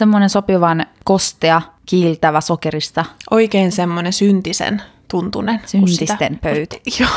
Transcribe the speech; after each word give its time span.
semmoinen 0.00 0.30
sopivan 0.30 0.86
kostea, 1.04 1.62
kiiltävä 1.86 2.40
sokerista. 2.40 3.04
Oikein 3.30 3.72
semmoinen 3.72 4.12
syntisen 4.12 4.82
tuntunen. 5.10 5.60
Syntisten 5.66 6.38
pöytä. 6.42 6.76
Joo. 7.00 7.10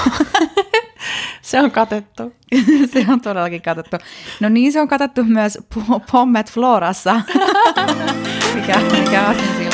se 1.41 1.59
on 1.59 1.71
katettu. 1.71 2.33
se 2.93 3.05
on 3.09 3.21
todellakin 3.21 3.61
katsottu. 3.61 3.97
No 4.39 4.49
niin, 4.49 4.73
se 4.73 4.81
on 4.81 4.87
katsottu 4.87 5.23
myös 5.23 5.57
Po- 5.75 5.99
Pommet 6.11 6.51
Florassa. 6.51 7.21
mikä, 8.55 8.79
mikä 8.79 9.21
asia 9.21 9.53
siltä. 9.57 9.72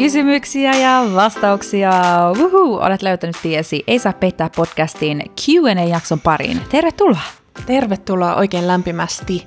Kysymyksiä 0.00 0.72
ja 0.72 1.04
vastauksia. 1.14 1.92
Uhu, 2.40 2.74
olet 2.74 3.02
löytänyt 3.02 3.36
tiesi 3.42 3.84
Ei 3.86 3.98
saa 3.98 4.12
peittää 4.12 4.50
podcastin 4.56 5.22
Q&A-jakson 5.40 6.20
pariin. 6.20 6.60
Tervetuloa! 6.68 7.20
Tervetuloa 7.66 8.34
oikein 8.34 8.66
lämpimästi. 8.66 9.46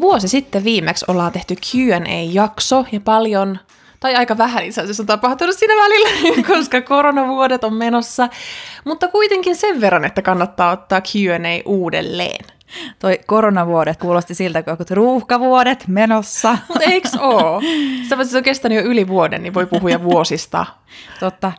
Vuosi 0.00 0.28
sitten 0.28 0.64
viimeksi 0.64 1.04
ollaan 1.08 1.32
tehty 1.32 1.54
Q&A-jakso 1.56 2.84
ja 2.92 3.00
paljon, 3.00 3.58
tai 4.00 4.14
aika 4.14 4.38
vähän 4.38 4.64
itse 4.64 4.80
asiassa 4.80 5.02
on 5.02 5.06
tapahtunut 5.06 5.56
siinä 5.58 5.74
välillä, 5.74 6.08
koska 6.54 6.80
koronavuodet 6.80 7.64
on 7.64 7.74
menossa. 7.74 8.28
Mutta 8.84 9.08
kuitenkin 9.08 9.56
sen 9.56 9.80
verran, 9.80 10.04
että 10.04 10.22
kannattaa 10.22 10.72
ottaa 10.72 11.00
Q&A 11.00 11.62
uudelleen. 11.64 12.44
Toi 12.98 13.18
koronavuodet 13.26 13.96
kuulosti 13.96 14.34
siltä, 14.34 14.62
kun 14.62 14.70
jotkut 14.70 14.90
ruuhkavuodet 14.90 15.84
menossa. 15.88 16.58
Mutta 16.68 17.20
oo? 17.20 17.60
Sitä 18.02 18.16
paitsi 18.16 18.32
se 18.32 18.38
on 18.38 18.44
kestänyt 18.44 18.78
jo 18.78 18.84
yli 18.84 19.08
vuoden, 19.08 19.42
niin 19.42 19.54
voi 19.54 19.66
puhua 19.66 20.02
vuosista. 20.02 20.66
Totta. 21.20 21.52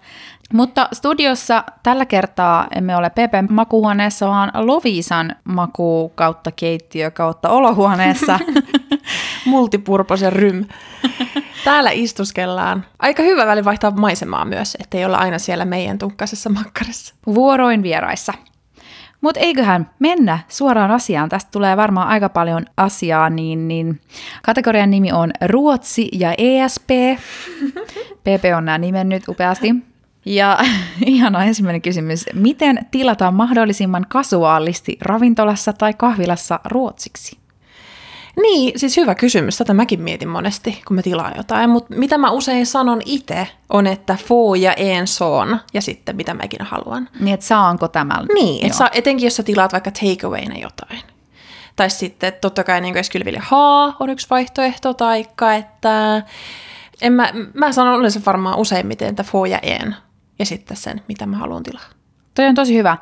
Mutta 0.54 0.90
studiossa 0.94 1.64
tällä 1.84 2.06
kertaa 2.06 2.68
emme 2.76 2.96
ole 2.96 3.10
Pepen 3.10 3.48
makuhuoneessa, 3.50 4.28
vaan 4.28 4.52
Lovisan 4.56 5.36
maku 5.44 6.12
kautta 6.16 6.52
keittiö 6.52 7.12
kautta 7.12 7.50
olohuoneessa. 7.50 8.40
Multipurposen 9.46 10.34
rym. 10.34 10.66
Täällä 11.64 11.92
istuskellaan. 11.92 12.86
Aika 13.00 13.24
hyvä 13.24 13.46
väli 13.46 13.66
vaihtaa 13.66 13.92
maisemaa 13.92 14.46
myös, 14.46 14.78
ettei 14.80 15.06
olla 15.06 15.18
aina 15.18 15.40
siellä 15.40 15.66
meidän 15.66 15.98
tunkkaisessa 15.98 16.50
makkarissa. 16.50 17.16
Vuoroin 17.26 17.84
vieraissa. 17.84 18.34
Mutta 19.24 19.40
eiköhän 19.40 19.90
mennä 20.00 20.40
suoraan 20.48 20.92
asiaan. 20.92 21.30
Tästä 21.30 21.52
tulee 21.52 21.78
varmaan 21.78 22.08
aika 22.08 22.30
paljon 22.30 22.66
asiaa, 22.78 23.30
niin, 23.30 23.68
niin 23.68 24.02
kategorian 24.44 24.90
nimi 24.90 25.12
on 25.12 25.32
Ruotsi 25.46 26.10
ja 26.14 26.34
ESP. 26.38 26.90
PP 28.24 28.44
on 28.58 28.66
nämä 28.66 28.78
nimennyt 28.78 29.28
upeasti. 29.28 29.76
Ja 30.26 30.60
ihana 31.06 31.44
ensimmäinen 31.44 31.82
kysymys. 31.82 32.26
Miten 32.34 32.80
tilataan 32.92 33.34
mahdollisimman 33.34 34.06
kasuaalisti 34.10 34.98
ravintolassa 35.02 35.74
tai 35.74 35.94
kahvilassa 35.94 36.60
ruotsiksi? 36.66 37.43
Niin, 38.42 38.80
siis 38.80 38.98
hyvä 38.98 39.16
kysymys. 39.16 39.58
Tätä 39.58 39.74
mäkin 39.74 40.02
mietin 40.02 40.30
monesti, 40.30 40.82
kun 40.88 40.96
mä 40.96 41.02
tilaan 41.02 41.34
jotain. 41.38 41.70
Mutta 41.70 41.96
mitä 41.96 42.18
mä 42.18 42.32
usein 42.32 42.66
sanon 42.66 43.02
itse, 43.06 43.48
on, 43.70 43.88
että 43.88 44.18
få 44.26 44.56
ja 44.56 44.74
en 44.74 45.08
son, 45.08 45.60
ja 45.74 45.82
sitten 45.82 46.16
mitä 46.16 46.34
mä 46.34 46.44
ikinä 46.44 46.66
haluan. 46.66 47.10
Niin, 47.20 47.34
että 47.34 47.46
saanko 47.46 47.88
tämän? 47.88 48.26
Niin, 48.34 48.66
et 48.66 48.74
saa, 48.74 48.90
etenkin 48.92 49.26
jos 49.26 49.36
sä 49.36 49.44
tilaat 49.44 49.74
vaikka 49.74 49.92
takeawayna 49.92 50.56
jotain. 50.58 51.00
Tai 51.76 51.90
sitten 51.90 52.34
totta 52.42 52.64
kai 52.64 52.82
niin 52.82 52.96
kylville 53.12 53.40
haa 53.42 53.96
on 54.00 54.10
yksi 54.10 54.28
vaihtoehto, 54.30 54.94
taikka 54.94 55.54
että 55.54 56.24
en 57.02 57.14
mä, 57.14 57.34
mä 57.54 57.72
sanon 57.72 58.00
yleensä 58.00 58.22
varmaan 58.26 58.58
useimmiten, 58.58 59.10
että 59.10 59.24
få 59.24 59.46
ja 59.46 59.60
en, 59.60 59.96
ja 60.40 60.46
sitten 60.46 60.78
sen, 60.78 61.02
mitä 61.08 61.26
mä 61.26 61.38
haluan 61.38 61.64
tilaa. 61.64 61.84
Toi 62.36 62.46
on 62.46 62.56
tosi 62.56 62.78
hyvä. 62.78 62.98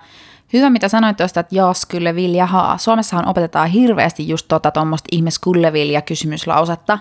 Hyvä, 0.53 0.69
mitä 0.69 0.87
sanoit 0.87 1.17
tuosta, 1.17 1.39
että 1.39 1.55
jos 1.55 1.85
kyllä 1.85 2.15
vilja 2.15 2.45
haa. 2.45 2.77
Suomessahan 2.77 3.27
opetetaan 3.27 3.69
hirveästi 3.69 4.27
just 4.27 4.47
tota 4.47 4.71
tuommoista 4.71 5.07
ihme 5.11 5.31
skulle 5.31 5.73
vilja 5.73 6.01
kysymyslausetta. 6.01 6.99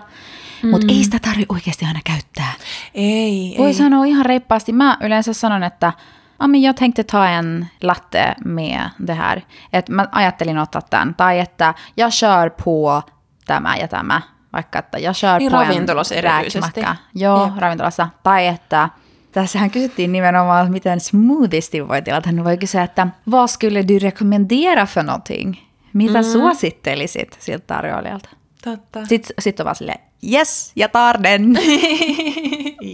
Mm. 0.63 0.69
Mutta 0.69 0.87
ei 0.89 1.03
sitä 1.03 1.17
tarvi 1.21 1.45
oikeasti 1.49 1.85
aina 1.85 1.99
käyttää. 2.03 2.53
Ei, 2.95 3.55
Voi 3.57 3.67
ei. 3.67 3.73
sanoa 3.73 4.05
ihan 4.05 4.25
reippaasti. 4.25 4.73
Mä 4.73 4.97
yleensä 5.01 5.33
sanon, 5.33 5.63
että 5.63 5.93
Ja, 6.41 6.47
men 6.47 6.61
jag 6.61 6.75
tänkte 6.75 7.03
ta 7.03 7.29
en 7.29 7.69
latte 7.83 8.35
med 8.45 8.89
det 9.07 9.13
här. 9.13 9.41
Et 9.73 9.89
mä 9.89 10.07
ajattelin 10.11 10.57
ottaa 10.57 10.81
tämän. 10.81 11.15
Tai 11.15 11.39
että 11.39 11.73
jag 11.97 12.11
kör 12.19 12.49
på 12.49 13.01
tämä 13.45 13.75
ja 13.75 13.87
tämä. 13.87 14.21
Vaikka 14.53 14.79
että 14.79 14.99
jag 14.99 15.15
kör 15.21 15.39
Niin 15.39 15.51
på 15.51 15.61
en 15.61 15.67
ravintolassa 15.67 16.15
erityisesti. 16.15 16.81
Joo, 17.15 17.45
Jep. 17.45 17.57
ravintolassa. 17.57 18.07
Tai 18.23 18.47
että 18.47 18.89
Tässähän 19.31 19.71
kysyttiin 19.71 20.11
nimenomaan, 20.11 20.61
että 20.61 20.71
miten 20.71 20.99
smoothiesti 20.99 21.87
voi 21.87 22.01
tilata. 22.01 22.31
Niin 22.31 22.43
voi 22.43 22.57
kysyä, 22.57 22.83
että 22.83 23.07
vad 23.31 23.47
skulle 23.47 23.83
du 23.87 23.99
rekommendera 24.01 24.85
för 24.85 25.03
någonting? 25.03 25.53
Mitä 25.93 26.21
mm. 26.21 26.23
suosittelisit 26.23 27.37
siltä 27.39 27.63
tarjoilijalta? 27.67 28.29
Totta. 28.63 29.05
Sitten 29.05 29.33
sit 29.39 29.59
on 29.59 29.63
vaan 29.63 29.75
silleen, 29.75 29.99
yes, 30.33 30.71
ja 30.75 30.89
tar 30.89 31.23
den. 31.23 31.53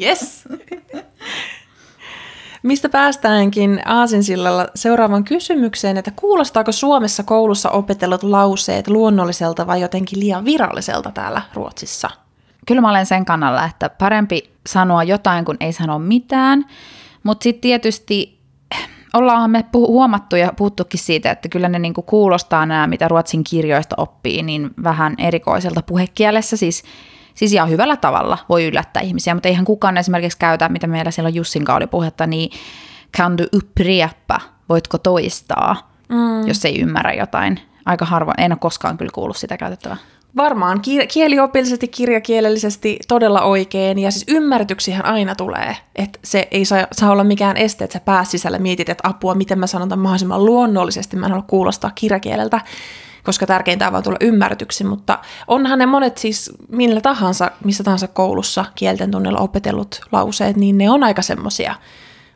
Yes. 0.02 0.44
Mistä 2.64 2.90
päästäänkin 2.90 3.82
Aasinsillalla 3.86 4.68
seuraavan 4.76 5.24
kysymykseen, 5.24 5.98
että 5.98 6.12
kuulostaako 6.16 6.72
Suomessa 6.72 7.24
koulussa 7.24 7.70
opetellut 7.70 8.24
lauseet 8.24 8.88
luonnolliselta 8.88 9.68
vai 9.68 9.82
jotenkin 9.82 10.20
liian 10.20 10.46
viralliselta 10.46 11.12
täällä 11.12 11.42
Ruotsissa? 11.54 12.10
Kyllä 12.68 12.82
mä 12.82 12.90
olen 12.90 13.06
sen 13.06 13.26
kannalla, 13.26 13.66
että 13.66 13.90
parempi 13.90 14.52
sanoa 14.68 15.04
jotain 15.04 15.46
kuin 15.46 15.58
ei 15.60 15.74
sano 15.74 16.00
mitään. 16.00 16.66
Mutta 17.24 17.44
sitten 17.44 17.62
tietysti 17.62 18.40
ollaan 19.14 19.52
me 19.52 19.64
puhu- 19.72 19.88
huomattu 19.88 20.36
ja 20.36 20.54
puhuttukin 20.58 21.00
siitä, 21.00 21.32
että 21.32 21.50
kyllä 21.50 21.70
ne 21.70 21.80
niinku 21.80 22.02
kuulostaa 22.02 22.66
nämä, 22.66 22.88
mitä 22.88 23.08
ruotsin 23.08 23.44
kirjoista 23.44 23.96
oppii, 23.98 24.44
niin 24.44 24.70
vähän 24.84 25.16
erikoiselta 25.18 25.82
puhekielessä. 25.82 26.58
Siis, 26.58 26.84
siis 27.34 27.54
ihan 27.54 27.70
hyvällä 27.70 27.98
tavalla 27.98 28.38
voi 28.50 28.66
yllättää 28.66 29.02
ihmisiä, 29.04 29.34
mutta 29.34 29.50
eihän 29.50 29.66
kukaan 29.66 29.98
esimerkiksi 29.98 30.38
käytä, 30.38 30.70
mitä 30.70 30.88
meillä 30.88 31.12
silloin 31.12 31.36
Jussin 31.36 31.72
oli 31.72 31.88
puhetta, 31.88 32.28
niin 32.28 32.50
kan 33.18 33.38
du 33.38 33.44
upprepa, 33.56 34.40
voitko 34.70 34.98
toistaa, 34.98 35.92
mm. 36.10 36.48
jos 36.48 36.66
ei 36.66 36.80
ymmärrä 36.80 37.14
jotain. 37.14 37.60
Aika 37.86 38.06
harvoin, 38.06 38.40
en 38.40 38.52
ole 38.52 38.58
koskaan 38.60 38.98
kyllä 38.98 39.12
kuullut 39.14 39.38
sitä 39.38 39.58
käytettävää. 39.58 39.98
Varmaan 40.38 40.82
ki- 40.82 41.08
kieliopillisesti, 41.08 41.88
kirjakielellisesti 41.88 43.00
todella 43.08 43.42
oikein, 43.42 44.00
ja 44.00 44.12
siis 44.12 44.26
ymmärryksihän 44.28 45.06
aina 45.06 45.36
tulee, 45.36 45.78
että 45.96 46.20
se 46.24 46.48
ei 46.52 46.66
saa, 46.66 46.88
saa 46.92 47.12
olla 47.12 47.24
mikään 47.24 47.58
este, 47.58 47.84
että 47.84 47.94
sä 47.94 48.00
pääs 48.00 48.32
sisällä 48.32 48.60
mietit, 48.60 48.90
että 48.90 49.10
apua, 49.10 49.36
miten 49.36 49.60
mä 49.60 49.68
sanon 49.68 49.90
tämän 49.90 50.04
mahdollisimman 50.04 50.46
luonnollisesti, 50.46 51.16
mä 51.16 51.26
en 51.26 51.32
halua 51.32 51.46
kuulostaa 51.48 51.92
kirjakieleltä, 51.96 52.62
koska 53.24 53.46
tärkeintä 53.46 53.88
on 53.88 53.92
vaan 53.92 54.04
tulla 54.04 54.18
ymmärretyksi, 54.22 54.84
mutta 54.84 55.20
onhan 55.48 55.80
ne 55.80 55.86
monet 55.86 56.18
siis 56.18 56.52
millä 56.70 57.02
tahansa, 57.02 57.52
missä 57.64 57.84
tahansa 57.84 58.08
koulussa 58.08 58.66
kielten 58.76 59.12
tunnilla 59.12 59.40
opetellut 59.40 60.02
lauseet, 60.12 60.56
niin 60.56 60.78
ne 60.78 60.90
on 60.90 61.04
aika 61.04 61.22
semmosia 61.22 61.76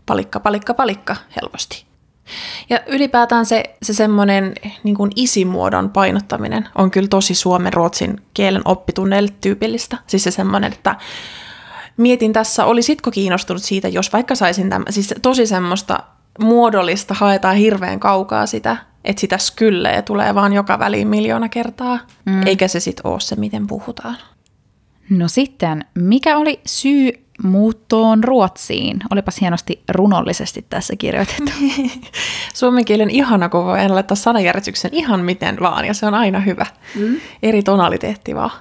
palikka, 0.05 0.39
palikka, 0.39 0.73
palikka 0.73 1.15
helposti. 1.41 1.90
Ja 2.69 2.79
ylipäätään 2.87 3.45
se, 3.45 3.63
se 3.81 3.93
semmoinen 3.93 4.53
niin 4.83 4.95
kuin 4.95 5.11
isimuodon 5.15 5.89
painottaminen 5.89 6.67
on 6.75 6.91
kyllä 6.91 7.07
tosi 7.07 7.35
suomen 7.35 7.73
ruotsin 7.73 8.21
kielen 8.33 8.61
oppitunneille 8.65 9.33
tyypillistä. 9.41 9.97
Siis 10.07 10.23
se 10.23 10.31
semmoinen, 10.31 10.73
että 10.73 10.95
mietin 11.97 12.33
tässä, 12.33 12.65
olisitko 12.65 13.11
kiinnostunut 13.11 13.63
siitä, 13.63 13.87
jos 13.87 14.13
vaikka 14.13 14.35
saisin 14.35 14.69
tämän, 14.69 14.85
siis 14.89 15.13
tosi 15.21 15.47
semmoista 15.47 15.99
muodollista, 16.39 17.13
haetaan 17.13 17.55
hirveän 17.55 17.99
kaukaa 17.99 18.45
sitä, 18.45 18.77
että 19.03 19.19
sitä 19.19 19.37
skylleä 19.37 20.01
tulee 20.01 20.35
vaan 20.35 20.53
joka 20.53 20.79
väliin 20.79 21.07
miljoona 21.07 21.49
kertaa, 21.49 21.99
mm. 22.25 22.47
eikä 22.47 22.67
se 22.67 22.79
sitten 22.79 23.07
ole 23.07 23.19
se, 23.19 23.35
miten 23.35 23.67
puhutaan. 23.67 24.17
No 25.09 25.27
sitten, 25.27 25.85
mikä 25.95 26.37
oli 26.37 26.59
syy 26.65 27.25
muuttoon 27.43 28.23
Ruotsiin? 28.23 28.99
Olipas 29.09 29.41
hienosti 29.41 29.83
runollisesti 29.89 30.65
tässä 30.69 30.95
kirjoitettu. 30.95 31.51
Suomen 32.53 32.85
kielen 32.85 33.09
ihana, 33.09 33.49
kun 33.49 33.65
voi 33.65 33.79
aina 33.79 33.95
laittaa 33.95 34.15
sanajärjestyksen 34.15 34.91
ihan 34.93 35.19
miten 35.19 35.57
vaan, 35.59 35.85
ja 35.85 35.93
se 35.93 36.05
on 36.05 36.13
aina 36.13 36.39
hyvä. 36.39 36.65
Mm. 36.95 37.15
Eri 37.43 37.63
tonaliteetti 37.63 38.35
vaan. 38.35 38.51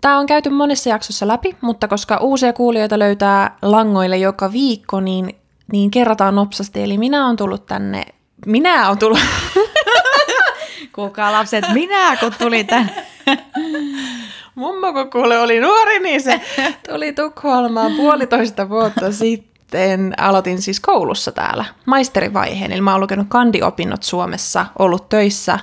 Tämä 0.00 0.18
on 0.18 0.26
käyty 0.26 0.50
monessa 0.50 0.90
jaksossa 0.90 1.28
läpi, 1.28 1.56
mutta 1.60 1.88
koska 1.88 2.16
uusia 2.16 2.52
kuulijoita 2.52 2.98
löytää 2.98 3.56
langoille 3.62 4.18
joka 4.18 4.52
viikko, 4.52 5.00
niin, 5.00 5.36
niin 5.72 5.90
kerrataan 5.90 6.34
nopsasti. 6.34 6.82
Eli 6.82 6.98
minä 6.98 7.24
olen 7.24 7.36
tullut 7.36 7.66
tänne, 7.66 8.04
minä 8.46 8.86
olen 8.86 8.98
tullut, 8.98 9.18
Kuulkaa 10.94 11.32
lapset, 11.32 11.64
minä 11.72 12.16
kun 12.16 12.32
tulin 12.38 12.66
tänne. 12.66 13.06
mummo 14.54 14.92
kun 14.92 15.10
kuule 15.10 15.38
oli 15.38 15.60
nuori, 15.60 16.00
niin 16.00 16.22
se 16.22 16.40
tuli 16.88 17.12
Tukholmaan 17.12 17.92
puolitoista 17.92 18.68
vuotta 18.68 19.12
sitten. 19.12 20.14
Aloitin 20.20 20.62
siis 20.62 20.80
koulussa 20.80 21.32
täällä 21.32 21.64
maisterivaiheen, 21.86 22.72
eli 22.72 22.80
mä 22.80 22.92
oon 22.92 23.00
lukenut 23.00 23.26
kandiopinnot 23.30 24.02
Suomessa, 24.02 24.66
ollut 24.78 25.08
töissä 25.08 25.58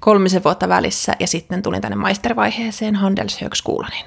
kolmisen 0.00 0.44
vuotta 0.44 0.68
välissä 0.68 1.12
ja 1.20 1.26
sitten 1.26 1.62
tulin 1.62 1.80
tänne 1.80 1.96
maisterivaiheeseen 1.96 2.94
Handelshögskolanin. 2.94 4.04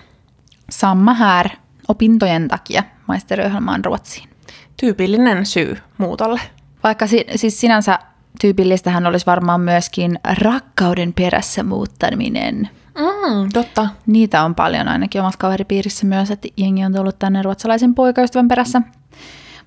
Samma 0.70 1.14
här. 1.14 1.50
opintojen 1.88 2.48
takia 2.48 2.84
maisteriohjelmaan 3.08 3.86
Ruotsiin. 3.86 4.30
Tyypillinen 4.78 5.46
syy 5.46 5.78
muutolle. 5.98 6.42
Vaikka 6.84 7.08
si- 7.08 7.26
siis 7.36 7.60
sinänsä 7.60 8.00
tyypillistähän 8.42 9.08
olisi 9.08 9.26
varmaan 9.26 9.62
myöskin 9.62 10.20
rakkauden 10.42 11.14
perässä 11.14 11.64
muuttaminen. 11.64 12.70
Mm, 12.96 13.50
totta. 13.54 13.88
Niitä 14.06 14.44
on 14.44 14.56
paljon 14.56 14.88
ainakin 14.88 15.22
omassa 15.22 15.38
kaveripiirissä 15.38 16.06
myös, 16.06 16.32
että 16.32 16.48
jengi 16.58 16.86
on 16.86 16.94
tullut 16.94 17.20
tänne 17.20 17.42
ruotsalaisen 17.42 17.96
poikaystävän 17.96 18.48
perässä. 18.48 18.82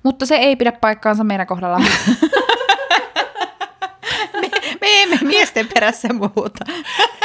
Mutta 0.03 0.25
se 0.25 0.35
ei 0.35 0.55
pidä 0.55 0.71
paikkaansa 0.71 1.23
meidän 1.23 1.47
kohdalla. 1.47 1.79
me, 4.41 4.49
me 4.81 5.01
emme 5.01 5.19
miesten 5.21 5.67
perässä 5.73 6.07
muuta. 6.13 6.65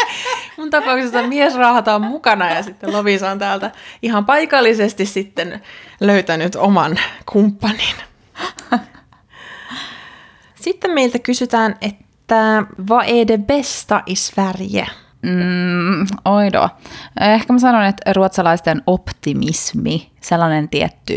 Mun 0.56 0.70
tapauksessa 0.70 1.22
mies 1.22 1.54
raahataan 1.54 2.02
mukana 2.02 2.50
ja 2.50 2.62
sitten 2.62 2.92
Lovisa 2.92 3.30
on 3.30 3.38
täältä 3.38 3.70
ihan 4.02 4.26
paikallisesti 4.26 5.06
sitten 5.06 5.62
löytänyt 6.00 6.56
oman 6.56 6.98
kumppanin. 7.32 7.94
Sitten 10.54 10.90
meiltä 10.90 11.18
kysytään, 11.18 11.76
että 11.80 12.62
vad 12.88 13.04
är 13.08 13.24
det 13.28 13.38
bästa 13.46 14.02
i 14.06 14.16
Sverige? 14.16 14.86
Mm, 15.22 16.06
oido. 16.24 16.68
Ehkä 17.20 17.52
mä 17.52 17.58
sanon, 17.58 17.84
että 17.84 18.12
ruotsalaisten 18.12 18.82
optimismi, 18.86 20.10
sellainen 20.20 20.68
tietty 20.68 21.16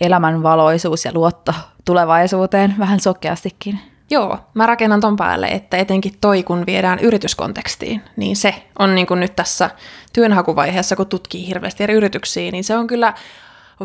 elämän 0.00 0.42
valoisuus 0.42 1.04
ja 1.04 1.10
luotto 1.14 1.52
tulevaisuuteen 1.84 2.74
vähän 2.78 3.00
sokeastikin. 3.00 3.80
Joo, 4.10 4.38
mä 4.54 4.66
rakennan 4.66 5.00
ton 5.00 5.16
päälle, 5.16 5.46
että 5.46 5.76
etenkin 5.76 6.14
toi, 6.20 6.42
kun 6.42 6.66
viedään 6.66 6.98
yrityskontekstiin, 6.98 8.02
niin 8.16 8.36
se 8.36 8.54
on 8.78 8.94
niin 8.94 9.06
kuin 9.06 9.20
nyt 9.20 9.36
tässä 9.36 9.70
työnhakuvaiheessa, 10.12 10.96
kun 10.96 11.06
tutkii 11.06 11.46
hirveästi 11.46 11.82
eri 11.82 11.94
yrityksiä, 11.94 12.50
niin 12.50 12.64
se 12.64 12.76
on 12.76 12.86
kyllä 12.86 13.14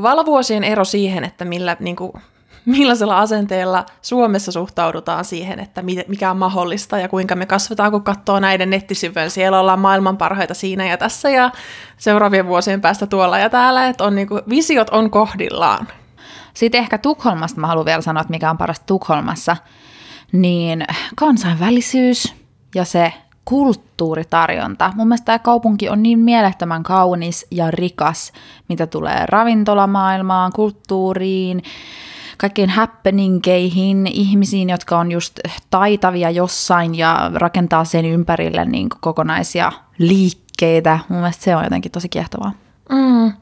valvuosien 0.02 0.64
ero 0.64 0.86
siihen, 0.86 1.24
että 1.24 1.46
millä, 1.46 1.78
niin 1.80 1.96
kuin, 1.96 2.12
millaisella 2.78 3.20
asenteella 3.20 3.86
Suomessa 4.02 4.52
suhtaudutaan 4.52 5.26
siihen, 5.26 5.60
että 5.60 5.82
mikä 6.08 6.32
on 6.32 6.38
mahdollista 6.38 6.98
ja 6.98 7.10
kuinka 7.10 7.36
me 7.36 7.46
kasvetaan, 7.46 7.92
kun 7.92 8.04
katsoo 8.04 8.40
näiden 8.40 8.70
nettisivujen. 8.70 9.32
Siellä 9.32 9.60
ollaan 9.60 9.80
maailman 9.80 10.18
parhaita 10.18 10.54
siinä 10.54 10.86
ja 10.86 10.98
tässä 10.98 11.30
ja 11.30 11.52
seuraavien 11.98 12.48
vuosien 12.48 12.82
päästä 12.82 13.08
tuolla 13.08 13.40
ja 13.40 13.50
täällä, 13.50 13.88
että 13.88 14.04
on 14.04 14.16
niin 14.16 14.28
kuin, 14.28 14.42
visiot 14.50 14.90
on 14.90 15.12
kohdillaan. 15.12 15.88
Sitten 16.54 16.80
ehkä 16.80 16.98
Tukholmasta 16.98 17.62
mä 17.62 17.68
haluan 17.68 17.86
vielä 17.86 18.02
sanoa, 18.02 18.22
että 18.22 18.32
mikä 18.32 18.50
on 18.50 18.58
parasta 18.58 18.86
Tukholmassa, 18.86 19.58
niin 20.32 20.86
kansainvälisyys 21.16 22.36
ja 22.76 22.86
se 22.86 23.14
kulttuuritarjonta. 23.46 24.94
Mun 24.96 25.08
mielestä 25.08 25.26
tämä 25.26 25.40
kaupunki 25.40 25.90
on 25.90 26.04
niin 26.04 26.20
mielettömän 26.20 26.84
kaunis 26.84 27.48
ja 27.52 27.72
rikas, 27.72 28.32
mitä 28.70 28.88
tulee 28.88 29.26
ravintolamaailmaan, 29.26 30.52
kulttuuriin, 30.54 31.62
kaikkein 32.38 32.70
happeningeihin, 32.70 34.08
ihmisiin, 34.08 34.70
jotka 34.70 34.98
on 35.00 35.12
just 35.12 35.40
taitavia 35.70 36.30
jossain 36.30 36.96
ja 36.96 37.32
rakentaa 37.34 37.86
sen 37.86 38.06
ympärille 38.06 38.66
niin 38.66 38.90
kokonaisia 39.02 39.72
liikkeitä. 39.98 41.00
Mun 41.10 41.20
mielestä 41.20 41.44
se 41.44 41.56
on 41.56 41.64
jotenkin 41.64 41.92
tosi 41.92 42.10
kiehtovaa. 42.10 42.65
Mm. 42.90 43.34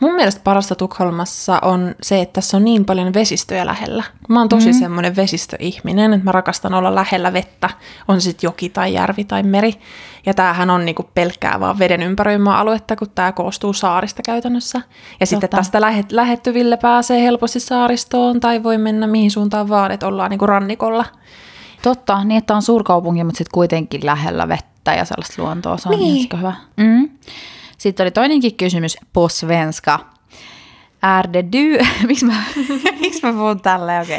Mun 0.00 0.14
mielestä 0.14 0.40
parasta 0.44 0.74
Tukholmassa 0.74 1.58
on 1.62 1.94
se, 2.02 2.20
että 2.20 2.32
tässä 2.32 2.56
on 2.56 2.64
niin 2.64 2.84
paljon 2.84 3.14
vesistöjä 3.14 3.66
lähellä. 3.66 4.04
Mä 4.28 4.38
oon 4.40 4.48
tosi 4.48 4.72
mm. 4.72 4.78
semmoinen 4.78 5.16
vesistöihminen, 5.16 6.12
että 6.12 6.24
mä 6.24 6.32
rakastan 6.32 6.74
olla 6.74 6.94
lähellä 6.94 7.32
vettä, 7.32 7.70
on 8.08 8.20
se 8.20 8.24
sitten 8.24 8.48
joki 8.48 8.68
tai 8.68 8.94
järvi 8.94 9.24
tai 9.24 9.42
meri. 9.42 9.74
Ja 10.26 10.34
tämähän 10.34 10.70
on 10.70 10.84
niinku 10.84 11.10
pelkkää 11.14 11.60
vaan 11.60 11.78
veden 11.78 12.02
ympäröimää 12.02 12.58
aluetta, 12.58 12.96
kun 12.96 13.10
tämä 13.14 13.32
koostuu 13.32 13.72
saarista 13.72 14.22
käytännössä. 14.22 14.82
Ja 15.20 15.26
sitten 15.26 15.50
tästä 15.50 15.80
lähet, 15.80 16.12
lähettyville 16.12 16.76
pääsee 16.76 17.22
helposti 17.22 17.60
saaristoon 17.60 18.40
tai 18.40 18.62
voi 18.62 18.78
mennä 18.78 19.06
mihin 19.06 19.30
suuntaan 19.30 19.68
vaan, 19.68 19.90
että 19.90 20.06
ollaan 20.06 20.30
niinku 20.30 20.46
rannikolla. 20.46 21.04
Totta, 21.82 22.24
niin 22.24 22.38
että 22.38 22.54
on 22.54 22.62
suurkaupunki, 22.62 23.24
mutta 23.24 23.38
sitten 23.38 23.54
kuitenkin 23.54 24.06
lähellä 24.06 24.48
vettä 24.48 24.94
ja 24.94 25.04
sellaista 25.04 25.42
luontoa. 25.42 25.76
Se 25.76 25.88
on 25.88 25.98
niin. 25.98 26.28
hyvä. 26.36 26.52
Mm. 26.76 27.10
Sitten 27.82 28.04
oli 28.04 28.10
toinenkin 28.10 28.56
kysymys 28.56 28.96
på 29.12 29.28
svenska. 29.28 29.98
Är 31.02 31.32
det 31.32 31.52
du... 31.52 31.78
Miksi 32.08 32.26
mä, 32.26 32.42
miksi 33.00 33.26
mä 33.26 33.32
puhun 33.32 33.60
tälleen? 33.60 34.02
Okay. 34.02 34.18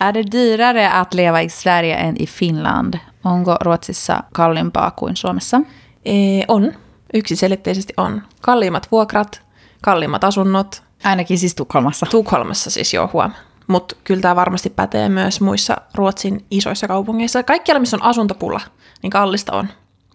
Är 0.00 0.14
det 0.14 0.32
dyrare 0.32 0.90
att 0.90 1.14
leva 1.14 1.40
i 1.40 1.48
Sverige 1.48 1.94
än 1.94 2.16
i 2.18 2.26
Finland? 2.26 2.94
Onko 3.24 3.56
Ruotsissa 3.60 4.22
kalliimpaa 4.32 4.90
kuin 4.90 5.16
Suomessa? 5.16 5.60
Ee, 6.04 6.44
on. 6.48 6.72
Yksiselitteisesti 7.14 7.92
on. 7.96 8.22
Kalliimmat 8.40 8.92
vuokrat, 8.92 9.42
kalliimmat 9.82 10.24
asunnot. 10.24 10.82
Ainakin 11.04 11.38
siis 11.38 11.54
Tukholmassa. 11.54 12.06
Tukholmassa 12.06 12.70
siis 12.70 12.94
joo 12.94 13.10
huom. 13.12 13.32
Mutta 13.66 13.96
kyllä 14.04 14.20
tämä 14.20 14.36
varmasti 14.36 14.70
pätee 14.70 15.08
myös 15.08 15.40
muissa 15.40 15.76
Ruotsin 15.94 16.44
isoissa 16.50 16.88
kaupungeissa. 16.88 17.42
Kaikkialla, 17.42 17.80
missä 17.80 17.96
on 17.96 18.02
asuntopulla, 18.02 18.60
niin 19.02 19.10
kallista 19.10 19.52
on. 19.52 19.68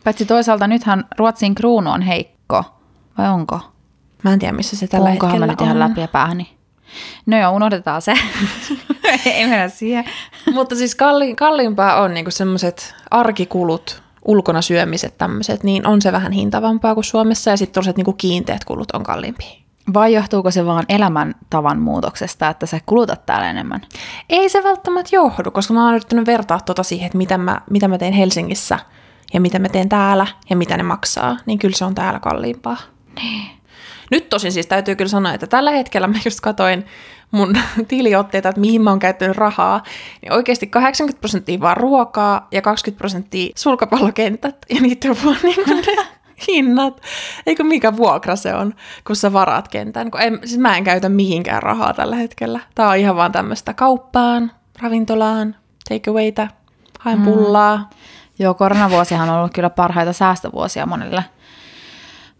Paitsi 0.03 0.25
toisaalta 0.25 0.67
nythän 0.67 1.05
Ruotsin 1.17 1.55
kruunu 1.55 1.91
on 1.91 2.01
heikko, 2.01 2.34
vai 3.17 3.29
onko? 3.29 3.59
Mä 4.23 4.33
en 4.33 4.39
tiedä, 4.39 4.53
missä 4.53 4.75
se 4.75 4.87
tällä 4.87 5.09
Onkohan 5.09 5.31
hetkellä 5.31 5.45
mä 5.45 5.53
nyt 5.53 5.61
ihan 5.61 5.79
läpi 5.79 6.01
ja 6.01 6.07
päähäni. 6.07 6.49
No 7.25 7.37
joo, 7.37 7.51
unohdetaan 7.51 8.01
se. 8.01 8.13
Ei 9.25 9.47
mennä 9.47 9.69
siihen. 9.69 10.05
Mutta 10.53 10.75
siis 10.75 10.95
kalli, 10.95 11.35
kalliimpaa 11.35 12.01
on 12.01 12.13
niinku 12.13 12.31
semmoiset 12.31 12.95
arkikulut, 13.11 14.03
ulkona 14.25 14.61
syömiset 14.61 15.17
tämmöiset, 15.17 15.63
niin 15.63 15.87
on 15.87 16.01
se 16.01 16.11
vähän 16.11 16.31
hintavampaa 16.31 16.93
kuin 16.93 17.03
Suomessa 17.03 17.49
ja 17.49 17.57
sitten 17.57 17.73
tuollaiset 17.73 17.97
niinku 17.97 18.13
kiinteät 18.13 18.65
kulut 18.65 18.91
on 18.91 19.03
kalliimpia. 19.03 19.65
Vai 19.93 20.13
johtuuko 20.13 20.51
se 20.51 20.65
vaan 20.65 20.85
elämäntavan 20.89 21.79
muutoksesta, 21.79 22.49
että 22.49 22.65
sä 22.65 22.79
kulutat 22.85 23.25
täällä 23.25 23.49
enemmän? 23.49 23.81
Ei 24.29 24.49
se 24.49 24.63
välttämättä 24.63 25.15
johdu, 25.15 25.51
koska 25.51 25.73
mä 25.73 25.85
oon 25.85 25.93
yrittänyt 25.95 26.25
vertaa 26.25 26.59
tuota 26.65 26.83
siihen, 26.83 27.05
että 27.05 27.17
mitä 27.17 27.37
mä, 27.37 27.61
mitä 27.69 27.87
mä 27.87 27.97
teen 27.97 28.13
Helsingissä 28.13 28.79
ja 29.33 29.41
mitä 29.41 29.59
mä 29.59 29.69
teen 29.69 29.89
täällä 29.89 30.27
ja 30.49 30.55
mitä 30.55 30.77
ne 30.77 30.83
maksaa, 30.83 31.37
niin 31.45 31.59
kyllä 31.59 31.75
se 31.75 31.85
on 31.85 31.95
täällä 31.95 32.19
kalliimpaa. 32.19 32.77
Niin. 33.21 33.55
Nyt 34.11 34.29
tosin 34.29 34.51
siis 34.51 34.67
täytyy 34.67 34.95
kyllä 34.95 35.09
sanoa, 35.09 35.33
että 35.33 35.47
tällä 35.47 35.71
hetkellä 35.71 36.07
mä 36.07 36.17
just 36.25 36.41
katoin 36.41 36.85
mun 37.31 37.57
tiliotteita, 37.87 38.49
että 38.49 38.61
mihin 38.61 38.81
mä 38.81 38.89
oon 38.89 38.99
käyttänyt 38.99 39.37
rahaa, 39.37 39.83
niin 40.21 40.33
oikeasti 40.33 40.67
80 40.67 41.19
prosenttia 41.19 41.59
vaan 41.59 41.77
ruokaa 41.77 42.47
ja 42.51 42.61
20 42.61 42.97
prosenttia 42.97 43.51
sulkapallokentät 43.55 44.57
ja 44.69 44.81
niitä 44.81 45.09
on 45.09 45.17
vaan 45.25 45.37
niin 45.43 45.65
kuin 45.65 45.83
ne 45.87 46.05
hinnat. 46.47 47.01
Eikö 47.45 47.63
mikä 47.63 47.97
vuokra 47.97 48.35
se 48.35 48.53
on, 48.53 48.73
kun 49.07 49.15
sä 49.15 49.33
varaat 49.33 49.67
kentän. 49.67 50.11
Kun 50.11 50.21
en, 50.21 50.39
siis 50.45 50.59
mä 50.59 50.77
en 50.77 50.83
käytä 50.83 51.09
mihinkään 51.09 51.63
rahaa 51.63 51.93
tällä 51.93 52.15
hetkellä. 52.15 52.59
Tää 52.75 52.89
on 52.89 52.97
ihan 52.97 53.15
vaan 53.15 53.31
tämmöistä 53.31 53.73
kauppaan, 53.73 54.51
ravintolaan, 54.81 55.55
takeawayta, 55.89 56.47
haen 56.99 57.19
mm. 57.19 57.25
Joo, 58.39 58.53
koronavuosihan 58.53 59.29
on 59.29 59.37
ollut 59.37 59.53
kyllä 59.53 59.69
parhaita 59.69 60.13
säästövuosia 60.13 60.85
monille. 60.85 61.25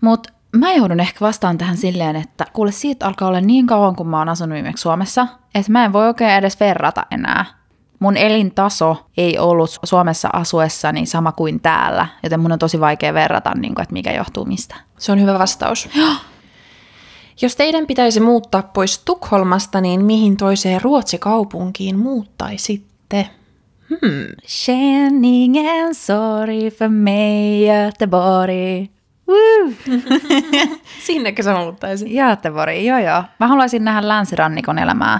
Mutta 0.02 0.34
mä 0.56 0.74
joudun 0.74 1.00
ehkä 1.00 1.18
vastaan 1.22 1.58
tähän 1.58 1.78
silleen, 1.78 2.16
että 2.16 2.46
kuule 2.54 2.72
siitä 2.72 3.08
alkaa 3.08 3.28
olla 3.28 3.42
niin 3.42 3.68
kauan, 3.68 3.96
kun 3.96 4.08
mä 4.08 4.18
oon 4.18 4.30
asunut 4.30 4.54
viimeksi 4.54 4.82
Suomessa, 4.82 5.28
että 5.56 5.72
mä 5.72 5.86
en 5.86 5.94
voi 5.94 6.08
oikein 6.08 6.32
edes 6.32 6.60
verrata 6.60 7.06
enää. 7.12 7.46
Mun 8.00 8.18
elintaso 8.18 9.06
ei 9.18 9.40
ollut 9.40 9.80
Suomessa 9.84 10.30
asuessani 10.34 11.06
sama 11.06 11.32
kuin 11.32 11.60
täällä, 11.60 12.08
joten 12.24 12.40
mun 12.40 12.52
on 12.52 12.60
tosi 12.60 12.80
vaikea 12.80 13.14
verrata, 13.14 13.52
niin 13.56 13.76
kuin, 13.76 13.84
että 13.84 13.94
mikä 13.94 14.14
johtuu 14.14 14.46
mistä. 14.46 14.76
Se 14.98 15.12
on 15.12 15.22
hyvä 15.22 15.40
vastaus. 15.40 15.90
Jos 17.42 17.56
teidän 17.56 17.88
pitäisi 17.88 18.20
muuttaa 18.20 18.64
pois 18.64 19.00
Tukholmasta, 19.00 19.82
niin 19.82 20.06
mihin 20.06 20.38
toiseen 20.38 20.82
Ruotsikaupunkiin 20.82 22.00
muuttaisitte? 22.00 23.30
Hmm. 23.90 24.36
Känningen, 24.66 25.96
sorry 25.96 26.72
för 26.72 26.88
mig, 26.88 27.68
Göteborg. 27.68 28.90
Sinnekö 31.06 31.44
sä 31.44 31.56
muuttaisin? 31.56 32.08
Göteborg, 32.08 32.86
joo 32.86 33.00
joo. 33.00 33.24
Mä 33.40 33.48
haluaisin 33.48 33.86
nähdä 33.86 34.08
länsirannikon 34.08 34.80
elämää. 34.80 35.20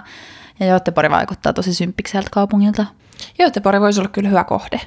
Ja 0.60 0.66
Göteborg 0.66 1.12
vaikuttaa 1.12 1.54
tosi 1.54 1.74
symppikseltä 1.74 2.30
kaupungilta. 2.32 2.86
Göteborg 3.38 3.82
voisi 3.82 4.00
olla 4.00 4.10
kyllä 4.10 4.30
hyvä 4.30 4.44
kohde. 4.44 4.82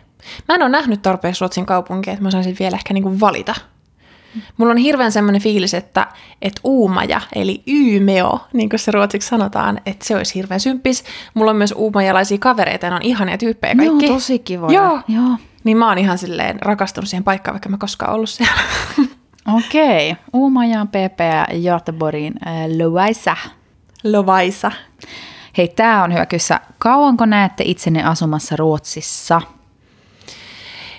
Mä 0.48 0.54
en 0.54 0.62
ole 0.62 0.70
nähnyt 0.70 1.02
tarpeeksi 1.02 1.40
Ruotsin 1.40 1.66
kaupunkia, 1.66 2.12
että 2.12 2.22
mä 2.22 2.30
saisin 2.30 2.56
vielä 2.60 2.76
ehkä 2.76 2.94
niinku 2.94 3.20
valita. 3.20 3.54
Mulla 4.56 4.72
on 4.72 4.76
hirveän 4.76 5.12
semmoinen 5.12 5.42
fiilis, 5.42 5.74
että, 5.74 6.06
että 6.42 6.60
uumaja, 6.64 7.20
eli 7.34 7.62
yymeo, 7.66 8.40
niin 8.52 8.68
kuin 8.68 8.80
se 8.80 8.90
ruotsiksi 8.90 9.28
sanotaan, 9.28 9.80
että 9.86 10.04
se 10.04 10.16
olisi 10.16 10.34
hirveän 10.34 10.60
symppis. 10.60 11.04
Mulla 11.34 11.50
on 11.50 11.56
myös 11.56 11.74
uumajalaisia 11.76 12.38
kavereita, 12.38 12.88
ne 12.88 12.96
on 12.96 13.02
ihania 13.02 13.38
tyyppejä 13.38 13.74
kaikki. 13.74 14.06
Joo, 14.06 14.14
tosi 14.14 14.38
kivoja. 14.38 14.72
Joo. 14.72 15.00
Joo. 15.08 15.36
Niin 15.64 15.76
mä 15.76 15.88
oon 15.88 15.98
ihan 15.98 16.18
silleen 16.18 16.58
rakastunut 16.62 17.08
siihen 17.08 17.24
paikkaan, 17.24 17.54
vaikka 17.54 17.68
mä 17.68 17.76
koskaan 17.78 18.14
ollut 18.14 18.30
siellä. 18.30 18.60
Okei. 19.56 20.10
Okay. 20.10 20.24
Uumaja, 20.32 20.86
PP 20.86 21.20
ja 21.20 21.72
Göteborgin 21.72 22.34
äh, 22.46 22.52
Lovaisa. 22.78 23.36
Lovaisa. 24.04 24.72
Hei, 25.58 25.68
tää 25.68 26.04
on 26.04 26.12
hyvä 26.12 26.26
kyssä. 26.26 26.60
Kauanko 26.78 27.26
näette 27.26 27.64
itsenne 27.66 28.02
asumassa 28.02 28.56
Ruotsissa? 28.56 29.40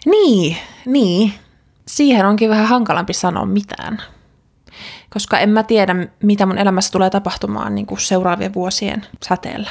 Niin, 0.06 0.58
niin 0.86 1.34
siihen 1.90 2.26
onkin 2.26 2.50
vähän 2.50 2.68
hankalampi 2.68 3.14
sanoa 3.14 3.46
mitään. 3.46 4.02
koska 5.10 5.40
en 5.40 5.50
mä 5.50 5.64
tiedä, 5.64 5.96
mitä 6.24 6.46
mun 6.46 6.58
elämässä 6.58 6.92
tulee 6.92 7.10
tapahtumaan 7.10 7.76
niin 7.76 7.86
kuin 7.86 8.00
seuraavien 8.00 8.54
vuosien 8.54 9.06
säteellä. 9.26 9.70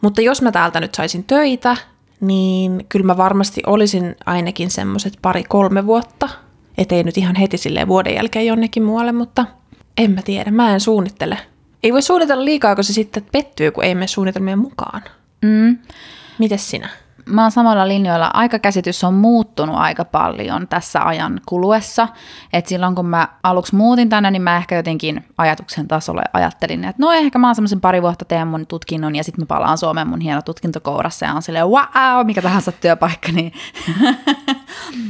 Mutta 0.00 0.20
jos 0.20 0.42
mä 0.42 0.52
täältä 0.52 0.80
nyt 0.80 0.94
saisin 0.94 1.24
töitä, 1.24 1.76
niin 2.20 2.86
kyllä 2.88 3.06
mä 3.06 3.16
varmasti 3.16 3.62
olisin 3.66 4.16
ainakin 4.26 4.70
semmoiset 4.70 5.18
pari-kolme 5.22 5.86
vuotta. 5.86 6.28
Ettei 6.78 7.02
nyt 7.02 7.18
ihan 7.18 7.36
heti 7.36 7.58
silleen 7.58 7.88
vuoden 7.88 8.14
jälkeen 8.14 8.46
jonnekin 8.46 8.82
muualle, 8.82 9.12
mutta 9.12 9.46
en 9.96 10.10
mä 10.10 10.22
tiedä, 10.22 10.50
mä 10.50 10.74
en 10.74 10.80
suunnittele. 10.80 11.38
Ei 11.82 11.92
voi 11.92 12.02
suunnitella 12.02 12.44
liikaa, 12.44 12.74
kun 12.74 12.84
se 12.84 12.92
sitten 12.92 13.26
pettyy, 13.32 13.70
kun 13.70 13.84
ei 13.84 13.94
mene 13.94 14.06
suunnitelmien 14.06 14.58
mukaan. 14.58 15.02
Mm. 15.42 15.78
Mites 16.38 16.70
sinä? 16.70 16.88
Mä 17.26 17.42
oon 17.42 17.50
samalla 17.50 17.88
linjoilla. 17.88 18.30
Aikakäsitys 18.34 19.04
on 19.04 19.14
muuttunut 19.14 19.76
aika 19.76 20.04
paljon 20.04 20.68
tässä 20.68 21.02
ajan 21.02 21.40
kuluessa. 21.46 22.08
Et 22.52 22.66
silloin 22.66 22.94
kun 22.94 23.06
mä 23.06 23.28
aluksi 23.42 23.76
muutin 23.76 24.08
tänne, 24.08 24.30
niin 24.30 24.42
mä 24.42 24.56
ehkä 24.56 24.76
jotenkin 24.76 25.24
ajatuksen 25.38 25.88
tasolle 25.88 26.22
ajattelin, 26.32 26.84
että 26.84 27.02
no 27.02 27.12
ehkä 27.12 27.38
mä 27.38 27.48
oon 27.48 27.54
semmoisen 27.54 27.80
pari 27.80 28.02
vuotta 28.02 28.24
teen 28.24 28.48
mun 28.48 28.66
tutkinnon 28.66 29.16
ja 29.16 29.24
sitten 29.24 29.42
mä 29.42 29.46
palaan 29.46 29.78
Suomeen 29.78 30.08
mun 30.08 30.20
hieno 30.20 30.42
tutkintokourassa 30.42 31.26
ja 31.26 31.32
on 31.32 31.42
silleen 31.42 31.66
wow, 31.66 32.26
mikä 32.26 32.42
tahansa 32.42 32.72
työpaikka. 32.72 33.32
Niin. 33.32 33.52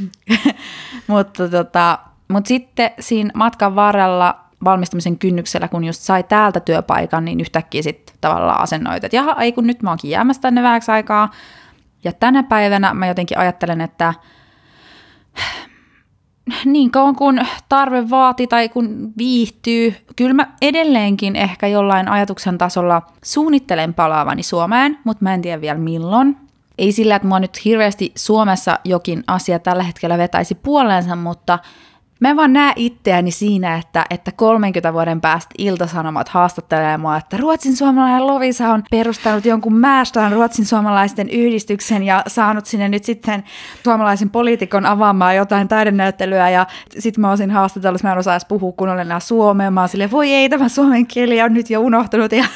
mutta 1.07 1.49
tota, 1.49 1.99
mut 2.27 2.45
sitten 2.45 2.91
siinä 2.99 3.29
matkan 3.33 3.75
varrella 3.75 4.39
valmistumisen 4.63 5.17
kynnyksellä, 5.19 5.67
kun 5.67 5.83
just 5.83 6.01
sai 6.01 6.23
täältä 6.23 6.59
työpaikan, 6.59 7.25
niin 7.25 7.41
yhtäkkiä 7.41 7.81
sitten 7.81 8.15
tavallaan 8.21 8.61
asennoit, 8.61 9.03
että 9.03 9.15
jaha, 9.15 9.41
ei 9.41 9.51
kun 9.51 9.67
nyt 9.67 9.81
mä 9.81 9.89
oonkin 9.89 10.11
jäämässä 10.11 10.41
tänne 10.41 10.63
vähäksi 10.63 10.91
aikaa, 10.91 11.31
ja 12.03 12.13
tänä 12.13 12.43
päivänä 12.43 12.93
mä 12.93 13.07
jotenkin 13.07 13.37
ajattelen, 13.37 13.81
että 13.81 14.13
niin 16.65 16.91
kauan 16.91 17.15
kun 17.15 17.39
tarve 17.69 18.09
vaati 18.09 18.47
tai 18.47 18.69
kun 18.69 19.13
viihtyy, 19.17 19.95
kyllä 20.15 20.33
mä 20.33 20.47
edelleenkin 20.61 21.35
ehkä 21.35 21.67
jollain 21.67 22.07
ajatuksen 22.07 22.57
tasolla 22.57 23.01
suunnittelen 23.23 23.93
palaavani 23.93 24.43
Suomeen, 24.43 24.99
mutta 25.03 25.23
mä 25.23 25.33
en 25.33 25.41
tiedä 25.41 25.61
vielä 25.61 25.79
milloin. 25.79 26.37
Ei 26.77 26.91
sillä, 26.91 27.15
että 27.15 27.27
mua 27.27 27.39
nyt 27.39 27.65
hirveästi 27.65 28.11
Suomessa 28.15 28.79
jokin 28.83 29.23
asia 29.27 29.59
tällä 29.59 29.83
hetkellä 29.83 30.17
vetäisi 30.17 30.55
puoleensa, 30.55 31.15
mutta 31.15 31.59
Mä 32.23 32.35
vaan 32.35 32.53
näe 32.53 32.73
itseäni 32.75 33.31
siinä, 33.31 33.75
että, 33.77 34.05
että 34.09 34.31
30 34.31 34.93
vuoden 34.93 35.21
päästä 35.21 35.55
iltasanomat 35.57 36.29
haastattelee 36.29 36.97
mua, 36.97 37.17
että 37.17 37.37
Ruotsin 37.37 37.75
suomalainen 37.75 38.27
Lovisa 38.27 38.69
on 38.69 38.83
perustanut 38.91 39.45
jonkun 39.45 39.75
Määstään 39.75 40.31
Ruotsin 40.31 40.65
suomalaisten 40.65 41.29
yhdistyksen 41.29 42.03
ja 42.03 42.23
saanut 42.27 42.65
sinne 42.65 42.89
nyt 42.89 43.03
sitten 43.03 43.43
suomalaisen 43.83 44.29
poliitikon 44.29 44.85
avaamaan 44.85 45.35
jotain 45.35 45.67
taidenäyttelyä. 45.67 46.49
Ja 46.49 46.65
sitten 46.99 47.21
mä 47.21 47.29
olisin 47.29 47.51
haastatellut, 47.51 48.03
mä 48.03 48.11
en 48.11 48.17
osaa 48.17 48.33
edes 48.33 48.45
puhua 48.45 48.71
kunnolla 48.71 49.01
enää 49.01 49.19
suomea, 49.19 49.71
mä 49.71 49.87
silleen, 49.87 50.11
voi 50.11 50.33
ei, 50.33 50.49
tämä 50.49 50.69
suomen 50.69 51.07
kieli 51.07 51.41
on 51.41 51.53
nyt 51.53 51.69
jo 51.69 51.79
unohtunut. 51.79 52.31
Ja 52.31 52.45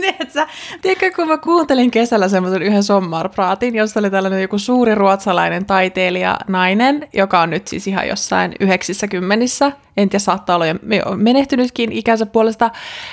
Tiedätkö, 0.00 0.46
tiedätkö, 0.82 1.10
kun 1.16 1.28
mä 1.28 1.38
kuuntelin 1.38 1.90
kesällä 1.90 2.28
semmoisen 2.28 2.62
yhden 2.62 2.82
sommarpraatin, 2.82 3.74
jossa 3.74 4.00
oli 4.00 4.10
tällainen 4.10 4.42
joku 4.42 4.58
suuri 4.58 4.94
ruotsalainen 4.94 5.66
taiteilija 5.66 6.36
nainen, 6.48 7.08
joka 7.12 7.40
on 7.40 7.50
nyt 7.50 7.68
siis 7.68 7.86
ihan 7.86 8.08
jossain 8.08 8.54
yhdeksissä 9.00 9.08
kymmenissä, 9.08 9.72
en 9.96 10.08
tiedä, 10.08 10.18
saattaa 10.18 10.56
olla 10.56 10.66
jo 10.66 10.74
menehtynytkin 11.16 11.92
ikänsä 11.92 12.26
puolesta, 12.26 12.70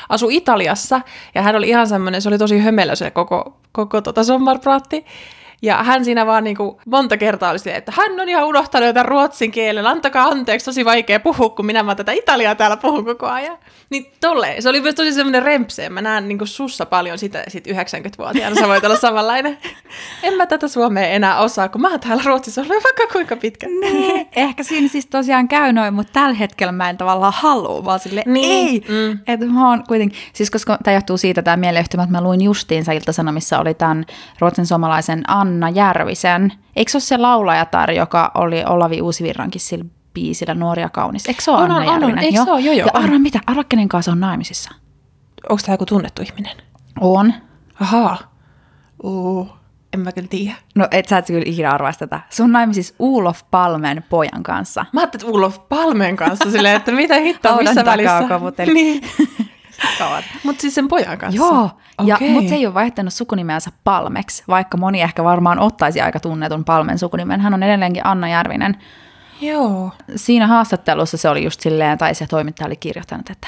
asu 0.10 0.30
Italiassa, 0.30 1.02
ja 1.36 1.42
hän 1.42 1.56
oli 1.56 1.70
ihan 1.70 1.88
semmoinen, 1.88 2.22
se 2.22 2.30
oli 2.30 2.38
tosi 2.38 2.60
hömelö 2.60 2.96
se 2.96 3.12
koko, 3.12 3.58
koko 3.72 4.02
tota 4.02 4.24
sommarpraatti, 4.24 5.06
ja 5.62 5.84
hän 5.84 6.06
siinä 6.06 6.26
vaan 6.26 6.44
niin 6.44 6.58
kuin 6.58 6.78
monta 6.86 7.18
kertaa 7.18 7.52
oli 7.52 7.60
se, 7.60 7.76
että 7.76 7.94
hän 7.96 8.20
on 8.20 8.30
ihan 8.30 8.46
unohtanut 8.46 8.88
jotain 8.88 9.06
ruotsin 9.06 9.52
kielen, 9.52 9.88
antakaa 9.88 10.26
anteeksi, 10.26 10.66
tosi 10.66 10.86
vaikea 10.86 11.20
puhua, 11.20 11.50
kun 11.50 11.66
minä 11.66 11.84
mä 11.84 11.96
tätä 11.96 12.12
italiaa 12.12 12.56
täällä 12.56 12.78
puhun 12.78 13.06
koko 13.06 13.28
ajan. 13.28 13.58
Niin 13.90 14.12
tolleen, 14.22 14.62
se 14.62 14.70
oli 14.70 14.82
myös 14.82 14.96
tosi 14.96 15.14
semmoinen 15.14 15.44
rempse, 15.44 15.90
mä 15.90 16.02
näen 16.02 16.28
niin 16.28 16.38
kuin 16.38 16.48
sussa 16.48 16.86
paljon 16.86 17.18
sitä 17.18 17.44
sit 17.48 17.68
90-vuotiaana, 17.68 18.56
sä 18.56 18.68
voit 18.68 18.84
olla 18.84 18.96
samanlainen. 18.96 19.58
en 20.24 20.34
mä 20.34 20.46
tätä 20.46 20.68
suomea 20.68 21.08
enää 21.08 21.40
osaa, 21.40 21.70
kun 21.70 21.82
mä 21.82 21.90
oon 21.90 22.00
täällä 22.00 22.24
Ruotsissa 22.26 22.62
ollut 22.62 22.84
vaikka 22.84 23.14
kuinka 23.14 23.36
pitkä. 23.36 23.68
Nee, 23.82 24.28
ehkä 24.36 24.64
siinä 24.64 24.88
siis 24.88 25.06
tosiaan 25.06 25.48
käy 25.48 25.74
noin, 25.74 25.94
mutta 25.94 26.14
tällä 26.14 26.36
hetkellä 26.36 26.72
mä 26.72 26.90
en 26.90 26.98
tavallaan 26.98 27.34
halua, 27.36 27.86
vaan 27.86 28.00
sille 28.00 28.24
niin. 28.26 28.68
ei. 28.68 28.84
Mm. 28.90 29.20
Että 29.28 29.46
mä 29.46 29.70
oon 29.70 29.84
kuitenkin, 29.88 30.20
siis 30.34 30.52
koska 30.52 30.78
tämä 30.84 30.96
johtuu 30.96 31.18
siitä 31.18 31.42
tämä 31.42 31.58
mieleyhtymä, 31.58 32.04
että 32.04 32.12
mä 32.12 32.22
luin 32.22 32.42
justiinsa 32.42 32.92
Ilta-Sanomissa 32.92 33.60
oli 33.60 33.74
tämän 33.74 34.06
ruotsin 34.40 34.66
suomalaisen 34.66 35.24
Anna 35.28 35.47
Järvisen. 35.74 36.54
Eikö 36.76 36.92
se 36.92 36.98
ole 36.98 37.02
se 37.02 37.18
laulajatar, 37.18 37.92
joka 37.92 38.32
oli 38.36 38.64
Olavi 38.66 39.02
Uusivirrankin 39.02 39.62
sillä 39.62 39.86
biisillä 40.14 40.54
Nuoria 40.54 40.90
kaunis? 40.90 41.28
Eikö 41.28 41.42
se 41.42 41.52
ole 41.52 41.62
on, 41.62 41.72
Anna 41.72 41.78
on, 41.78 41.86
Järvinen? 41.86 42.18
on, 42.18 42.24
eikö 42.24 42.44
se 42.44 42.52
ole? 42.52 42.62
Joo, 42.62 42.74
joo, 42.74 42.88
ja 42.88 42.92
arva 42.94 43.20
mitä, 43.20 43.40
arva 43.48 43.64
kenen 43.64 43.90
kanssa 43.90 44.12
on 44.12 44.20
naimisissa? 44.20 44.72
Onko 45.50 45.62
tämä 45.66 45.74
joku 45.74 45.86
tunnettu 45.86 46.22
ihminen? 46.22 46.58
On. 47.02 47.34
Ahaa. 47.80 48.18
Uh, 49.04 49.50
en 49.94 50.00
mä 50.00 50.12
kyllä 50.12 50.28
tiedä. 50.28 50.56
No 50.76 50.88
et 50.92 51.08
sä 51.08 51.18
et 51.18 51.28
kyllä 51.28 51.44
ikinä 51.46 51.72
arvaisi 51.72 52.00
tätä. 52.00 52.20
Se 52.30 52.44
on 52.44 52.52
naimisissa 52.52 52.96
Ulof 53.00 53.42
Palmen 53.52 54.04
pojan 54.10 54.44
kanssa. 54.44 54.86
Mä 54.94 55.00
ajattelin, 55.00 55.26
että 55.26 55.38
Ulof 55.38 55.70
Palmen 55.70 56.16
kanssa 56.16 56.52
silleen, 56.52 56.76
että 56.76 56.92
mitä 56.92 57.16
hittoa, 57.16 57.58
missä 57.58 57.86
välissä. 57.86 58.30
Niin. 58.74 59.04
Mutta 60.44 60.62
siis 60.62 60.76
sen 60.76 60.88
pojan 60.88 61.18
kanssa. 61.18 61.38
Joo, 61.38 61.70
ja, 62.06 62.18
mutta 62.32 62.50
se 62.50 62.56
ei 62.56 62.66
ole 62.66 62.74
vaihtanut 62.74 63.14
sukunimeänsä 63.14 63.72
Palmeksi, 63.84 64.44
vaikka 64.48 64.78
moni 64.78 65.02
ehkä 65.02 65.24
varmaan 65.24 65.60
ottaisi 65.60 66.02
aika 66.02 66.20
tunnetun 66.20 66.66
Palmen 66.66 67.00
sukunimen. 67.00 67.42
Hän 67.42 67.54
on 67.54 67.64
edelleenkin 67.64 68.06
Anna 68.06 68.28
Järvinen. 68.28 68.78
Joo. 69.42 69.92
Siinä 70.16 70.48
haastattelussa 70.48 71.18
se 71.18 71.30
oli 71.30 71.44
just 71.44 71.62
silleen, 71.62 71.98
tai 71.98 72.16
se 72.16 72.28
toimittaja 72.28 72.68
oli 72.68 72.76
kirjoittanut, 72.76 73.30
että 73.30 73.48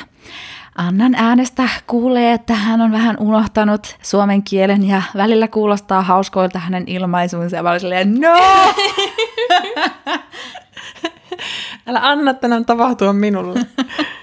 Annan 0.75 1.15
äänestä 1.15 1.69
kuulee, 1.87 2.33
että 2.33 2.53
hän 2.53 2.81
on 2.81 2.91
vähän 2.91 3.17
unohtanut 3.19 3.97
suomen 4.01 4.43
kielen 4.43 4.87
ja 4.87 5.01
välillä 5.15 5.47
kuulostaa 5.47 6.01
hauskoilta 6.01 6.59
hänen 6.59 6.83
ilmaisuunsa. 6.87 7.55
Ja 7.55 7.63
mä 7.63 7.69
olin 7.69 7.79
silleen, 7.79 8.21
no! 8.21 8.39
Älä 11.87 11.99
anna 12.03 12.33
tänään 12.33 12.65
tapahtua 12.65 13.13
minulle. 13.13 13.59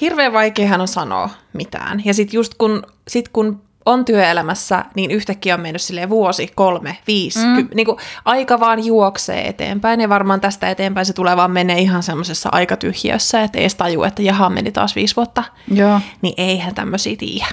Hirveän 0.00 0.32
vaikeahan 0.32 0.80
on 0.80 0.88
sanoa 0.88 1.30
mitään. 1.52 2.02
Ja 2.04 2.14
sitten 2.14 2.38
just 2.38 2.54
kun, 2.58 2.82
sit 3.08 3.28
kun 3.28 3.62
on 3.86 4.04
työelämässä, 4.04 4.84
niin 4.94 5.10
yhtäkkiä 5.10 5.54
on 5.54 5.60
mennyt 5.60 5.82
silleen 5.82 6.10
vuosi, 6.10 6.52
kolme, 6.54 6.98
viisi, 7.06 7.46
mm. 7.46 7.56
ky- 7.56 7.74
niin 7.74 7.86
kuin 7.86 7.96
aika 8.24 8.60
vaan 8.60 8.84
juoksee 8.84 9.48
eteenpäin. 9.48 10.00
Ja 10.00 10.08
varmaan 10.08 10.40
tästä 10.40 10.70
eteenpäin 10.70 11.06
se 11.06 11.12
tulee 11.12 11.36
vaan 11.36 11.50
menee 11.50 11.78
ihan 11.78 12.02
semmoisessa 12.02 12.48
aikatyhjiössä, 12.52 13.42
että 13.42 13.58
ei 13.58 13.62
edes 13.62 13.74
taju, 13.74 14.02
että 14.02 14.22
jaha, 14.22 14.50
meni 14.50 14.72
taas 14.72 14.96
viisi 14.96 15.16
vuotta. 15.16 15.44
Joo. 15.72 16.00
Niin 16.22 16.34
eihän 16.36 16.74
tämmöisiä 16.74 17.16
tiedä. 17.16 17.46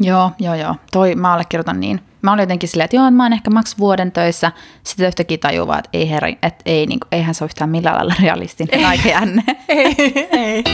Joo, 0.00 0.30
joo, 0.38 0.54
joo. 0.54 0.76
Toi 0.92 1.14
mä 1.14 1.32
allekirjoitan 1.32 1.80
niin. 1.80 2.00
Mä 2.22 2.32
olin 2.32 2.42
jotenkin 2.42 2.68
silleen, 2.68 2.84
että 2.84 2.96
joo, 2.96 3.10
mä 3.10 3.22
oon 3.22 3.32
ehkä 3.32 3.50
maks 3.50 3.78
vuoden 3.78 4.12
töissä. 4.12 4.52
Sitten 4.82 5.06
yhtäkkiä 5.06 5.38
tajuu 5.38 5.66
vaan, 5.66 5.78
että 5.78 5.90
ei 5.92 6.10
herri, 6.10 6.38
että 6.42 6.62
ei, 6.66 6.86
niin 6.86 7.00
kuin, 7.00 7.08
eihän 7.12 7.34
se 7.34 7.44
ole 7.44 7.48
yhtään 7.48 7.70
millään 7.70 7.96
lailla 7.96 8.14
realistinen 8.22 8.86
aikajänne. 8.86 9.42
ei, 9.68 10.28
ei. 10.30 10.64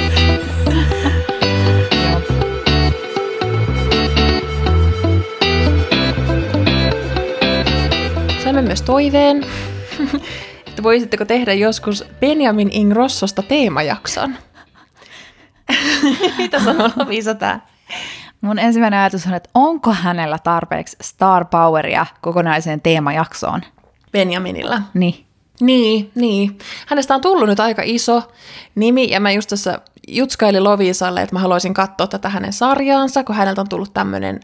Saimme 8.45 8.62
myös 8.62 8.83
toiveen, 8.83 9.47
että 10.67 10.83
voisitteko 10.83 11.25
tehdä 11.25 11.53
joskus 11.53 12.05
Benjamin 12.21 12.71
Ingrossosta 12.73 13.43
teemajakson. 13.43 14.37
Mitä 16.38 16.65
sanoo 16.65 16.91
Lovisa 16.97 17.35
tää? 17.35 17.67
Mun 18.47 18.59
ensimmäinen 18.59 19.00
ajatus 19.00 19.26
on, 19.26 19.35
että 19.35 19.50
onko 19.55 19.93
hänellä 19.93 20.38
tarpeeksi 20.38 20.97
star 21.03 21.45
poweria 21.45 22.07
kokonaiseen 22.21 22.81
teemajaksoon? 22.81 23.61
Benjaminilla. 24.12 24.83
Niin. 24.95 25.26
Niin, 25.61 26.11
niin. 26.15 26.59
Hänestä 26.87 27.15
on 27.15 27.21
tullut 27.21 27.49
nyt 27.49 27.61
aika 27.61 27.83
iso 27.85 28.23
nimi, 28.75 29.11
ja 29.11 29.21
mä 29.21 29.31
just 29.31 29.49
tässä 29.49 29.79
jutskailin 30.09 30.65
Lovisalle, 30.65 31.23
että 31.23 31.35
mä 31.35 31.41
haluaisin 31.41 31.75
katsoa 31.75 32.07
tätä 32.07 32.29
hänen 32.29 32.53
sarjaansa, 32.53 33.25
kun 33.25 33.35
häneltä 33.35 33.61
on 33.61 33.69
tullut 33.69 33.95
tämmöinen 33.95 34.41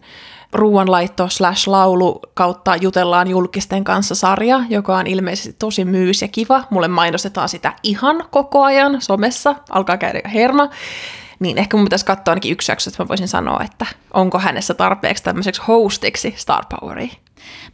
ruoanlaitto 0.52 1.28
slash 1.28 1.68
laulu 1.68 2.20
kautta 2.34 2.76
jutellaan 2.76 3.28
julkisten 3.28 3.84
kanssa 3.84 4.14
sarja, 4.14 4.60
joka 4.68 4.96
on 4.96 5.06
ilmeisesti 5.06 5.56
tosi 5.58 5.84
myys 5.84 6.22
ja 6.22 6.28
kiva. 6.28 6.64
Mulle 6.70 6.88
mainostetaan 6.88 7.48
sitä 7.48 7.72
ihan 7.82 8.24
koko 8.30 8.62
ajan 8.62 9.00
somessa, 9.00 9.54
alkaa 9.70 9.96
käydä 9.96 10.20
herma. 10.34 10.68
Niin 11.42 11.58
ehkä 11.58 11.76
mun 11.76 11.86
pitäisi 11.86 12.06
katsoa 12.06 12.32
ainakin 12.32 12.52
yksi 12.52 12.72
jakso, 12.72 12.90
että 12.90 13.02
mä 13.02 13.08
voisin 13.08 13.28
sanoa, 13.28 13.60
että 13.64 13.86
onko 14.14 14.38
hänessä 14.38 14.74
tarpeeksi 14.74 15.24
tämmöiseksi 15.24 15.62
hostiksi 15.68 16.34
Star 16.36 16.64
Poweria. 16.70 17.14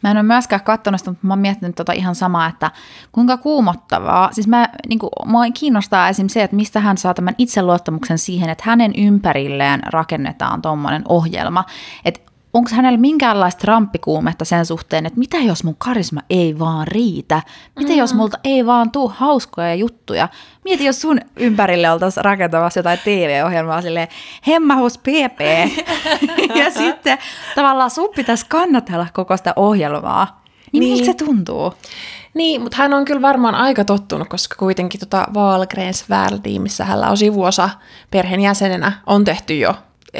Mä 0.03 0.11
en 0.11 0.17
ole 0.17 0.23
myöskään 0.23 0.65
katsonut 0.65 1.01
sitä, 1.01 1.11
mutta 1.11 1.27
mä 1.27 1.33
oon 1.33 1.39
miettinyt 1.39 1.77
tota 1.77 1.93
ihan 1.93 2.15
samaa, 2.15 2.47
että 2.47 2.71
kuinka 3.13 3.37
kuumottavaa. 3.37 4.33
Siis 4.33 4.49
mä, 4.49 4.69
niin 4.89 4.99
kuin, 4.99 5.11
mua 5.27 5.43
kiinnostaa 5.55 6.09
esim. 6.09 6.29
se, 6.29 6.43
että 6.43 6.57
mistä 6.57 6.81
hän 6.81 6.99
saa 6.99 7.15
tämän 7.15 7.35
itseluottamuksen 7.39 8.19
siihen, 8.19 8.51
että 8.51 8.65
hänen 8.67 8.93
ympärilleen 8.97 9.81
rakennetaan 9.87 10.63
tuommoinen 10.63 11.03
ohjelma. 11.09 11.65
Että 12.05 12.21
onko 12.59 12.71
hänellä 12.73 12.99
minkäänlaista 12.99 13.63
ramppikuumetta 13.67 14.45
sen 14.45 14.67
suhteen, 14.67 15.07
että 15.07 15.19
mitä 15.19 15.37
jos 15.37 15.65
mun 15.65 15.77
karisma 15.79 16.21
ei 16.31 16.59
vaan 16.59 16.87
riitä? 16.87 17.43
Mitä 17.79 17.93
mm. 17.93 17.99
jos 17.99 18.15
multa 18.15 18.39
ei 18.45 18.67
vaan 18.67 18.91
tuu 18.91 19.13
hauskoja 19.17 19.75
juttuja? 19.75 20.29
Mieti, 20.65 20.85
jos 20.85 21.01
sun 21.01 21.21
ympärille 21.37 21.91
oltaisiin 21.91 22.25
rakentamassa 22.25 22.79
jotain 22.81 22.99
TV-ohjelmaa 22.99 23.83
silleen, 23.83 24.09
hemmahus 24.47 24.99
PP. 24.99 25.41
ja 26.61 26.71
sitten 26.71 27.19
tavallaan 27.55 27.91
sun 27.91 28.09
pitäisi 28.17 28.47
kannatella 28.49 29.07
koko 29.13 29.37
sitä 29.37 29.53
ohjelmaa. 29.57 30.43
Niin, 30.73 30.81
niin. 30.81 30.93
miltä 30.93 31.07
se 31.07 31.25
tuntuu? 31.25 31.75
Niin, 32.35 32.61
mutta 32.61 32.77
hän 32.77 32.95
on 32.95 33.05
kyllä 33.05 33.23
varmaan 33.23 33.55
aika 33.55 33.85
tottunut, 33.85 34.29
koska 34.29 34.57
kuitenkin 34.59 35.01
tota 35.01 35.27
Valgrens 35.35 36.11
Världiin, 36.11 36.63
missä 36.63 36.85
hänellä 36.85 37.11
on 37.11 37.17
sivuosa 37.17 37.71
perheenjäsenenä, 38.11 38.93
on 39.07 39.25
tehty 39.25 39.59
jo 39.59 39.75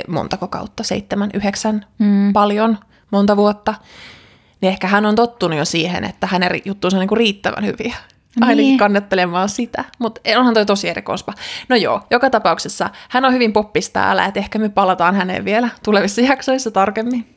montako 0.09 0.49
kautta, 0.49 0.83
seitsemän, 0.83 1.31
yhdeksän, 1.35 1.87
mm. 1.99 2.33
paljon, 2.33 2.79
monta 3.11 3.37
vuotta. 3.37 3.75
Niin 4.61 4.73
ehkä 4.73 4.87
hän 4.87 5.07
on 5.07 5.15
tottunut 5.15 5.59
jo 5.59 5.65
siihen, 5.65 6.05
että 6.05 6.27
hänen 6.27 6.61
juttuunsa 6.65 6.97
on 6.97 7.01
niinku 7.01 7.15
riittävän 7.15 7.65
hyviä. 7.65 7.95
Niin. 8.41 8.49
Ainakin 8.49 8.79
kannattelemaan 8.79 9.49
sitä, 9.49 9.85
mutta 9.99 10.21
onhan 10.37 10.55
toi 10.55 10.67
tosi 10.67 10.89
erikoispa. 10.89 11.33
No 11.69 11.77
joo, 11.77 12.01
joka 12.11 12.31
tapauksessa 12.31 12.91
hän 13.09 13.25
on 13.25 13.33
hyvin 13.33 13.53
poppis 13.53 13.91
täällä, 13.91 14.25
että 14.25 14.41
ehkä 14.41 14.59
me 14.59 14.69
palataan 14.69 15.15
häneen 15.15 15.45
vielä 15.45 15.69
tulevissa 15.85 16.21
jaksoissa 16.21 16.71
tarkemmin. 16.71 17.35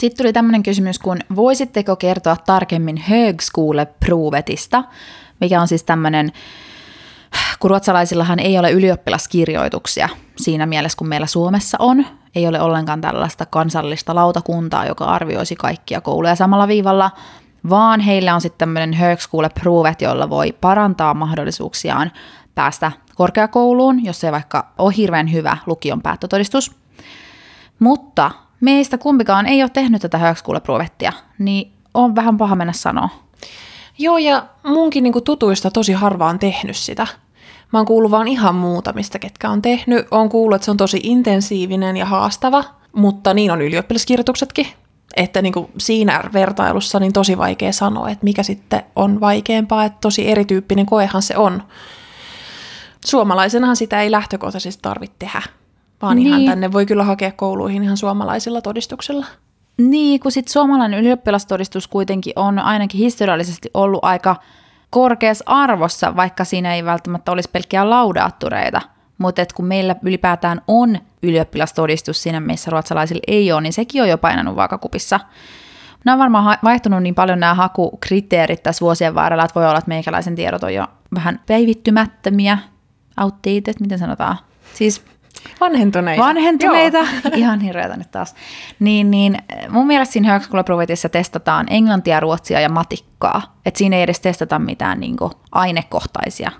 Sitten 0.00 0.18
tuli 0.18 0.32
tämmöinen 0.32 0.62
kysymys, 0.62 0.98
kun 0.98 1.18
voisitteko 1.36 1.96
kertoa 1.96 2.36
tarkemmin 2.36 2.96
Högskoleprovetista, 2.96 4.84
mikä 5.40 5.60
on 5.60 5.68
siis 5.68 5.84
tämmöinen, 5.84 6.32
kun 7.60 7.70
ruotsalaisillahan 7.70 8.38
ei 8.38 8.58
ole 8.58 8.70
ylioppilaskirjoituksia 8.70 10.08
siinä 10.36 10.66
mielessä, 10.66 10.96
kun 10.98 11.08
meillä 11.08 11.26
Suomessa 11.26 11.76
on. 11.80 12.06
Ei 12.34 12.46
ole 12.46 12.60
ollenkaan 12.60 13.00
tällaista 13.00 13.46
kansallista 13.46 14.14
lautakuntaa, 14.14 14.86
joka 14.86 15.04
arvioisi 15.04 15.56
kaikkia 15.56 16.00
kouluja 16.00 16.34
samalla 16.34 16.68
viivalla, 16.68 17.10
vaan 17.70 18.00
heillä 18.00 18.34
on 18.34 18.40
sitten 18.40 18.58
tämmöinen 18.58 18.94
Högskoleprovet, 18.94 20.02
jolla 20.02 20.30
voi 20.30 20.52
parantaa 20.60 21.14
mahdollisuuksiaan 21.14 22.12
päästä 22.54 22.92
korkeakouluun, 23.14 24.04
jos 24.04 24.24
ei 24.24 24.32
vaikka 24.32 24.72
ole 24.78 24.94
hirveän 24.96 25.32
hyvä 25.32 25.56
lukion 25.66 26.02
päättötodistus. 26.02 26.72
Mutta 27.78 28.30
meistä 28.60 28.98
kumpikaan 28.98 29.46
ei 29.46 29.62
ole 29.62 29.70
tehnyt 29.70 30.02
tätä 30.02 30.18
högskoleprovettia, 30.18 31.12
niin 31.38 31.72
on 31.94 32.16
vähän 32.16 32.36
paha 32.36 32.56
mennä 32.56 32.72
sanoa. 32.72 33.08
Joo, 34.00 34.18
ja 34.18 34.46
munkin 34.62 35.04
niin 35.04 35.24
tutuista 35.24 35.70
tosi 35.70 35.92
harva 35.92 36.26
on 36.26 36.38
tehnyt 36.38 36.76
sitä. 36.76 37.06
Mä 37.72 37.78
oon 37.78 37.86
kuullut 37.86 38.10
vaan 38.10 38.28
ihan 38.28 38.54
muutamista, 38.54 39.18
ketkä 39.18 39.50
on 39.50 39.62
tehnyt. 39.62 40.06
Oon 40.10 40.28
kuullut, 40.28 40.56
että 40.56 40.64
se 40.64 40.70
on 40.70 40.76
tosi 40.76 41.00
intensiivinen 41.02 41.96
ja 41.96 42.06
haastava, 42.06 42.64
mutta 42.92 43.34
niin 43.34 43.50
on 43.50 43.62
ylioppilaskirjoituksetkin. 43.62 44.66
Että 45.16 45.42
niin 45.42 45.52
kuin 45.52 45.70
siinä 45.78 46.30
vertailussa 46.32 47.00
niin 47.00 47.12
tosi 47.12 47.38
vaikea 47.38 47.72
sanoa, 47.72 48.10
että 48.10 48.24
mikä 48.24 48.42
sitten 48.42 48.82
on 48.96 49.20
vaikeampaa, 49.20 49.84
että 49.84 49.98
tosi 50.00 50.28
erityyppinen 50.28 50.86
koehan 50.86 51.22
se 51.22 51.36
on. 51.36 51.62
Suomalaisenahan 53.04 53.76
sitä 53.76 54.02
ei 54.02 54.10
lähtökohtaisesti 54.10 54.82
tarvitse 54.82 55.16
tehdä 55.18 55.42
vaan 56.02 56.16
niin. 56.16 56.26
ihan 56.26 56.44
tänne 56.44 56.72
voi 56.72 56.86
kyllä 56.86 57.04
hakea 57.04 57.32
kouluihin 57.32 57.82
ihan 57.82 57.96
suomalaisilla 57.96 58.60
todistuksilla. 58.60 59.26
Niin, 59.80 60.20
kun 60.20 60.32
sitten 60.32 60.52
suomalainen 60.52 61.00
ylioppilastodistus 61.00 61.88
kuitenkin 61.88 62.32
on 62.36 62.58
ainakin 62.58 62.98
historiallisesti 62.98 63.70
ollut 63.74 64.04
aika 64.04 64.36
korkeassa 64.90 65.44
arvossa, 65.46 66.16
vaikka 66.16 66.44
siinä 66.44 66.74
ei 66.74 66.84
välttämättä 66.84 67.32
olisi 67.32 67.50
pelkkiä 67.52 67.90
laudaattureita. 67.90 68.80
Mutta 69.18 69.42
kun 69.54 69.64
meillä 69.64 69.96
ylipäätään 70.02 70.60
on 70.68 70.98
ylioppilastodistus 71.22 72.22
siinä, 72.22 72.40
missä 72.40 72.70
ruotsalaisilla 72.70 73.22
ei 73.26 73.52
ole, 73.52 73.60
niin 73.60 73.72
sekin 73.72 74.02
on 74.02 74.08
jo 74.08 74.18
painanut 74.18 74.56
vaakakupissa. 74.56 75.20
Nämä 76.04 76.14
on 76.14 76.18
varmaan 76.18 76.58
vaihtunut 76.64 77.02
niin 77.02 77.14
paljon 77.14 77.40
nämä 77.40 77.54
hakukriteerit 77.54 78.62
tässä 78.62 78.80
vuosien 78.84 79.14
varrella, 79.14 79.44
että 79.44 79.54
voi 79.54 79.66
olla, 79.66 79.78
että 79.78 79.88
meikäläisen 79.88 80.34
tiedot 80.34 80.62
on 80.62 80.74
jo 80.74 80.86
vähän 81.14 81.40
päivittymättömiä, 81.46 82.58
outdated, 83.20 83.74
miten 83.80 83.98
sanotaan? 83.98 84.36
Siis 84.74 85.04
Vanhentuneita. 85.60 86.22
Vanhentuneita, 86.22 86.98
ihan 87.36 87.60
hirveätä 87.60 87.96
nyt 87.96 88.10
taas. 88.10 88.34
Niin, 88.80 89.10
niin 89.10 89.38
mun 89.68 89.86
mielestä 89.86 90.12
siinä 90.12 90.28
Högskoleprovetissa 90.28 91.08
testataan 91.08 91.66
englantia, 91.70 92.20
ruotsia 92.20 92.60
ja 92.60 92.68
matikkaa. 92.68 93.56
Että 93.66 93.78
siinä 93.78 93.96
ei 93.96 94.02
edes 94.02 94.20
testata 94.20 94.58
mitään 94.58 95.00
niin 95.00 95.16
kuin, 95.16 95.32
ainekohtaisia. 95.52 96.50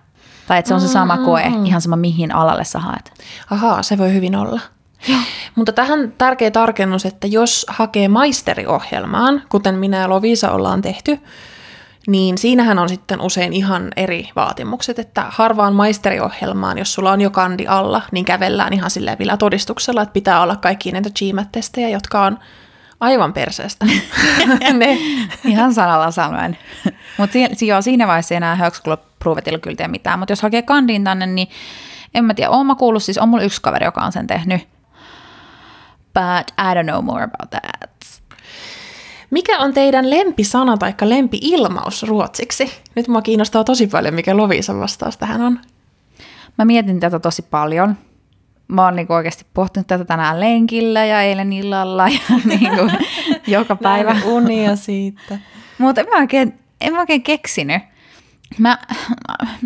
Tai 0.46 0.58
että 0.58 0.68
se 0.68 0.74
on 0.74 0.80
se 0.80 0.88
sama 0.88 1.18
koe, 1.18 1.48
mm. 1.48 1.64
ihan 1.64 1.80
sama 1.80 1.96
mihin 1.96 2.34
alalle 2.34 2.64
sä 2.64 2.78
haet. 2.78 3.12
Ahaa, 3.50 3.82
se 3.82 3.98
voi 3.98 4.14
hyvin 4.14 4.36
olla. 4.36 4.60
Joo. 5.08 5.20
Mutta 5.54 5.72
tähän 5.72 6.12
tärkeä 6.18 6.50
tarkennus, 6.50 7.06
että 7.06 7.26
jos 7.26 7.66
hakee 7.68 8.08
maisteriohjelmaan, 8.08 9.42
kuten 9.48 9.74
minä 9.74 9.96
ja 9.96 10.08
Lovisa 10.08 10.50
ollaan 10.50 10.82
tehty, 10.82 11.18
niin 12.06 12.38
siinähän 12.38 12.78
on 12.78 12.88
sitten 12.88 13.20
usein 13.20 13.52
ihan 13.52 13.90
eri 13.96 14.28
vaatimukset, 14.36 14.98
että 14.98 15.24
harvaan 15.28 15.74
maisteriohjelmaan, 15.74 16.78
jos 16.78 16.94
sulla 16.94 17.12
on 17.12 17.20
jo 17.20 17.30
kandi 17.30 17.66
alla, 17.66 18.02
niin 18.12 18.24
kävellään 18.24 18.72
ihan 18.72 18.90
silleen 18.90 19.18
vielä 19.18 19.36
todistuksella, 19.36 20.02
että 20.02 20.12
pitää 20.12 20.42
olla 20.42 20.56
kaikki 20.56 20.92
näitä 20.92 21.10
GMAT-testejä, 21.10 21.88
jotka 21.88 22.24
on 22.24 22.38
aivan 23.00 23.32
perseestä. 23.32 23.86
ne. 24.72 24.98
Ihan 25.44 25.74
sanalla 25.74 26.10
sanoen. 26.10 26.58
Mutta 27.18 27.36
si- 27.54 27.66
joo, 27.66 27.82
siinä 27.82 28.06
vaiheessa 28.06 28.34
ei 28.34 28.36
enää 28.36 28.56
högskoleprovetilla 28.56 29.58
kyllä 29.58 29.76
tee 29.76 29.88
mitään, 29.88 30.18
mutta 30.18 30.32
jos 30.32 30.42
hakee 30.42 30.62
kandiin 30.62 31.04
tänne, 31.04 31.26
niin 31.26 31.48
en 32.14 32.24
mä 32.24 32.34
tiedä, 32.34 32.50
oon 32.50 32.66
mä 32.66 32.74
kuullut, 32.74 33.02
siis 33.02 33.18
on 33.18 33.28
mulla 33.28 33.44
yksi 33.44 33.62
kaveri, 33.62 33.84
joka 33.84 34.00
on 34.00 34.12
sen 34.12 34.26
tehnyt. 34.26 34.68
But 36.14 36.50
I 36.58 36.74
don't 36.74 36.90
know 36.90 37.04
more 37.04 37.22
about 37.22 37.50
that. 37.50 37.89
Mikä 39.30 39.58
on 39.58 39.74
teidän 39.74 40.10
lempisana 40.10 40.76
tai 40.76 40.94
lempi-ilmaus 41.02 42.02
ruotsiksi? 42.02 42.72
Nyt 42.96 43.08
mua 43.08 43.22
kiinnostaa 43.22 43.64
tosi 43.64 43.86
paljon, 43.86 44.14
mikä 44.14 44.36
Lovisan 44.36 44.80
vastaus 44.80 45.16
tähän 45.16 45.40
on. 45.40 45.60
Mä 46.58 46.64
mietin 46.64 47.00
tätä 47.00 47.18
tosi 47.18 47.42
paljon. 47.42 47.96
Mä 48.68 48.84
oon 48.84 48.96
niinku 48.96 49.12
oikeasti 49.12 49.46
pohtinut 49.54 49.86
tätä 49.86 50.04
tänään 50.04 50.40
lenkillä 50.40 51.04
ja 51.04 51.22
eilen 51.22 51.52
illalla 51.52 52.08
ja 52.08 52.20
niinku 52.44 52.90
joka 53.46 53.76
päivä. 53.76 54.16
unia 54.24 54.76
siitä. 54.76 55.38
Mutta 55.78 56.00
en 56.00 56.06
mä 56.10 56.16
oikein, 56.16 56.60
en 56.80 56.92
mä 56.92 57.00
oikein 57.00 57.22
keksinyt. 57.22 57.82
Mä, 58.58 58.78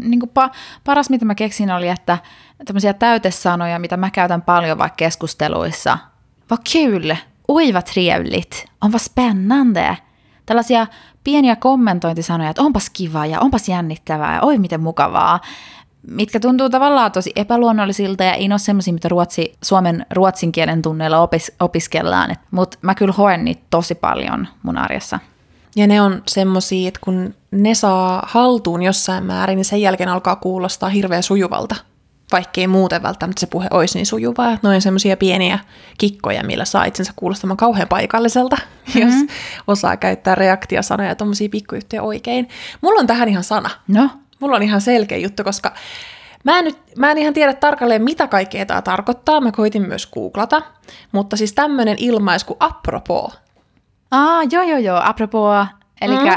niinku 0.02 0.26
pa, 0.26 0.50
paras, 0.84 1.10
mitä 1.10 1.24
mä 1.24 1.34
keksin, 1.34 1.70
oli, 1.70 1.88
että 1.88 2.18
tämmöisiä 2.64 2.92
täytesanoja, 2.92 3.78
mitä 3.78 3.96
mä 3.96 4.10
käytän 4.10 4.42
paljon 4.42 4.78
vaikka 4.78 4.96
keskusteluissa. 4.96 5.98
Vad 6.50 6.60
kul! 6.72 7.33
Oi 7.48 7.74
vad 7.74 7.82
trevligt, 7.82 8.64
onpa 8.80 8.98
spännande. 8.98 9.96
Tällaisia 10.46 10.86
pieniä 11.24 11.56
kommentointisanoja, 11.56 12.50
että 12.50 12.62
onpas 12.62 12.90
kiva 12.90 13.26
ja 13.26 13.40
onpas 13.40 13.68
jännittävää 13.68 14.34
ja 14.34 14.42
oi 14.42 14.58
miten 14.58 14.80
mukavaa, 14.80 15.40
mitkä 16.10 16.40
tuntuu 16.40 16.70
tavallaan 16.70 17.12
tosi 17.12 17.32
epäluonnollisilta 17.36 18.24
ja 18.24 18.34
ei 18.34 18.46
ole 18.46 18.58
semmoisia, 18.58 18.94
mitä 18.94 19.08
ruotsi, 19.08 19.52
suomen 19.62 20.06
ruotsin 20.10 20.52
kielen 20.52 20.82
tunneilla 20.82 21.18
opis, 21.18 21.52
opiskellaan. 21.60 22.36
Mutta 22.50 22.78
mä 22.82 22.94
kyllä 22.94 23.12
hoen 23.12 23.44
niitä 23.44 23.62
tosi 23.70 23.94
paljon 23.94 24.48
mun 24.62 24.78
arjessa. 24.78 25.18
Ja 25.76 25.86
ne 25.86 26.00
on 26.00 26.22
semmoisia, 26.28 26.88
että 26.88 27.00
kun 27.04 27.34
ne 27.50 27.74
saa 27.74 28.22
haltuun 28.26 28.82
jossain 28.82 29.24
määrin, 29.24 29.56
niin 29.56 29.64
sen 29.64 29.80
jälkeen 29.80 30.08
alkaa 30.08 30.36
kuulostaa 30.36 30.88
hirveän 30.88 31.22
sujuvalta 31.22 31.76
vaikkei 32.32 32.66
muuten 32.66 33.02
välttämättä 33.02 33.40
se 33.40 33.46
puhe 33.46 33.68
olisi 33.70 33.98
niin 33.98 34.06
sujuvaa. 34.06 34.58
Noin 34.62 34.82
semmoisia 34.82 35.16
pieniä 35.16 35.58
kikkoja, 35.98 36.44
millä 36.44 36.64
saa 36.64 36.84
itsensä 36.84 37.12
kuulostamaan 37.16 37.56
kauhean 37.56 37.88
paikalliselta, 37.88 38.56
mm-hmm. 38.56 39.02
jos 39.02 39.14
osaa 39.66 39.96
käyttää 39.96 40.34
reaktiosanoja 40.34 41.08
ja 41.08 41.14
tuommoisia 41.14 41.48
pikkujuttuja 41.48 42.02
oikein. 42.02 42.48
Mulla 42.80 43.00
on 43.00 43.06
tähän 43.06 43.28
ihan 43.28 43.44
sana. 43.44 43.70
No? 43.88 44.10
Mulla 44.40 44.56
on 44.56 44.62
ihan 44.62 44.80
selkeä 44.80 45.18
juttu, 45.18 45.44
koska 45.44 45.72
Mä 46.44 46.58
en, 46.58 46.64
nyt, 46.64 46.78
mä 46.96 47.10
en 47.10 47.18
ihan 47.18 47.34
tiedä 47.34 47.52
tarkalleen, 47.52 48.02
mitä 48.02 48.26
kaikkea 48.26 48.66
tämä 48.66 48.82
tarkoittaa. 48.82 49.40
Mä 49.40 49.52
koitin 49.52 49.88
myös 49.88 50.06
googlata. 50.06 50.62
Mutta 51.12 51.36
siis 51.36 51.52
tämmöinen 51.52 51.96
ilmaisu 51.98 52.46
kuin 52.46 52.56
apropos. 52.60 53.38
Ah, 54.10 54.46
joo, 54.50 54.62
joo, 54.62 54.78
joo. 54.78 55.00
Apropos 55.04 55.66
Eli 56.00 56.16
mm. 56.16 56.30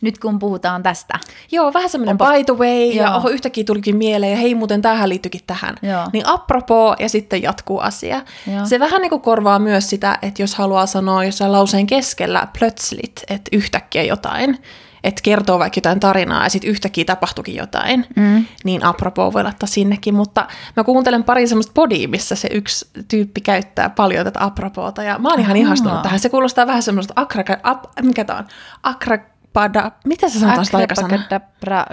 nyt 0.00 0.18
kun 0.18 0.38
puhutaan 0.38 0.82
tästä. 0.82 1.18
Joo, 1.52 1.72
vähän 1.72 1.90
semmoinen 1.90 2.18
by 2.18 2.44
the 2.46 2.54
way, 2.54 2.84
Joo. 2.84 3.06
ja 3.06 3.14
oho, 3.14 3.28
yhtäkkiä 3.28 3.64
tulikin 3.64 3.96
mieleen, 3.96 4.32
ja 4.32 4.38
hei 4.38 4.54
muuten 4.54 4.82
tähän 4.82 5.08
liittyykin 5.08 5.40
tähän. 5.46 5.74
Joo. 5.82 6.06
Niin 6.12 6.26
apropos, 6.26 6.96
ja 6.98 7.08
sitten 7.08 7.42
jatkuu 7.42 7.78
asia. 7.78 8.22
Joo. 8.54 8.66
Se 8.66 8.80
vähän 8.80 9.02
niin 9.02 9.10
kuin 9.10 9.22
korvaa 9.22 9.58
myös 9.58 9.90
sitä, 9.90 10.18
että 10.22 10.42
jos 10.42 10.54
haluaa 10.54 10.86
sanoa 10.86 11.24
jossain 11.24 11.52
lauseen 11.52 11.86
keskellä 11.86 12.48
plötslit, 12.58 13.22
että 13.28 13.48
yhtäkkiä 13.52 14.02
jotain, 14.02 14.58
että 15.04 15.22
kertoo 15.22 15.58
vaikka 15.58 15.78
jotain 15.78 16.00
tarinaa 16.00 16.44
ja 16.44 16.48
sitten 16.48 16.70
yhtäkkiä 16.70 17.04
tapahtuikin 17.04 17.56
jotain, 17.56 18.06
mm. 18.16 18.44
niin 18.64 18.84
apropos 18.84 19.34
voi 19.34 19.44
laittaa 19.44 19.66
sinnekin. 19.66 20.14
Mutta 20.14 20.46
mä 20.76 20.84
kuuntelen 20.84 21.24
pari 21.24 21.46
semmoista 21.46 21.72
podia, 21.74 22.08
missä 22.08 22.34
se 22.34 22.48
yksi 22.52 22.88
tyyppi 23.08 23.40
käyttää 23.40 23.90
paljon 23.90 24.24
tätä 24.24 24.44
apropoota 24.44 25.02
ja 25.02 25.18
mä 25.18 25.30
oon 25.30 25.40
ihan 25.40 25.56
ihastunut 25.56 26.02
tähän. 26.02 26.20
Se 26.20 26.28
kuulostaa 26.28 26.66
vähän 26.66 26.82
semmoista 26.82 27.12
akraka, 27.16 27.56
ap, 27.62 27.84
mikä 28.02 28.24
tää 28.24 28.36
on? 28.36 28.46
Akra, 28.82 29.18
Pada, 29.52 29.90
mitä 30.04 30.28
sä 30.28 30.40
sanotaan 30.40 30.64
sitä 30.64 30.76
aikasana? 30.76 31.06
Akrakadabra. 31.06 31.84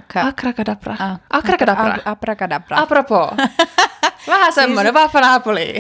Akrakadabra. 1.30 1.98
Akrakadabra. 2.06 2.78
Apropos. 2.78 3.30
Vähän 4.28 4.54
semmoinen, 4.54 4.94
siis... 4.94 5.04
vaffa 5.04 5.22
Napoli. 5.22 5.74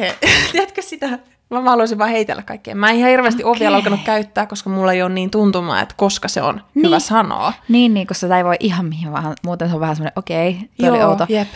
Tiedätkö 0.52 0.82
sitä? 0.82 1.20
Mä 1.52 1.62
haluaisin 1.62 1.98
vaan 1.98 2.10
heitellä 2.10 2.42
kaikkea. 2.42 2.76
Mä 2.76 2.90
en 2.90 2.96
ihan 2.96 3.10
hirveästi 3.10 3.44
okay. 3.44 3.52
ole 3.52 3.60
vielä 3.60 3.76
alkanut 3.76 4.00
käyttää, 4.06 4.46
koska 4.46 4.70
mulla 4.70 4.94
ei 4.94 5.02
ole 5.02 5.14
niin 5.14 5.32
tuntumaa, 5.32 5.82
että 5.82 5.96
koska 5.98 6.28
se 6.28 6.42
on 6.42 6.62
niin. 6.76 6.86
hyvä 6.86 7.00
sanoa. 7.00 7.54
Niin, 7.68 7.94
niin, 7.94 8.08
koska 8.08 8.20
sitä 8.20 8.38
ei 8.38 8.44
voi 8.44 8.56
ihan 8.60 8.86
mihin 8.86 9.12
vaan. 9.12 9.36
Muuten 9.46 9.70
se 9.70 9.74
on 9.74 9.82
vähän 9.82 9.96
semmoinen, 9.96 10.14
okei, 10.16 10.50
okay, 10.50 10.68
toi 10.78 10.88
Joo, 10.88 10.96
oli 10.96 11.04
outo. 11.04 11.26
jep. 11.30 11.48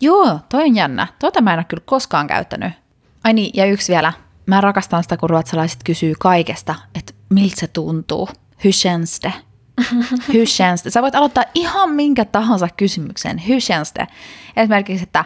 Joo, 0.00 0.38
toi 0.48 0.62
on 0.62 0.74
jännä. 0.74 1.06
Tuota 1.18 1.40
mä 1.40 1.52
en 1.52 1.58
ole 1.58 1.64
kyllä 1.64 1.82
koskaan 1.86 2.26
käyttänyt. 2.26 2.72
Ai 3.24 3.32
niin, 3.32 3.50
ja 3.54 3.66
yksi 3.66 3.92
vielä. 3.92 4.12
Mä 4.46 4.60
rakastan 4.60 5.02
sitä, 5.02 5.16
kun 5.16 5.30
ruotsalaiset 5.30 5.80
kysyy 5.84 6.14
kaikesta, 6.18 6.74
että 6.94 7.12
miltä 7.30 7.56
se 7.56 7.66
tuntuu. 7.66 8.28
Känns 10.58 10.84
det? 10.84 10.92
Sä 10.92 11.02
voit 11.02 11.14
aloittaa 11.14 11.44
ihan 11.54 11.90
minkä 11.90 12.24
tahansa 12.24 12.68
kysymyksen. 12.76 13.42
Det? 13.94 14.06
Esimerkiksi, 14.56 15.02
että 15.02 15.24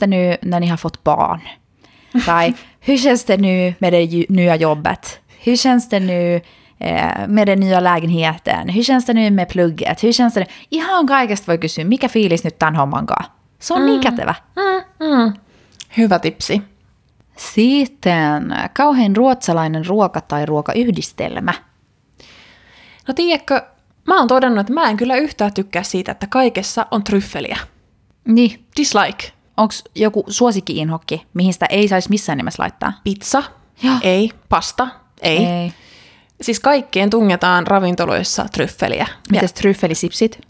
det 0.00 0.06
nu 0.06 0.36
när 0.42 0.60
ni 0.60 0.66
har 0.66 0.76
fått 0.76 1.04
barn? 1.04 1.40
Tai 2.26 2.54
hur 2.86 2.96
känns 2.96 3.24
det 3.24 3.36
nu 3.36 3.74
med 3.78 3.92
det 3.92 4.26
nya 4.28 4.56
jobbet? 4.56 5.20
Hur 5.46 5.56
känns 5.56 5.88
det 5.88 6.00
nu 6.00 6.40
eh, 6.80 7.28
med 7.28 7.46
den 7.46 7.60
nya 7.60 7.80
lägenheten? 7.80 8.68
Hur 8.68 8.82
känns 8.82 9.06
det 9.06 9.14
nu 9.14 9.30
med 9.30 9.48
plugget? 9.48 10.02
Hur 10.02 10.12
känns 10.12 10.34
det 10.34 10.40
nu? 10.40 10.46
Ihan 10.70 11.06
kaikesta 11.06 11.46
voi 11.46 11.58
kysyä, 11.58 11.84
mikä 11.84 12.08
fiilis 12.08 12.44
nyt 12.44 12.58
tämän 12.58 12.76
homman 12.76 13.06
kanssa. 13.06 13.32
Se 13.58 13.74
on 13.74 13.80
mm. 13.80 13.86
niin 13.86 14.00
kätevä. 14.00 14.34
Hyvä 15.96 16.18
tipsi. 16.18 16.62
Sitten 17.36 18.54
kauhean 18.72 19.16
ruotsalainen 19.16 19.86
ruoka 19.86 20.20
tai 20.20 20.46
ruokayhdistelmä. 20.46 21.52
No 23.08 23.14
tiedätkö, 23.14 23.62
mä 24.06 24.18
oon 24.18 24.28
todennut, 24.28 24.60
että 24.60 24.72
mä 24.72 24.90
en 24.90 24.96
kyllä 24.96 25.16
yhtään 25.16 25.54
tykkää 25.54 25.82
siitä, 25.82 26.12
että 26.12 26.26
kaikessa 26.26 26.86
on 26.90 27.04
tryffeliä. 27.04 27.58
Niin, 28.24 28.64
Dislike. 28.76 29.35
Onko 29.56 29.74
joku 29.94 30.24
suosikki-inhokki, 30.28 31.26
mihin 31.34 31.52
sitä 31.52 31.66
ei 31.70 31.88
saisi 31.88 32.10
missään 32.10 32.36
nimessä 32.38 32.62
laittaa? 32.62 32.92
Pizza? 33.04 33.42
Joo. 33.82 33.96
Ei. 34.02 34.30
Pasta? 34.48 34.88
Ei. 35.22 35.46
ei. 35.46 35.72
Siis 36.40 36.60
kaikkeen 36.60 37.10
tungetaan 37.10 37.66
ravintoloissa 37.66 38.46
tryffeliä. 38.52 39.06
Mites 39.30 39.52
tryffelisipsit? 39.52 40.40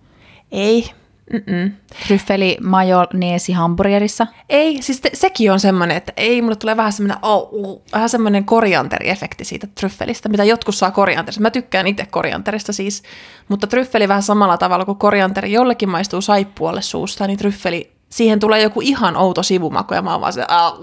Ei. 0.52 0.90
Mm-mm. 1.32 1.72
Tryffeli 2.06 2.56
majoneesi 2.62 3.52
hamburgerissa? 3.52 4.26
Ei, 4.48 4.82
siis 4.82 5.00
te, 5.00 5.10
sekin 5.14 5.52
on 5.52 5.60
semmoinen, 5.60 5.96
että 5.96 6.12
ei, 6.16 6.42
mulle 6.42 6.56
tulee 6.56 6.76
vähän 6.76 6.92
semmoinen, 6.92 7.18
oh, 7.22 7.48
uh, 7.52 7.82
vähän 7.92 8.08
semmoinen 8.08 8.44
korianteriefekti 8.44 9.44
siitä 9.44 9.66
tryffelistä, 9.66 10.28
mitä 10.28 10.44
jotkut 10.44 10.74
saa 10.74 10.90
korianterista. 10.90 11.42
Mä 11.42 11.50
tykkään 11.50 11.86
itse 11.86 12.06
korianterista 12.06 12.72
siis, 12.72 13.02
mutta 13.48 13.66
tryffeli 13.66 14.08
vähän 14.08 14.22
samalla 14.22 14.56
tavalla 14.56 14.84
kuin 14.84 14.98
korianteri 14.98 15.52
jollekin 15.52 15.88
maistuu 15.88 16.20
saippualle 16.20 16.82
suusta, 16.82 17.26
niin 17.26 17.38
tryffeli, 17.38 17.95
siihen 18.08 18.40
tulee 18.40 18.62
joku 18.62 18.80
ihan 18.80 19.16
outo 19.16 19.42
sivumaku 19.42 19.94
ja 19.94 20.02
mä 20.02 20.12
oon 20.12 20.20
vaan 20.20 20.32
se, 20.32 20.44
ah, 20.48 20.74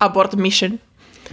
abort 0.00 0.36
mission. 0.36 0.80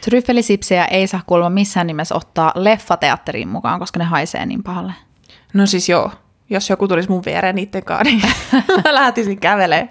Tryffelisipsejä 0.01 0.85
ei 0.85 1.07
saa 1.07 1.21
kuulemma 1.25 1.49
missään 1.49 1.87
nimessä 1.87 2.15
ottaa 2.15 2.51
leffateatteriin 2.55 3.47
mukaan, 3.47 3.79
koska 3.79 3.99
ne 3.99 4.05
haisee 4.05 4.45
niin 4.45 4.63
pahalle. 4.63 4.93
No 5.53 5.65
siis 5.65 5.89
joo, 5.89 6.11
jos 6.49 6.69
joku 6.69 6.87
tulisi 6.87 7.09
mun 7.09 7.23
viereen 7.25 7.55
niiden 7.55 7.83
kanssa, 7.83 8.03
niin 8.03 8.21
mä 8.85 8.93
lähtisin 8.95 9.39
kävelemään. 9.39 9.89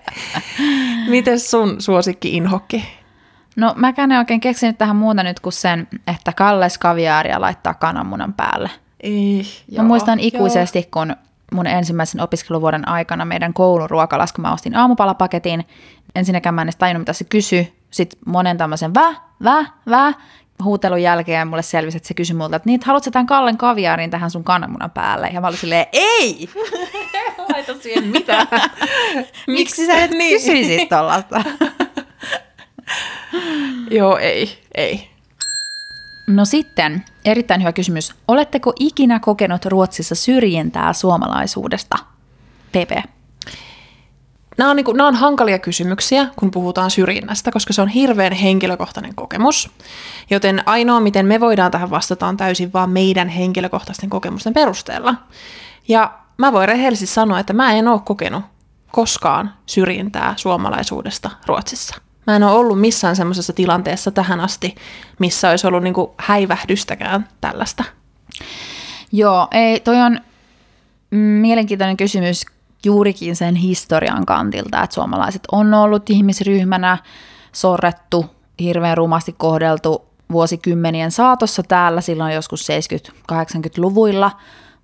Mites 1.09 1.51
sun 1.51 1.77
suosikki 1.81 2.37
inhokki? 2.37 2.85
No 3.57 3.73
mäkään 3.77 4.13
en 4.13 4.19
oikein 4.19 4.41
keksinyt 4.41 4.79
tähän 4.79 4.97
muuta 4.97 5.23
nyt 5.23 5.41
kuin 5.41 5.53
sen, 5.53 5.89
että 6.07 6.33
Kalles 6.33 6.79
kaviaaria 6.79 7.41
laittaa 7.41 7.75
kananmunan 7.75 8.33
päälle. 8.33 8.71
Ei, 9.01 9.47
Mä 9.77 9.83
muistan 9.83 10.21
ikuisesti, 10.21 10.89
kun 10.91 11.17
mun 11.53 11.67
ensimmäisen 11.67 12.21
opiskeluvuoden 12.21 12.89
aikana 12.89 13.25
meidän 13.25 13.53
koulun 13.53 13.91
ruokalas, 13.91 14.33
kun 14.33 14.43
mä 14.43 14.53
ostin 14.53 14.77
aamupalapaketin, 14.77 15.65
ensinnäkään 16.15 16.55
mä 16.55 16.63
en 16.63 16.67
edes 16.67 16.77
tajunnut, 16.77 17.01
mitä 17.01 17.13
se 17.13 17.25
kysyi. 17.25 17.73
Sitten 17.91 18.19
monen 18.27 18.59
tämmöisen 18.59 18.95
vä, 18.95 19.15
vä, 19.45 19.65
vä, 19.91 20.13
huutelun 20.65 21.03
jälkeen 21.03 21.49
mulle 21.49 21.63
selvisi, 21.63 21.97
että 21.97 22.09
se 22.09 22.15
kysyi 22.15 22.37
multa, 22.37 22.57
että 22.57 22.67
niin, 22.67 22.81
haluatko 22.85 23.11
tämän 23.11 23.27
Kallen 23.27 23.57
kaviaarin 23.57 24.11
tähän 24.11 24.31
sun 24.31 24.45
kananmunan 24.45 24.91
päälle? 24.91 25.31
Ja 25.33 25.41
mä 25.41 25.47
olin 25.47 25.59
silleen, 25.59 25.87
ei! 25.93 26.49
Laita 27.53 27.75
siihen 27.81 28.05
mitä? 28.05 28.47
Miksi 29.47 29.87
sä 29.87 30.05
et 30.05 30.11
niin. 30.11 30.41
kysyisit 30.41 30.89
tollasta? 30.89 31.43
Joo, 33.91 34.17
ei, 34.17 34.59
ei. 34.75 35.10
No 36.31 36.45
sitten, 36.45 37.05
erittäin 37.25 37.61
hyvä 37.61 37.73
kysymys. 37.73 38.15
Oletteko 38.29 38.73
ikinä 38.79 39.21
kokenut 39.21 39.65
Ruotsissa 39.65 40.15
syrjintää 40.15 40.93
suomalaisuudesta? 40.93 41.97
PP. 42.73 42.91
Nämä 44.59 44.71
on, 44.71 44.77
niin 44.77 44.85
kuin, 44.85 44.97
nämä 44.97 45.09
on 45.09 45.15
hankalia 45.15 45.59
kysymyksiä, 45.59 46.27
kun 46.37 46.51
puhutaan 46.51 46.91
syrjinnästä, 46.91 47.53
koska 47.53 47.73
se 47.73 47.83
on 47.83 47.89
hirveän 47.89 48.33
henkilökohtainen 48.33 49.15
kokemus. 49.15 49.71
Joten 50.31 50.63
ainoa, 50.67 51.01
miten 51.01 51.27
me 51.27 51.41
voidaan 51.41 51.71
tähän 51.71 51.91
vastata, 51.91 52.27
on 52.27 52.37
täysin 52.37 52.73
vaan 52.73 52.91
meidän 52.91 53.29
henkilökohtaisten 53.29 54.11
kokemusten 54.11 54.55
perusteella. 54.55 55.15
Ja 55.89 56.19
mä 56.39 56.53
voin 56.53 56.69
rehellisesti 56.69 57.15
sanoa, 57.15 57.39
että 57.39 57.53
mä 57.53 57.73
en 57.73 57.89
ole 57.89 58.01
kokenut 58.05 58.45
koskaan 58.91 59.55
syrjintää 59.67 60.35
suomalaisuudesta 60.37 61.31
Ruotsissa. 61.47 62.10
Mä 62.31 62.37
en 62.37 62.43
ole 62.43 62.53
ollut 62.53 62.81
missään 62.81 63.17
semmoisessa 63.17 63.53
tilanteessa 63.53 64.11
tähän 64.11 64.41
asti, 64.41 64.75
missä 65.19 65.51
olisi 65.51 65.67
ollut 65.67 65.83
niin 65.83 65.95
kuin 65.95 66.11
häivähdystäkään 66.17 67.29
tällaista. 67.41 67.85
Joo, 69.13 69.49
ei, 69.51 69.81
toi 69.81 69.97
on 70.01 70.21
mielenkiintoinen 71.41 71.97
kysymys 71.97 72.47
juurikin 72.85 73.37
sen 73.37 73.55
historian 73.55 74.27
kantilta, 74.27 74.83
että 74.83 74.95
suomalaiset 74.95 75.43
on 75.53 75.75
ollut 75.75 76.11
ihmisryhmänä 76.11 76.99
sorrettu, 77.53 78.27
hirveän 78.61 78.97
rumasti 78.97 79.35
kohdeltu 79.39 80.07
vuosikymmenien 80.33 81.11
saatossa 81.11 81.63
täällä 81.63 82.01
silloin 82.01 82.35
joskus 82.35 82.67
70-80-luvuilla, 83.33 84.31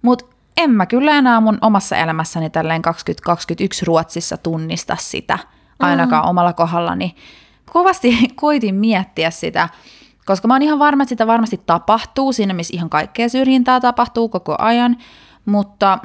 mutta 0.02 0.26
en 0.56 0.70
mä 0.70 0.87
kyllä 0.87 1.11
enää 1.11 1.40
mun 1.40 1.59
omassa 1.61 1.96
elämässäni 1.96 2.50
tälleen 2.50 2.82
2021 2.82 3.85
Ruotsissa 3.85 4.37
tunnista 4.37 4.96
sitä, 5.00 5.38
ainakaan 5.78 6.24
mm. 6.24 6.30
omalla 6.30 6.52
kohdallani. 6.52 7.14
Kovasti 7.72 8.18
koitin 8.34 8.74
miettiä 8.74 9.30
sitä, 9.30 9.68
koska 10.26 10.48
mä 10.48 10.54
oon 10.54 10.62
ihan 10.62 10.78
varma, 10.78 11.02
että 11.02 11.08
sitä 11.08 11.26
varmasti 11.26 11.60
tapahtuu 11.66 12.32
siinä, 12.32 12.54
missä 12.54 12.74
ihan 12.74 12.90
kaikkea 12.90 13.28
syrjintää 13.28 13.80
tapahtuu 13.80 14.28
koko 14.28 14.54
ajan, 14.58 14.96
mutta 15.44 15.98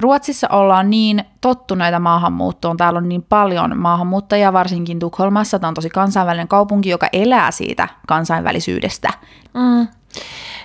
Ruotsissa 0.00 0.48
ollaan 0.48 0.90
niin 0.90 1.24
tottuneita 1.40 1.98
maahanmuuttoon, 1.98 2.76
täällä 2.76 2.98
on 2.98 3.08
niin 3.08 3.22
paljon 3.22 3.78
maahanmuuttajia, 3.78 4.52
varsinkin 4.52 4.98
Tukholmassa, 4.98 5.58
tämä 5.58 5.68
on 5.68 5.74
tosi 5.74 5.90
kansainvälinen 5.90 6.48
kaupunki, 6.48 6.88
joka 6.88 7.08
elää 7.12 7.50
siitä 7.50 7.88
kansainvälisyydestä. 8.06 9.08
Mm. 9.54 9.88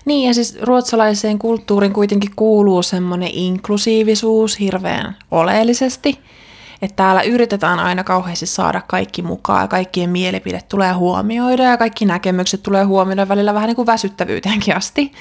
Niin, 0.06 0.28
ja 0.28 0.34
siis 0.34 0.58
ruotsalaiseen 0.62 1.40
kulttuuriin 1.40 1.94
kuitenkin 1.94 2.32
kuuluu 2.36 2.84
semmoinen 2.84 3.30
inklusiivisuus 3.32 4.60
hirveän 4.60 5.16
oleellisesti, 5.32 6.20
että 6.82 6.96
täällä 6.96 7.22
yritetään 7.22 7.80
aina 7.80 8.04
kauheasti 8.04 8.46
saada 8.46 8.82
kaikki 8.88 9.22
mukaan, 9.22 9.62
ja 9.62 9.68
kaikkien 9.68 10.10
mielipide 10.10 10.62
tulee 10.70 10.94
huomioida, 10.94 11.64
ja 11.64 11.78
kaikki 11.78 12.06
näkemykset 12.06 12.64
tulee 12.64 12.84
huomioida 12.84 13.28
välillä 13.28 13.54
vähän 13.54 13.68
niin 13.68 13.76
kuin 13.76 13.86
väsyttävyyteenkin 13.86 14.76
asti. 14.76 15.12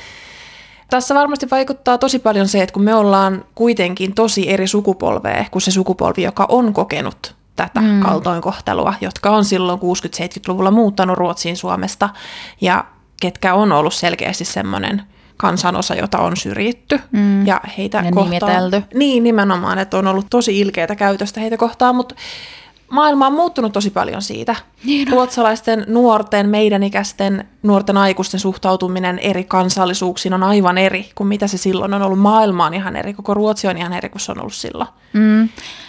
Tässä 0.91 1.15
varmasti 1.15 1.51
vaikuttaa 1.51 1.99
tosi 1.99 2.19
paljon 2.19 2.49
se, 2.49 2.63
että 2.63 2.73
kun 2.73 2.83
me 2.83 2.95
ollaan 2.95 3.45
kuitenkin 3.55 4.15
tosi 4.15 4.51
eri 4.51 4.67
sukupolvea 4.67 5.45
kuin 5.51 5.63
se 5.63 5.71
sukupolvi, 5.71 6.23
joka 6.23 6.47
on 6.49 6.73
kokenut 6.73 7.35
tätä 7.57 7.81
mm. 7.81 8.01
kaltoinkohtelua, 8.01 8.95
jotka 9.01 9.31
on 9.31 9.45
silloin 9.45 9.81
60-70-luvulla 9.81 10.71
muuttanut 10.71 11.19
Ruotsiin 11.19 11.57
Suomesta 11.57 12.09
ja 12.61 12.85
ketkä 13.21 13.55
on 13.55 13.73
ollut 13.73 13.95
selkeästi 13.95 14.45
semmoinen 14.45 15.03
kansanosa, 15.37 15.95
jota 15.95 16.19
on 16.19 16.37
syrjitty 16.37 17.01
Mm. 17.13 17.47
ja 17.47 17.61
heitä 17.79 17.99
Ja 17.99 18.13
kohtaan. 18.13 18.31
nimitelty. 18.31 18.83
Niin, 18.95 19.23
nimenomaan, 19.25 19.79
että 19.79 19.99
on 19.99 20.07
ollut 20.07 20.27
tosi 20.31 20.61
ilkeitä 20.61 20.97
käytöstä 20.97 21.41
heitä 21.41 21.57
kohtaan, 21.57 21.95
mutta 21.97 22.15
maailma 22.91 23.27
on 23.27 23.33
muuttunut 23.33 23.73
tosi 23.73 23.91
paljon 23.91 24.23
siitä. 24.23 24.57
Niin. 24.85 25.09
Ruotsalaisten 25.09 25.85
nuorten, 25.89 26.49
meidän 26.49 26.83
ikäisten 26.83 27.49
nuorten 27.63 27.97
aikuisten 27.97 28.41
suhtautuminen 28.41 29.19
eri 29.19 29.45
kansallisuuksiin 29.45 30.35
on 30.35 30.43
aivan 30.43 30.79
eri 30.79 31.11
kuin 31.15 31.27
mitä 31.29 31.47
se 31.47 31.59
silloin 31.59 31.95
on 31.95 32.03
ollut. 32.03 32.19
Maailma 32.19 32.67
on 32.67 32.75
ihan 32.75 32.97
eri, 32.97 33.15
koko 33.15 33.35
Ruotsi 33.35 33.69
on 33.69 33.77
ihan 33.79 33.93
eri 33.93 34.09
kuin 34.09 34.21
se 34.21 34.33
on 34.33 34.41
ollut 34.41 34.55
silloin. 34.55 34.89
Mm. 35.13 35.49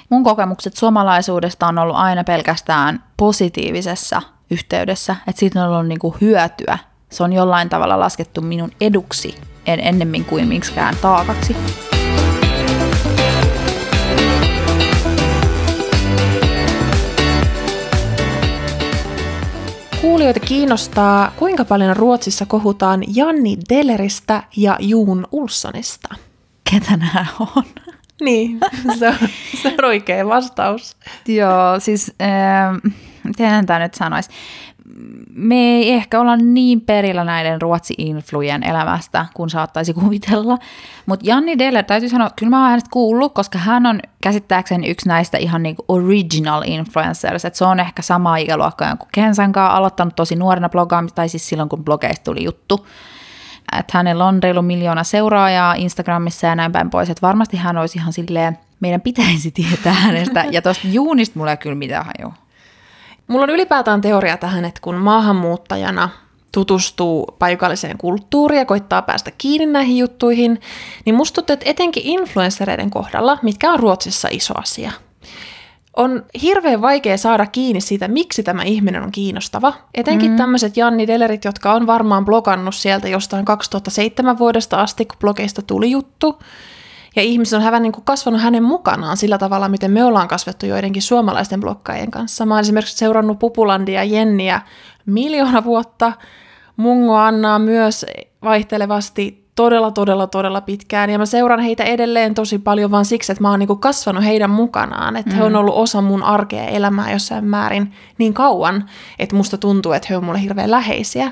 Mun 0.10 0.24
kokemukset 0.24 0.76
suomalaisuudesta 0.76 1.68
on 1.68 1.78
ollut 1.78 1.96
aina 1.96 2.24
pelkästään 2.24 3.04
positiivisessa 3.18 4.22
yhteydessä, 4.52 5.16
että 5.28 5.40
siitä 5.40 5.64
on 5.64 5.70
ollut 5.74 5.88
niinku 5.88 6.16
hyötyä. 6.22 6.78
Se 7.10 7.24
on 7.24 7.34
jollain 7.34 7.70
tavalla 7.70 8.00
laskettu 8.00 8.42
minun 8.42 8.72
eduksi, 8.82 9.36
en 9.66 9.80
ennemmin 9.80 10.26
kuin 10.26 10.48
miksikään 10.48 10.96
taakaksi. 11.02 11.56
Kuulijoita 20.02 20.40
kiinnostaa, 20.40 21.32
kuinka 21.36 21.66
paljon 21.66 21.96
Ruotsissa 21.98 22.46
kohutaan 22.46 23.04
Janni 23.16 23.58
Delleristä 23.70 24.44
ja 24.58 24.78
Juun 24.80 25.28
Ulssonista. 25.32 26.16
Ketä 26.72 26.98
nämä 26.98 27.26
on? 27.40 27.64
Niin, 28.22 28.60
se 29.00 29.08
on, 29.08 29.16
se 29.62 29.76
on 29.80 29.86
oikea 29.86 30.28
vastaus. 30.28 30.98
Joo, 31.28 31.80
siis 31.80 32.12
äh, 32.22 32.94
miten 33.24 33.66
tämä 33.66 33.80
nyt 33.80 33.94
sanoisi? 33.94 34.30
Me 35.38 35.56
ei 35.56 35.94
ehkä 35.94 36.20
olla 36.20 36.38
niin 36.38 36.82
perillä 36.82 37.24
näiden 37.24 37.62
ruotsi-influjen 37.62 38.64
elämästä, 38.64 39.26
kun 39.34 39.50
saattaisi 39.50 39.94
kuvitella. 39.94 40.58
Mutta 41.06 41.26
Janni 41.28 41.58
Deller, 41.58 41.84
täytyy 41.84 42.10
sanoa, 42.10 42.30
kyllä 42.36 42.50
mä 42.50 42.62
oon 42.62 42.70
hänestä 42.70 42.90
kuullut, 42.92 43.34
koska 43.34 43.58
hän 43.58 43.86
on 43.86 44.00
käsittääkseni 44.24 44.90
yksi 44.90 45.08
näistä 45.08 45.38
ihan 45.38 45.64
niinku 45.64 45.86
original 45.88 46.64
influencers, 46.66 47.46
että 47.46 47.58
se 47.58 47.66
on 47.66 47.80
ehkä 47.80 48.02
sama 48.02 48.38
ikäluokka 48.38 48.96
kuin 48.96 49.10
Kensan 49.12 49.52
kanssa, 49.52 49.78
aloittanut 49.78 50.16
tosi 50.16 50.36
nuorena 50.36 50.70
blogaamista, 50.70 51.16
tai 51.16 51.30
siis 51.30 51.50
silloin 51.50 51.70
kun 51.70 51.84
blogeista 51.84 52.24
tuli 52.24 52.44
juttu. 52.44 52.88
Että 53.80 53.98
hänellä 53.98 54.26
on 54.26 54.44
reilu 54.44 54.62
miljoona 54.62 55.04
seuraajaa 55.04 55.74
Instagramissa 55.74 56.48
ja 56.48 56.56
näin 56.56 56.72
päin 56.72 56.90
pois, 56.90 57.10
että 57.10 57.28
varmasti 57.28 57.58
hän 57.58 57.78
olisi 57.78 57.98
ihan 57.98 58.14
silleen, 58.14 58.58
meidän 58.80 59.02
pitäisi 59.02 59.52
tietää 59.52 59.94
hänestä, 59.94 60.46
ja 60.52 60.62
tuosta 60.62 60.88
Juunista 60.88 61.40
mulla 61.40 61.52
ei 61.52 61.58
kyllä 61.58 61.76
mitään 61.76 62.06
hajua. 62.06 62.47
Mulla 63.28 63.44
on 63.44 63.50
ylipäätään 63.50 64.02
teoria 64.02 64.38
tähän, 64.38 64.66
että 64.66 64.82
kun 64.82 64.96
maahanmuuttajana 64.96 66.10
tutustuu 66.52 67.36
paikalliseen 67.40 67.98
kulttuuriin 67.98 68.60
ja 68.60 68.66
koittaa 68.66 69.02
päästä 69.02 69.32
kiinni 69.38 69.66
näihin 69.66 69.98
juttuihin, 69.98 70.62
niin 71.06 71.16
musta 71.16 71.36
tuntuu, 71.36 71.54
että 71.54 71.70
etenkin 71.70 72.04
influenssereiden 72.06 72.90
kohdalla, 72.90 73.40
mitkä 73.42 73.72
on 73.72 73.80
Ruotsissa 73.80 74.28
iso 74.32 74.54
asia, 74.58 74.92
on 75.98 76.26
hirveän 76.42 76.82
vaikea 76.82 77.18
saada 77.18 77.46
kiinni 77.46 77.82
siitä, 77.82 78.08
miksi 78.08 78.44
tämä 78.44 78.64
ihminen 78.64 79.04
on 79.04 79.12
kiinnostava. 79.12 79.74
Etenkin 79.94 80.32
mm. 80.32 80.38
tämmöiset 80.38 80.78
Janni 80.78 81.08
Delerit, 81.08 81.46
jotka 81.46 81.74
on 81.74 81.88
varmaan 81.88 82.26
blogannut 82.26 82.76
sieltä 82.76 83.08
jostain 83.08 83.46
2007 83.46 84.38
vuodesta 84.38 84.82
asti, 84.82 85.06
kun 85.06 85.18
blogeista 85.20 85.62
tuli 85.62 85.92
juttu, 85.92 86.40
ja 87.18 87.24
ihmiset 87.24 87.58
on 87.58 87.64
hävän 87.64 87.82
niin 87.82 87.92
kuin 87.92 88.06
kasvanut 88.06 88.42
hänen 88.42 88.64
mukanaan 88.64 89.18
sillä 89.18 89.38
tavalla, 89.38 89.70
miten 89.70 89.92
me 89.92 90.04
ollaan 90.04 90.28
kasvettu 90.28 90.66
joidenkin 90.66 91.02
suomalaisten 91.02 91.60
blokkaajien 91.60 92.12
kanssa. 92.12 92.46
Mä 92.46 92.54
oon 92.54 92.62
esimerkiksi 92.62 92.98
seurannut 92.98 93.40
Pupulandia 93.40 94.04
ja 94.04 94.18
Jenniä 94.18 94.62
miljoona 95.06 95.64
vuotta, 95.64 96.14
Mungo 96.78 97.16
Annaa 97.16 97.60
myös 97.60 98.06
vaihtelevasti 98.44 99.48
todella, 99.56 99.92
todella, 99.92 100.28
todella 100.28 100.62
pitkään. 100.62 101.10
Ja 101.10 101.18
mä 101.18 101.26
seuran 101.26 101.60
heitä 101.60 101.84
edelleen 101.84 102.36
tosi 102.36 102.60
paljon 102.60 102.92
vaan 102.92 103.06
siksi, 103.06 103.32
että 103.32 103.42
mä 103.42 103.50
oon 103.50 103.60
niinku 103.60 103.76
kasvanut 103.76 104.24
heidän 104.24 104.50
mukanaan. 104.50 105.16
Että 105.16 105.32
mm. 105.32 105.38
he 105.38 105.44
on 105.44 105.52
mm. 105.52 105.56
ollut 105.58 105.76
osa 105.76 106.02
mun 106.02 106.24
arkea 106.24 106.64
elämää 106.64 107.12
jossain 107.12 107.46
määrin 107.46 107.94
niin 108.18 108.34
kauan, 108.34 108.90
että 109.20 109.36
musta 109.36 109.58
tuntuu, 109.58 109.92
että 109.92 110.08
he 110.10 110.18
on 110.18 110.24
mulle 110.24 110.42
hirveän 110.42 110.72
läheisiä. 110.72 111.32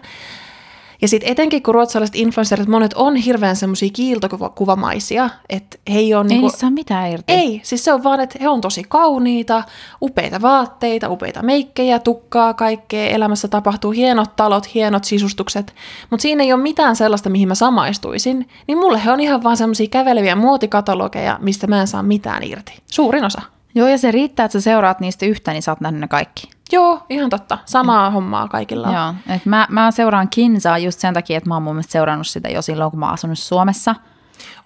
Ja 1.01 1.07
sitten 1.07 1.29
etenkin, 1.29 1.63
kun 1.63 1.73
ruotsalaiset 1.73 2.15
influencerit, 2.15 2.67
monet 2.67 2.93
on 2.93 3.15
hirveän 3.15 3.55
semmoisia 3.55 3.89
kiiltokuvamaisia, 3.93 5.29
että 5.49 5.77
he 5.93 5.99
ei 5.99 6.13
ole... 6.13 6.23
Ei 6.23 6.27
niinku, 6.27 6.49
saa 6.49 6.69
mitään 6.69 7.11
irti. 7.11 7.33
Ei, 7.33 7.61
siis 7.63 7.83
se 7.83 7.93
on 7.93 8.03
vaan, 8.03 8.19
että 8.19 8.39
he 8.41 8.49
on 8.49 8.61
tosi 8.61 8.83
kauniita, 8.83 9.63
upeita 10.01 10.41
vaatteita, 10.41 11.09
upeita 11.09 11.43
meikkejä, 11.43 11.99
tukkaa, 11.99 12.53
kaikkea, 12.53 13.09
elämässä 13.09 13.47
tapahtuu 13.47 13.91
hienot 13.91 14.35
talot, 14.35 14.73
hienot 14.73 15.03
sisustukset, 15.03 15.75
mutta 16.09 16.21
siinä 16.21 16.43
ei 16.43 16.53
ole 16.53 16.61
mitään 16.61 16.95
sellaista, 16.95 17.29
mihin 17.29 17.47
mä 17.47 17.55
samaistuisin, 17.55 18.49
niin 18.67 18.77
mulle 18.77 19.05
he 19.05 19.11
on 19.11 19.19
ihan 19.19 19.43
vaan 19.43 19.57
semmoisia 19.57 19.87
käveleviä 19.87 20.35
muotikatalogeja, 20.35 21.39
mistä 21.41 21.67
mä 21.67 21.81
en 21.81 21.87
saa 21.87 22.03
mitään 22.03 22.43
irti. 22.43 22.73
Suurin 22.91 23.25
osa. 23.25 23.41
Joo, 23.75 23.87
ja 23.87 23.97
se 23.97 24.11
riittää, 24.11 24.45
että 24.45 24.59
sä 24.59 24.63
seuraat 24.63 24.99
niistä 24.99 25.25
yhtä, 25.25 25.51
niin 25.51 25.63
sä 25.63 25.71
oot 25.71 25.81
nähnyt 25.81 26.01
ne 26.01 26.07
kaikki. 26.07 26.54
Joo, 26.71 27.03
ihan 27.09 27.29
totta. 27.29 27.57
Samaa 27.65 28.09
mm. 28.09 28.13
hommaa 28.13 28.47
kaikilla 28.47 28.87
Joo, 28.87 29.35
et 29.35 29.45
mä, 29.45 29.67
mä 29.69 29.91
seuraan 29.91 30.29
Kinsaa 30.29 30.77
just 30.77 30.99
sen 30.99 31.13
takia, 31.13 31.37
että 31.37 31.49
mä 31.49 31.55
oon 31.55 31.63
mun 31.63 31.75
mielestä 31.75 31.91
seurannut 31.91 32.27
sitä 32.27 32.49
jo 32.49 32.61
silloin, 32.61 32.91
kun 32.91 32.99
mä 32.99 33.05
oon 33.05 33.13
asunut 33.13 33.39
Suomessa. 33.39 33.95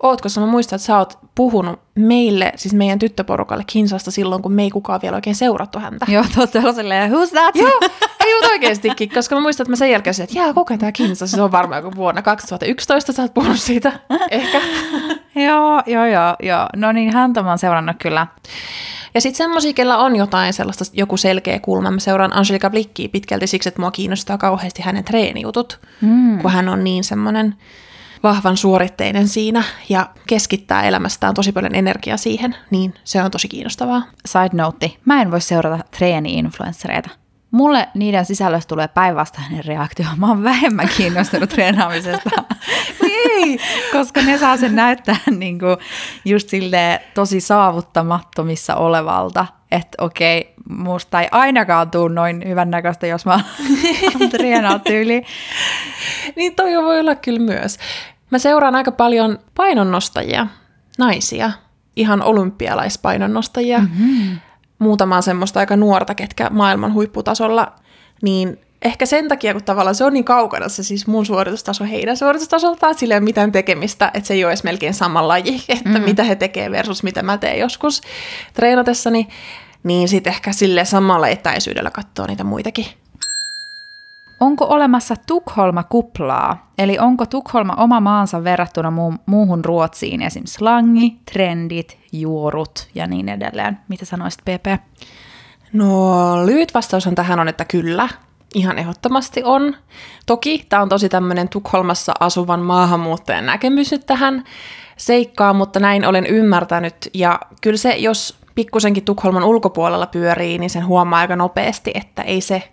Oot, 0.04 0.22
koska 0.22 0.42
mä 0.42 0.48
muistan, 0.48 0.78
että 0.78 0.86
sä 0.86 0.98
oot 0.98 1.20
puhunut 1.36 1.80
meille, 1.96 2.54
siis 2.56 2.74
meidän 2.74 3.00
tyttöporukalle 3.00 3.64
Kinsasta 3.68 4.12
silloin, 4.12 4.42
kun 4.42 4.52
me 4.52 4.64
ei 4.64 4.70
kukaan 4.70 5.02
vielä 5.02 5.16
oikein 5.16 5.36
seurattu 5.36 5.80
häntä. 5.80 6.06
Joo, 6.10 6.26
totta, 6.36 6.60
on 6.60 6.76
silleen, 6.76 7.12
who's 7.12 7.30
that? 7.30 7.56
Joo, 7.56 7.80
ei 8.26 8.42
mut 8.42 8.52
oikeestikin, 8.52 9.10
koska 9.10 9.36
mä 9.36 9.42
muistan, 9.42 9.64
että 9.64 9.72
mä 9.72 9.76
sen 9.76 9.92
jälkeen 9.92 10.14
sanoin, 10.14 10.30
että 10.30 10.40
jää, 10.40 10.54
kuka 10.54 10.78
tää 10.78 10.92
Kinsa? 10.92 11.28
Se 11.28 11.42
on 11.42 11.52
varmaan 11.52 11.84
joku 11.84 11.96
vuonna 11.96 12.22
2011 12.22 13.14
sä 13.14 13.22
oot 13.22 13.34
puhunut 13.34 13.60
siitä, 13.60 13.92
ehkä. 14.32 14.62
joo, 15.48 15.82
joo, 15.86 16.06
joo, 16.06 16.36
joo. 16.40 16.66
No 16.76 16.92
niin, 16.92 17.14
häntä 17.14 17.44
mä 17.44 17.50
oon 17.50 17.58
seurannut 17.58 17.96
kyllä. 18.00 18.28
Ja 19.14 19.22
sitten 19.22 19.38
semmoisia, 19.38 19.74
kellä 19.74 19.98
on 19.98 20.16
jotain 20.16 20.54
sellaista, 20.54 20.86
joku 20.94 21.18
selkeä 21.18 21.60
kulma. 21.60 21.92
Mä 21.92 22.00
seuraan 22.00 22.38
Angelika 22.38 22.70
Blikkiä 22.70 23.10
pitkälti 23.10 23.48
siksi, 23.48 23.70
että 23.70 23.82
mua 23.82 23.92
kiinnostaa 23.92 24.38
kauheasti 24.38 24.82
hänen 24.82 25.04
treenijutut, 25.04 25.80
mm. 26.02 26.40
kun 26.42 26.52
hän 26.52 26.70
on 26.70 26.84
niin 26.84 27.04
semmoinen 27.04 27.56
vahvan 28.24 28.58
suoritteinen 28.58 29.28
siinä 29.28 29.64
ja 29.90 30.10
keskittää 30.28 30.84
elämästään 30.84 31.34
tosi 31.34 31.52
paljon 31.52 31.76
energiaa 31.76 32.18
siihen, 32.18 32.56
niin 32.72 32.94
se 33.04 33.24
on 33.24 33.32
tosi 33.32 33.48
kiinnostavaa. 33.48 34.04
Side 34.26 34.50
note, 34.54 34.92
mä 35.06 35.22
en 35.22 35.32
voi 35.32 35.42
seurata 35.42 35.84
treeni-influenssereita. 35.98 37.19
Mulle 37.52 37.88
niiden 37.94 38.26
sisällöstä 38.26 38.68
tulee 38.70 38.88
päinvastainen 38.88 39.66
reaktio. 39.66 40.06
Mä 40.18 40.28
oon 40.28 40.44
vähemmän 40.44 40.90
kiinnostunut 40.98 41.50
treenaamisesta. 41.50 42.30
ei, 43.04 43.60
koska 43.92 44.22
ne 44.22 44.38
saa 44.38 44.58
sen 44.58 44.76
näyttää 44.76 45.16
niin 45.32 45.60
kuin 45.60 45.78
just 46.26 46.50
sille 46.50 47.02
tosi 47.14 47.42
saavuttamattomissa 47.42 48.76
olevalta. 48.76 49.46
Että 49.72 50.04
okei, 50.04 50.54
musta 50.70 51.22
ei 51.22 51.28
ainakaan 51.32 51.92
tuu 51.92 52.08
noin 52.08 52.44
hyvän 52.48 52.72
näköistä, 52.72 53.08
jos 53.08 53.26
mä 53.26 53.40
treenaan 54.32 54.82
tyyli. 54.82 55.24
niin 56.36 56.56
toi 56.56 56.84
voi 56.84 57.00
olla 57.00 57.16
kyllä 57.16 57.40
myös. 57.40 57.78
Mä 58.32 58.38
seuraan 58.38 58.76
aika 58.76 58.92
paljon 58.92 59.40
painonnostajia, 59.56 60.48
naisia, 60.98 61.52
ihan 61.96 62.22
olympialaispainonnostajia. 62.22 63.80
Mm-hmm 63.80 64.40
muutamaa 64.80 65.22
semmoista 65.22 65.60
aika 65.60 65.78
nuorta, 65.78 66.16
ketkä 66.16 66.50
maailman 66.50 66.94
huipputasolla, 66.94 67.72
niin 68.22 68.60
ehkä 68.82 69.06
sen 69.06 69.28
takia, 69.28 69.54
kun 69.54 69.64
tavallaan 69.64 69.96
se 69.96 70.04
on 70.04 70.14
niin 70.14 70.26
kaukana 70.26 70.70
se 70.70 70.84
siis 70.84 71.08
mun 71.08 71.26
suoritustaso 71.26 71.84
heidän 71.84 72.18
suoritustasoltaan, 72.18 72.96
sillä 72.96 73.14
ei 73.14 73.18
ole 73.18 73.24
mitään 73.24 73.52
tekemistä, 73.52 74.12
että 74.14 74.28
se 74.28 74.34
ei 74.34 74.44
ole 74.44 74.52
edes 74.52 74.64
melkein 74.64 74.94
sama 74.94 75.28
laji, 75.28 75.64
että 75.70 76.00
mm. 76.00 76.04
mitä 76.04 76.24
he 76.24 76.36
tekee 76.36 76.72
versus 76.72 77.04
mitä 77.04 77.24
mä 77.24 77.38
teen 77.38 77.60
joskus 77.60 78.02
treenatessani, 78.54 79.28
niin 79.84 80.08
sitten 80.08 80.34
ehkä 80.34 80.52
sille 80.52 80.86
samalla 80.86 81.28
etäisyydellä 81.28 81.92
katsoo 81.92 82.28
niitä 82.28 82.44
muitakin 82.44 82.86
Onko 84.40 84.66
olemassa 84.66 85.16
Tukholma-kuplaa? 85.28 86.72
Eli 86.78 87.00
onko 87.00 87.26
Tukholma 87.26 87.74
oma 87.78 88.00
maansa 88.00 88.44
verrattuna 88.44 88.90
mu- 88.90 89.20
muuhun 89.26 89.66
Ruotsiin, 89.66 90.22
esimerkiksi 90.22 90.54
slangi, 90.54 91.18
trendit, 91.34 91.98
juorut 92.12 92.88
ja 92.96 93.08
niin 93.08 93.30
edelleen? 93.30 93.80
Mitä 93.88 94.06
sanoisit, 94.06 94.40
PP? 94.42 94.82
No, 95.74 96.46
lyhyt 96.46 96.74
vastaus 96.74 97.08
on 97.08 97.16
tähän 97.16 97.40
on, 97.40 97.48
että 97.48 97.66
kyllä. 97.66 98.10
Ihan 98.56 98.78
ehdottomasti 98.78 99.42
on. 99.44 99.76
Toki 100.26 100.66
tämä 100.70 100.82
on 100.82 100.90
tosi 100.90 101.10
tämmöinen 101.10 101.50
Tukholmassa 101.50 102.14
asuvan 102.20 102.60
maahanmuuttajan 102.60 103.46
näkemys 103.46 103.92
nyt 103.92 104.06
tähän 104.06 104.44
seikkaan, 104.98 105.56
mutta 105.56 105.80
näin 105.80 106.06
olen 106.06 106.26
ymmärtänyt. 106.26 106.96
Ja 107.14 107.40
kyllä 107.62 107.78
se, 107.78 107.96
jos 107.96 108.40
pikkusenkin 108.56 109.06
Tukholman 109.06 109.44
ulkopuolella 109.44 110.08
pyörii, 110.08 110.58
niin 110.58 110.70
sen 110.70 110.86
huomaa 110.86 111.20
aika 111.20 111.36
nopeasti, 111.36 111.92
että 111.94 112.22
ei 112.22 112.42
se 112.42 112.64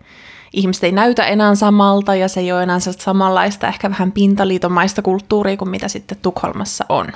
ihmiset 0.53 0.85
ei 0.85 0.93
näytä 0.93 1.27
enää 1.27 1.55
samalta 1.55 2.15
ja 2.15 2.29
se 2.29 2.41
ei 2.41 2.53
ole 2.53 2.63
enää 2.63 2.79
samanlaista, 2.81 3.69
ehkä 3.69 3.91
vähän 3.91 4.13
pintaliitomaista 4.13 5.03
kulttuuria 5.03 5.57
kuin 5.57 5.69
mitä 5.69 5.89
sitten 5.89 6.19
Tukholmassa 6.23 6.85
on. 6.89 7.07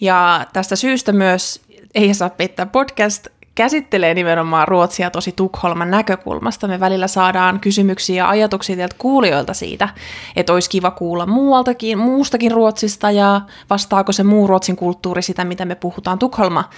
Ja 0.00 0.46
tästä 0.52 0.76
syystä 0.76 1.12
myös 1.12 1.60
Ei 1.94 2.14
saa 2.14 2.30
peittää 2.30 2.66
podcast 2.66 3.26
käsittelee 3.54 4.14
nimenomaan 4.14 4.68
Ruotsia 4.68 5.10
tosi 5.10 5.32
Tukholman 5.32 5.90
näkökulmasta. 5.90 6.68
Me 6.68 6.80
välillä 6.80 7.06
saadaan 7.06 7.60
kysymyksiä 7.60 8.16
ja 8.16 8.28
ajatuksia 8.28 8.76
teiltä 8.76 8.94
kuulijoilta 8.98 9.54
siitä, 9.54 9.88
että 10.36 10.52
olisi 10.52 10.70
kiva 10.70 10.90
kuulla 10.90 11.26
muualtakin, 11.26 11.98
muustakin 11.98 12.52
Ruotsista 12.52 13.10
ja 13.10 13.40
vastaako 13.70 14.12
se 14.12 14.22
muu 14.22 14.46
Ruotsin 14.46 14.76
kulttuuri 14.76 15.22
sitä, 15.22 15.44
mitä 15.44 15.64
me 15.64 15.74
puhutaan 15.74 16.18
Tukholma 16.18 16.70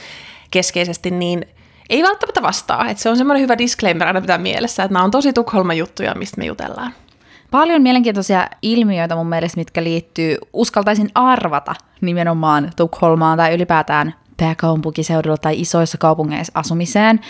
keskeisesti, 0.50 1.10
niin 1.10 1.46
ei 1.90 2.02
välttämättä 2.02 2.42
vastaa. 2.42 2.88
Että 2.88 3.02
se 3.02 3.10
on 3.10 3.16
semmoinen 3.16 3.42
hyvä 3.42 3.58
disclaimer 3.58 4.06
aina 4.06 4.20
pitää 4.20 4.38
mielessä, 4.38 4.82
että 4.82 4.92
nämä 4.92 5.04
on 5.04 5.10
tosi 5.10 5.32
Tukholman 5.32 5.78
juttuja, 5.78 6.14
mistä 6.14 6.38
me 6.38 6.44
jutellaan. 6.46 6.92
Paljon 7.50 7.82
mielenkiintoisia 7.82 8.48
ilmiöitä 8.62 9.16
mun 9.16 9.28
mielestä, 9.28 9.60
mitkä 9.60 9.84
liittyy, 9.84 10.36
uskaltaisin 10.52 11.10
arvata 11.14 11.74
nimenomaan 12.00 12.70
Tukholmaan 12.76 13.38
tai 13.38 13.54
ylipäätään 13.54 14.14
pääkaupunkiseudulla 14.36 15.36
tai 15.36 15.60
isoissa 15.60 15.98
kaupungeissa 15.98 16.52
asumiseen. 16.54 17.20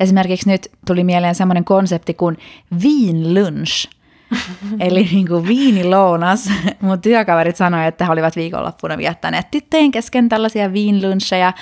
Esimerkiksi 0.00 0.50
nyt 0.50 0.70
tuli 0.86 1.04
mieleen 1.04 1.34
semmoinen 1.34 1.64
konsepti 1.64 2.14
kuin 2.14 2.38
viinlunch, 2.82 3.90
eli 4.80 5.08
niin 5.12 5.28
kuin 5.28 5.46
viinilounas. 5.46 6.50
Mun 6.80 7.00
työkaverit 7.00 7.56
sanoivat, 7.56 7.88
että 7.88 8.04
he 8.04 8.12
olivat 8.12 8.36
viikonloppuna 8.36 8.98
viettäneet 8.98 9.50
tyttöjen 9.50 9.90
kesken 9.90 10.28
tällaisia 10.28 10.72
viinluncheja, 10.72 11.52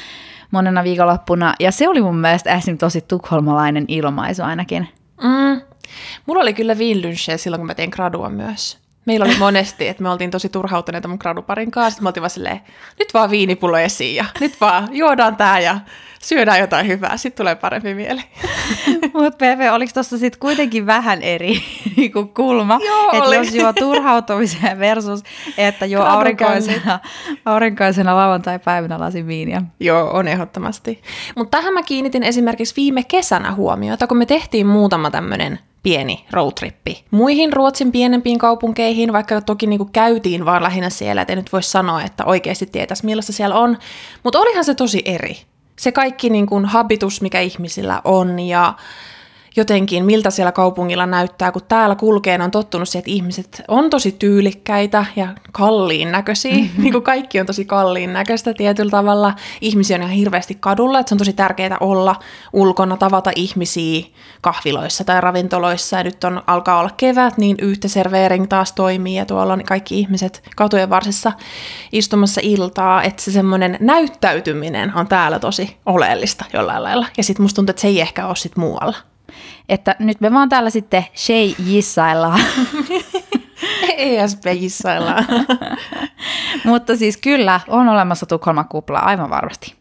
monena 0.53 0.85
viikonloppuna, 0.85 1.55
ja 1.61 1.73
se 1.73 1.89
oli 1.89 2.03
mun 2.03 2.17
mielestä 2.17 2.55
esim. 2.55 2.79
tosi 2.79 3.01
tukholmalainen 3.01 3.85
ilmaisu 3.89 4.43
ainakin. 4.43 4.89
Mm. 5.23 5.61
Mulla 6.27 6.43
oli 6.43 6.55
kyllä 6.55 6.79
viinlynchejä 6.79 7.37
silloin, 7.37 7.61
kun 7.61 7.67
mä 7.67 7.75
tein 7.75 7.91
gradua 7.93 8.31
myös. 8.31 8.79
Meillä 9.05 9.27
oli 9.27 9.39
monesti, 9.39 9.89
että 9.89 10.03
me 10.03 10.09
oltiin 10.11 10.31
tosi 10.31 10.49
turhautuneita 10.49 11.09
mun 11.09 11.19
graduparin 11.21 11.71
kanssa. 11.71 11.91
Sitten 11.91 12.05
me 12.05 12.09
oltiin 12.09 12.23
vaan 12.23 12.31
silleen, 12.31 12.61
nyt 12.99 13.15
vaan 13.15 13.31
viinipullo 13.31 13.79
esiin 13.79 14.17
ja 14.17 14.25
nyt 14.41 14.61
vaan 14.61 14.89
juodaan 14.93 15.37
tää 15.37 15.61
ja 15.61 15.81
syödään 16.23 16.61
jotain 16.61 16.87
hyvää. 16.87 17.17
Sitten 17.17 17.45
tulee 17.45 17.55
parempi 17.55 17.95
mieli. 17.95 18.21
Mutta 19.15 19.37
Pepe, 19.39 19.71
oliko 19.71 19.91
tuossa 19.95 20.19
sitten 20.19 20.41
kuitenkin 20.41 20.87
vähän 20.87 21.23
eri 21.23 21.63
niinku 21.97 22.27
kulma? 22.27 22.81
Joo, 22.87 23.11
että 23.13 23.25
oli. 23.25 23.37
jos 23.37 23.55
juo 23.55 23.73
turhautumiseen 23.73 24.79
versus, 24.79 25.23
että 25.59 25.87
juo 25.87 26.03
aurinkoisena, 26.03 27.01
aurinkoisena 27.45 28.17
lauantai-päivänä 28.17 29.01
lasin 29.01 29.27
viiniä. 29.27 29.63
Joo, 29.81 30.11
on 30.11 30.29
ehdottomasti. 30.29 31.03
Mutta 31.37 31.59
tähän 31.59 31.75
mä 31.75 31.83
kiinnitin 31.83 32.23
esimerkiksi 32.23 32.77
viime 32.77 33.05
kesänä 33.05 33.55
huomiota, 33.55 34.07
kun 34.07 34.17
me 34.17 34.27
tehtiin 34.27 34.67
muutama 34.67 35.11
tämmöinen 35.11 35.59
pieni 35.83 36.27
roadtrippi 36.31 37.05
muihin 37.11 37.53
Ruotsin 37.53 37.93
pienempiin 37.93 38.39
kaupunkeihin, 38.39 39.13
vaikka 39.13 39.41
toki 39.41 39.67
niinku 39.67 39.89
käytiin 39.93 40.45
vaan 40.45 40.63
lähinnä 40.63 40.91
siellä, 40.91 41.23
et 41.23 41.31
ei 41.31 41.37
nyt 41.37 41.53
voi 41.53 41.63
sanoa, 41.63 42.03
että 42.03 42.25
oikeasti 42.25 42.67
tietäisi 42.67 43.05
millaista 43.05 43.33
siellä 43.33 43.55
on. 43.55 43.79
Mutta 44.23 44.39
olihan 44.39 44.65
se 44.65 44.75
tosi 44.75 45.03
eri. 45.05 45.37
Se 45.83 45.93
kaikki 45.93 46.31
niinku 46.31 46.63
habitus, 46.65 47.21
mikä 47.21 47.41
ihmisillä 47.41 48.01
on 48.05 48.41
ja 48.41 48.75
jotenkin, 49.57 50.05
miltä 50.05 50.31
siellä 50.31 50.53
kaupungilla 50.53 51.07
näyttää, 51.07 51.53
kun 51.53 51.63
täällä 51.69 51.95
kulkeen 51.95 52.43
on 52.43 52.51
tottunut 52.51 52.89
siihen, 52.89 53.01
että 53.01 53.11
ihmiset 53.11 53.63
on 53.69 53.91
tosi 53.91 54.13
tyylikkäitä 54.13 55.05
ja 55.17 55.29
kalliin 55.53 56.13
näköisiä. 56.13 56.55
Mm-hmm. 56.55 56.83
Niin 56.83 56.93
kuin 56.93 57.05
kaikki 57.05 57.41
on 57.41 57.47
tosi 57.47 57.65
kalliin 57.65 58.13
näköistä 58.13 58.55
tietyllä 58.55 58.91
tavalla. 58.91 59.35
Ihmisiä 59.61 59.97
on 59.97 60.03
ihan 60.03 60.15
hirveästi 60.15 60.55
kadulla, 60.61 60.99
että 60.99 61.09
se 61.09 61.15
on 61.15 61.19
tosi 61.19 61.33
tärkeää 61.33 61.77
olla 61.81 62.17
ulkona, 62.53 62.97
tavata 62.97 63.31
ihmisiä 63.37 64.05
kahviloissa 64.41 65.05
tai 65.05 65.21
ravintoloissa. 65.21 65.97
Ja 65.97 66.05
nyt 66.05 66.25
on, 66.25 66.43
alkaa 66.47 66.79
olla 66.79 66.91
kevät, 66.97 67.39
niin 67.39 67.57
yhteserveering 67.63 68.47
taas 68.49 68.73
toimii 68.73 69.17
ja 69.17 69.27
tuolla 69.27 69.53
on 69.53 69.65
kaikki 69.65 69.99
ihmiset 69.99 70.43
katujen 70.57 70.91
varsissa 70.91 71.33
istumassa 71.93 72.41
iltaa. 72.45 73.03
Että 73.03 73.23
se 73.23 73.31
semmoinen 73.33 73.77
näyttäytyminen 73.81 74.93
on 74.95 75.09
täällä 75.09 75.39
tosi 75.39 75.77
oleellista 75.87 76.45
jollain 76.53 76.83
lailla. 76.83 77.07
Ja 77.17 77.23
sitten 77.25 77.43
musta 77.45 77.57
tuntuu, 77.57 77.71
että 77.71 77.83
se 77.83 77.89
ei 77.89 78.01
ehkä 78.01 78.27
ole 78.27 78.37
sit 78.37 78.57
muualla. 78.57 79.12
Että 79.69 79.97
nyt 79.99 80.21
me 80.21 80.33
vaan 80.33 80.49
täällä 80.49 80.71
sitten 80.71 81.05
shei 81.17 81.57
jissaillaan. 81.59 82.41
ESP 83.97 84.47
jissaillaan. 84.61 85.25
Mutta 86.65 86.97
siis 86.97 87.17
kyllä, 87.17 87.61
on 87.69 87.89
olemassa 87.89 88.27
Tukholman 88.27 88.69
kupla 88.69 88.99
aivan 88.99 89.31
varmasti. 89.31 89.75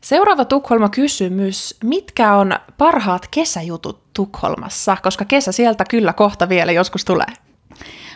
Seuraava 0.00 0.44
Tukholma-kysymys. 0.44 1.76
Mitkä 1.84 2.34
on 2.34 2.52
parhaat 2.78 3.28
kesäjutut 3.30 4.02
Tukholmassa? 4.14 4.96
Koska 5.02 5.24
kesä 5.24 5.52
sieltä 5.52 5.84
kyllä 5.84 6.12
kohta 6.12 6.48
vielä 6.48 6.72
joskus 6.72 7.04
tulee. 7.04 7.26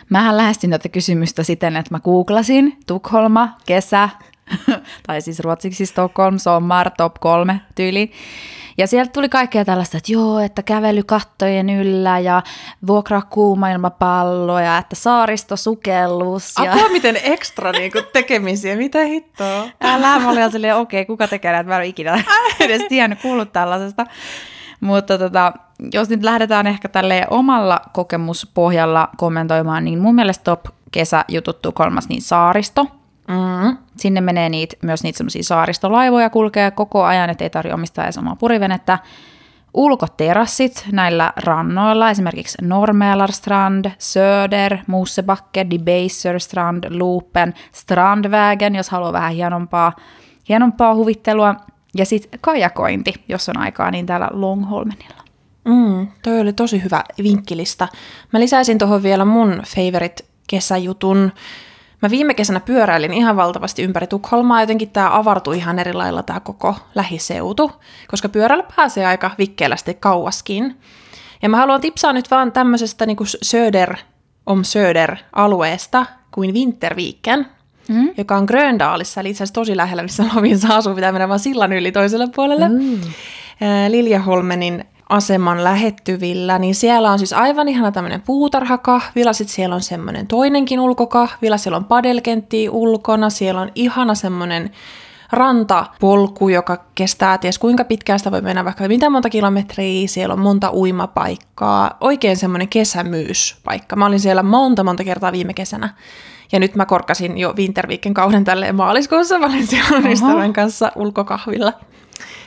Mähän 0.09 0.37
lähestin 0.37 0.69
tätä 0.69 0.89
kysymystä 0.89 1.43
siten, 1.43 1.77
että 1.77 1.93
mä 1.93 1.99
googlasin 1.99 2.77
Tukholma, 2.87 3.57
kesä, 3.65 4.09
tai 5.07 5.21
siis 5.21 5.39
ruotsiksi 5.39 5.85
Stockholm, 5.85 6.37
sommar, 6.37 6.91
top 6.97 7.13
kolme 7.19 7.61
tyyli. 7.75 8.11
Ja 8.77 8.87
sieltä 8.87 9.11
tuli 9.11 9.29
kaikkea 9.29 9.65
tällaista, 9.65 9.97
että 9.97 10.11
joo, 10.11 10.39
että 10.39 10.63
kävely 10.63 11.03
kattojen 11.03 11.69
yllä 11.69 12.19
ja 12.19 12.43
vuokraa 12.87 13.21
kuuma 13.21 13.69
ilmapallo 13.69 14.59
ja 14.59 14.77
että 14.77 14.95
saaristosukellus. 14.95 16.53
Ja... 16.63 16.73
Apua, 16.73 16.89
miten 16.89 17.17
ekstra 17.23 17.71
niinku 17.71 17.99
tekemisiä, 18.13 18.75
mitä 18.75 19.03
hittoa? 19.05 19.69
Älä, 19.81 20.19
mä 20.19 20.29
olin 20.29 20.51
silleen, 20.51 20.75
okei, 20.75 21.01
okay, 21.01 21.07
kuka 21.07 21.27
tekee 21.27 21.51
näitä? 21.51 21.69
Mä 21.69 21.79
en 21.79 21.85
ikinä 21.85 22.23
edes 22.59 22.81
tiennyt, 22.89 23.21
kuullut 23.21 23.53
tällaisesta. 23.53 24.05
Mutta 24.79 25.17
tota, 25.17 25.53
jos 25.93 26.09
nyt 26.09 26.23
lähdetään 26.23 26.67
ehkä 26.67 26.89
tälle 26.89 27.27
omalla 27.29 27.81
kokemuspohjalla 27.93 29.09
kommentoimaan, 29.17 29.85
niin 29.85 29.99
mun 29.99 30.15
mielestä 30.15 30.43
top 30.43 30.65
kesäjutut 30.91 31.61
Tukholmassa, 31.61 32.09
niin 32.09 32.21
saaristo. 32.21 32.87
Mm. 33.27 33.77
Sinne 33.97 34.21
menee 34.21 34.49
niitä, 34.49 34.75
myös 34.81 35.03
niitä 35.03 35.17
semmoisia 35.17 35.43
saaristolaivoja 35.43 36.29
kulkee 36.29 36.71
koko 36.71 37.03
ajan, 37.03 37.29
että 37.29 37.43
ei 37.43 37.49
tarvitse 37.49 37.73
omistaa 37.73 38.03
edes 38.03 38.17
omaa 38.17 38.35
purivenettä. 38.35 38.99
Ulkoterassit 39.73 40.85
näillä 40.91 41.33
rannoilla, 41.35 42.09
esimerkiksi 42.09 42.57
Normälarstrand, 42.61 43.85
Söder, 43.99 44.77
Mosebacke, 44.87 45.67
Debaser 45.69 46.39
Strand, 46.39 46.83
Loopen, 46.89 47.53
Strandvägen, 47.71 48.75
jos 48.75 48.89
haluaa 48.89 49.13
vähän 49.13 49.31
hienompaa, 49.31 49.93
hienompaa 50.49 50.95
huvittelua. 50.95 51.55
Ja 51.95 52.05
sitten 52.05 52.39
kajakointi, 52.41 53.13
jos 53.29 53.49
on 53.49 53.57
aikaa, 53.57 53.91
niin 53.91 54.05
täällä 54.05 54.29
Longholmenilla. 54.31 55.23
Mm, 55.65 56.07
toi 56.23 56.39
oli 56.39 56.53
tosi 56.53 56.83
hyvä 56.83 57.03
vinkkilista. 57.23 57.87
Mä 58.33 58.39
lisäisin 58.39 58.77
tuohon 58.77 59.03
vielä 59.03 59.25
mun 59.25 59.61
favorite 59.67 60.23
kesäjutun. 60.49 61.31
Mä 62.01 62.09
viime 62.09 62.33
kesänä 62.33 62.59
pyöräilin 62.59 63.13
ihan 63.13 63.35
valtavasti 63.35 63.83
ympäri 63.83 64.07
Tukholmaa, 64.07 64.61
jotenkin 64.61 64.89
tää 64.89 65.15
avartui 65.17 65.57
ihan 65.57 65.79
eri 65.79 65.93
lailla 65.93 66.23
tää 66.23 66.39
koko 66.39 66.75
lähiseutu, 66.95 67.71
koska 68.07 68.29
pyörällä 68.29 68.63
pääsee 68.75 69.05
aika 69.05 69.31
vikkeelästi 69.37 69.93
kauaskin. 69.93 70.77
Ja 71.41 71.49
mä 71.49 71.57
haluan 71.57 71.81
tipsaa 71.81 72.13
nyt 72.13 72.31
vaan 72.31 72.51
tämmöisestä 72.51 73.05
niinku 73.05 73.23
Söder, 73.25 73.95
om 74.45 74.61
Söder-alueesta 74.63 76.05
kuin 76.31 76.53
Winterviken, 76.53 77.47
mm. 77.87 78.09
joka 78.17 78.37
on 78.37 78.43
Gröndaalissa, 78.43 79.21
eli 79.21 79.29
itse 79.29 79.43
asiassa 79.43 79.53
tosi 79.53 79.77
lähellä, 79.77 80.03
missä 80.03 80.25
Lovinsa 80.35 80.75
asuu, 80.75 80.95
pitää 80.95 81.11
mennä 81.11 81.27
vaan 81.27 81.39
sillan 81.39 81.73
yli 81.73 81.91
toiselle 81.91 82.27
puolelle. 82.35 82.69
Mm. 82.69 83.01
Liljaholmenin 83.87 84.85
aseman 85.09 85.63
lähettyvillä, 85.63 86.59
niin 86.59 86.75
siellä 86.75 87.11
on 87.11 87.19
siis 87.19 87.33
aivan 87.33 87.67
ihana 87.67 87.91
tämmöinen 87.91 88.21
puutarhakahvila, 88.21 89.33
sitten 89.33 89.55
siellä 89.55 89.75
on 89.75 89.81
semmoinen 89.81 90.27
toinenkin 90.27 90.79
ulkokahvila, 90.79 91.57
siellä 91.57 91.77
on 91.77 91.85
padelkenttiä 91.85 92.71
ulkona, 92.71 93.29
siellä 93.29 93.61
on 93.61 93.71
ihana 93.75 94.15
semmoinen 94.15 94.71
rantapolku, 95.31 96.49
joka 96.49 96.85
kestää 96.95 97.37
ties 97.37 97.59
kuinka 97.59 97.83
pitkään 97.83 98.19
sitä 98.19 98.31
voi 98.31 98.41
mennä 98.41 98.65
vaikka 98.65 98.87
mitä 98.87 99.09
monta 99.09 99.29
kilometriä, 99.29 100.07
siellä 100.07 100.33
on 100.33 100.39
monta 100.39 100.71
uimapaikkaa, 100.73 101.97
oikein 102.01 102.37
semmoinen 102.37 102.67
kesämyyspaikka. 102.67 103.95
Mä 103.95 104.05
olin 104.05 104.19
siellä 104.19 104.43
monta 104.43 104.83
monta 104.83 105.03
kertaa 105.03 105.31
viime 105.31 105.53
kesänä. 105.53 105.89
Ja 106.51 106.59
nyt 106.59 106.75
mä 106.75 106.85
korkasin 106.85 107.37
jo 107.37 107.53
Winterviiken 107.57 108.13
kauden 108.13 108.43
tälleen 108.43 108.75
maaliskuussa, 108.75 109.39
mä 109.39 109.45
olin 109.45 109.67
siellä 109.67 110.09
ystävän 110.09 110.53
kanssa 110.53 110.91
ulkokahvilla. 110.95 111.73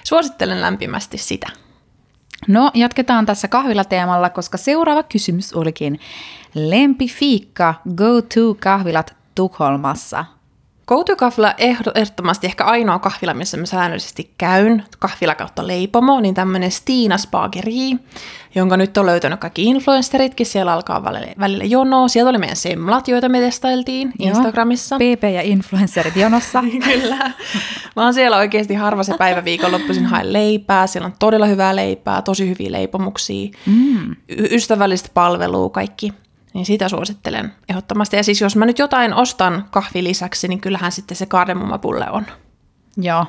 Suosittelen 0.05 0.61
lämpimästi 0.61 1.19
sitä. 1.19 1.47
No, 2.49 2.71
jatketaan 2.75 3.27
tässä 3.27 3.49
kahvilateemalla, 3.49 4.31
koska 4.31 4.59
seuraava 4.59 5.03
kysymys 5.03 5.53
olikin 5.53 6.01
lempifiikka 6.55 7.75
go-to-kahvilat 7.97 9.17
Tukholmassa. 9.35 10.25
Go-to-kahvila 10.91 11.55
ehdottomasti 11.59 12.47
ehkä 12.47 12.65
ainoa 12.65 12.99
kahvila, 12.99 13.35
missä 13.35 13.57
mä 13.57 13.67
säännöllisesti 13.67 14.35
käyn, 14.39 14.85
kahvila 14.99 15.35
kautta 15.35 15.67
leipomo, 15.67 16.21
niin 16.21 16.35
tämmöinen 16.35 16.71
Stina 16.71 17.19
Spageri, 17.19 17.91
jonka 18.55 18.77
nyt 18.77 18.99
on 18.99 19.07
löytänyt 19.07 19.41
kaikki 19.41 19.65
influenceritkin, 19.65 20.47
siellä 20.47 20.73
alkaa 20.73 21.05
välillä, 21.05 21.33
välillä 21.39 21.65
jonoa. 21.65 22.09
Sieltä 22.09 22.31
oli 22.31 22.39
meidän 22.39 22.57
semlat, 22.57 23.09
joita 23.09 23.29
me 23.29 23.41
testailtiin 23.41 24.13
Joo, 24.19 24.29
Instagramissa. 24.29 24.97
PP 24.97 25.23
ja 25.23 25.43
influencerit 25.43 26.17
jonossa. 26.17 26.65
Kyllä. 26.93 27.17
Mä 27.97 28.05
oon 28.05 28.15
siellä 28.15 28.37
oikeasti 28.37 28.75
harva 28.75 29.03
se 29.03 29.15
päivä 29.19 29.45
viikonloppuisin 29.45 30.07
haen 30.07 30.33
leipää, 30.33 30.87
siellä 30.87 31.07
on 31.07 31.15
todella 31.19 31.47
hyvää 31.47 31.77
leipää, 31.77 32.23
tosi 32.23 32.49
hyviä 32.49 32.73
leipomuksia, 32.73 33.51
mm. 33.67 34.11
y- 34.29 34.49
ystävällistä 34.51 35.09
palvelua, 35.15 35.71
kaikki 35.71 36.13
niin 36.55 36.67
sitä 36.67 36.89
suosittelen 36.89 37.55
ehdottomasti. 37.69 38.17
Ja 38.17 38.25
siis 38.25 38.41
jos 38.41 38.57
mä 38.57 38.67
nyt 38.67 38.79
jotain 38.79 39.15
ostan 39.15 39.69
kahvi 39.71 40.05
lisäksi, 40.05 40.49
niin 40.49 40.61
kyllähän 40.61 40.93
sitten 40.93 41.17
se 41.17 41.27
kardemummapulle 41.27 42.11
on. 42.11 42.27
Joo, 42.97 43.27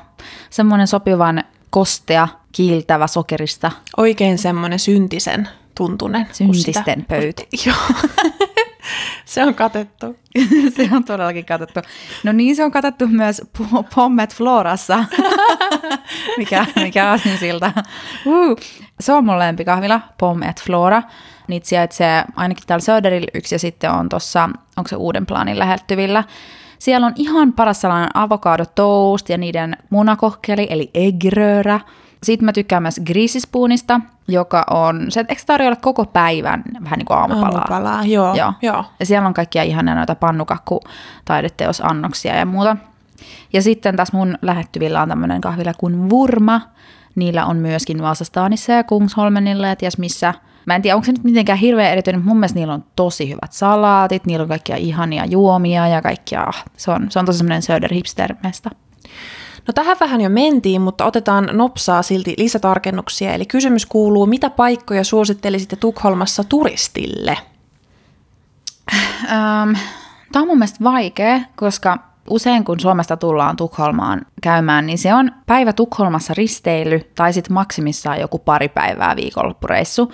semmoinen 0.50 0.86
sopivan 0.86 1.44
kostea, 1.70 2.28
kiiltävä 2.52 3.06
sokerista. 3.06 3.72
Oikein 3.96 4.38
semmoinen 4.38 4.78
syntisen 4.78 5.48
tuntunen. 5.74 6.26
Syntisten 6.32 7.04
pöytä. 7.08 7.42
Joo. 7.66 7.76
se 9.24 9.44
on 9.44 9.54
katettu. 9.54 10.16
se 10.76 10.88
on 10.92 11.04
todellakin 11.04 11.44
katettu. 11.44 11.80
No 12.24 12.32
niin, 12.32 12.56
se 12.56 12.64
on 12.64 12.70
katettu 12.70 13.06
myös 13.06 13.42
Pommet 13.94 14.34
Florassa. 14.34 15.04
mikä, 16.38 16.66
mikä 16.76 17.10
asin 17.10 17.38
siltä. 17.38 17.72
Uh. 18.26 18.56
Se 19.00 19.12
on 19.12 19.24
mun 19.24 19.38
lempikahvila, 19.38 20.00
Pommet 20.18 20.62
Flora. 20.62 21.02
Niitä 21.48 21.68
sijaitsee 21.68 22.24
ainakin 22.36 22.66
täällä 22.66 22.84
Söderillä 22.84 23.26
yksi 23.34 23.54
ja 23.54 23.58
sitten 23.58 23.90
on 23.90 24.08
tuossa, 24.08 24.48
onko 24.76 24.88
se 24.88 24.96
uuden 24.96 25.26
planin 25.26 25.58
lähettyvillä. 25.58 26.24
Siellä 26.78 27.06
on 27.06 27.12
ihan 27.16 27.52
paras 27.52 27.80
sellainen 27.80 28.10
avokado 28.14 28.64
toast 28.66 29.28
ja 29.28 29.38
niiden 29.38 29.76
munakohkeli, 29.90 30.66
eli 30.70 30.90
eggröra. 30.94 31.80
Sitten 32.22 32.44
mä 32.44 32.52
tykkään 32.52 32.82
myös 32.82 33.00
grisispuunista, 33.06 34.00
joka 34.28 34.64
on, 34.70 35.06
se 35.08 35.24
eikö 35.28 35.42
tarjolla 35.46 35.76
koko 35.76 36.06
päivän 36.06 36.62
vähän 36.84 36.98
niin 36.98 37.06
kuin 37.06 37.18
aamupalaa? 37.18 37.58
Aamupalaa, 37.58 38.04
joo. 38.04 38.34
joo. 38.34 38.52
joo. 38.62 38.84
Ja 39.00 39.06
siellä 39.06 39.28
on 39.28 39.34
kaikkia 39.34 39.62
ihania 39.62 39.94
noita 39.94 40.14
pannukakku 40.14 40.80
taideteosannoksia 41.24 42.36
ja 42.36 42.46
muuta. 42.46 42.76
Ja 43.52 43.62
sitten 43.62 43.96
taas 43.96 44.12
mun 44.12 44.38
lähettyvillä 44.42 45.02
on 45.02 45.08
tämmöinen 45.08 45.40
kahvila 45.40 45.74
kuin 45.74 46.10
Vurma. 46.10 46.60
Niillä 47.14 47.46
on 47.46 47.56
myöskin 47.56 48.02
Vasastaanissa 48.02 48.72
ja 48.72 48.84
Kungsholmenilla 48.84 49.66
ja 49.66 49.76
ties 49.76 49.98
missä 49.98 50.34
Mä 50.66 50.74
en 50.74 50.82
tiedä, 50.82 50.96
onko 50.96 51.04
se 51.04 51.12
nyt 51.12 51.24
mitenkään 51.24 51.58
hirveän 51.58 51.92
erityinen, 51.92 52.20
mutta 52.20 52.28
mun 52.28 52.40
mielestä 52.40 52.58
niillä 52.58 52.74
on 52.74 52.84
tosi 52.96 53.28
hyvät 53.28 53.52
salaatit, 53.52 54.26
niillä 54.26 54.42
on 54.42 54.48
kaikkia 54.48 54.76
ihania 54.76 55.24
juomia 55.24 55.88
ja 55.88 56.02
kaikkia, 56.02 56.42
ah, 56.42 56.64
se 56.76 56.90
on, 56.90 57.06
se 57.10 57.18
on 57.18 57.26
tosi 57.26 57.38
semmoinen 57.38 57.62
söder 57.62 57.94
hipster 57.94 58.34
mesta. 58.42 58.70
No 59.66 59.72
tähän 59.72 59.96
vähän 60.00 60.20
jo 60.20 60.28
mentiin, 60.28 60.80
mutta 60.80 61.04
otetaan 61.04 61.48
nopsaa 61.52 62.02
silti 62.02 62.34
lisätarkennuksia. 62.38 63.34
Eli 63.34 63.46
kysymys 63.46 63.86
kuuluu, 63.86 64.26
mitä 64.26 64.50
paikkoja 64.50 65.04
suosittelisitte 65.04 65.76
Tukholmassa 65.76 66.44
turistille? 66.44 67.38
Tämä 70.32 70.42
on 70.42 70.46
mun 70.46 70.58
mielestä 70.58 70.84
vaikea, 70.84 71.40
koska 71.56 72.11
usein 72.30 72.64
kun 72.64 72.80
Suomesta 72.80 73.16
tullaan 73.16 73.56
Tukholmaan 73.56 74.20
käymään, 74.42 74.86
niin 74.86 74.98
se 74.98 75.14
on 75.14 75.30
päivä 75.46 75.72
Tukholmassa 75.72 76.34
risteily 76.36 77.00
tai 77.14 77.32
sitten 77.32 77.52
maksimissaan 77.52 78.20
joku 78.20 78.38
pari 78.38 78.68
päivää 78.68 79.16
viikonloppureissu. 79.16 80.12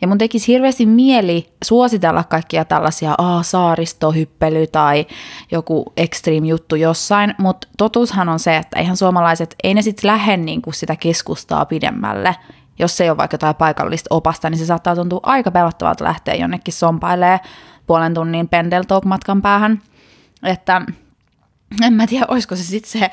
Ja 0.00 0.08
mun 0.08 0.18
tekisi 0.18 0.52
hirveästi 0.52 0.86
mieli 0.86 1.52
suositella 1.64 2.24
kaikkia 2.24 2.64
tällaisia 2.64 3.14
aa, 3.18 3.42
saaristohyppely 3.42 4.66
tai 4.66 5.06
joku 5.52 5.92
extreme 5.96 6.46
juttu 6.46 6.76
jossain, 6.76 7.34
mutta 7.38 7.68
totuushan 7.78 8.28
on 8.28 8.38
se, 8.38 8.56
että 8.56 8.78
eihän 8.78 8.96
suomalaiset, 8.96 9.54
ei 9.64 9.74
ne 9.74 9.82
sitten 9.82 10.08
lähde 10.08 10.36
niinku 10.36 10.72
sitä 10.72 10.96
keskustaa 10.96 11.64
pidemmälle. 11.64 12.36
Jos 12.78 12.96
se 12.96 13.04
ei 13.04 13.10
ole 13.10 13.16
vaikka 13.16 13.34
jotain 13.34 13.54
paikallista 13.54 14.14
opasta, 14.14 14.50
niin 14.50 14.58
se 14.58 14.66
saattaa 14.66 14.94
tuntua 14.96 15.20
aika 15.22 15.50
pelottavalta 15.50 16.04
lähteä 16.04 16.34
jonnekin 16.34 16.74
sompailee 16.74 17.40
puolen 17.86 18.14
tunnin 18.14 18.48
pendeltalk-matkan 18.48 19.42
päähän. 19.42 19.82
Että 20.42 20.82
en 21.82 21.92
mä 21.92 22.06
tiedä, 22.06 22.26
olisiko 22.28 22.56
se 22.56 22.62
sitten 22.62 23.00
se 23.00 23.10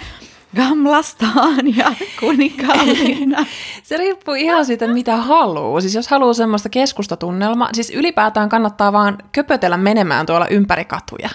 Gamlastaan 0.55 1.77
ja 1.77 1.93
kuninkaallina. 2.19 3.45
se 3.83 3.97
riippuu 3.97 4.33
ihan 4.33 4.65
siitä, 4.65 4.87
mitä 4.87 5.15
haluaa. 5.15 5.81
Siis 5.81 5.95
jos 5.95 6.07
haluaa 6.07 6.33
semmoista 6.33 6.69
keskustatunnelmaa, 6.69 7.69
siis 7.73 7.89
ylipäätään 7.89 8.49
kannattaa 8.49 8.93
vaan 8.93 9.17
köpötellä 9.31 9.77
menemään 9.77 10.25
tuolla 10.25 10.47
ympäri 10.47 10.85
katuja. 10.85 11.29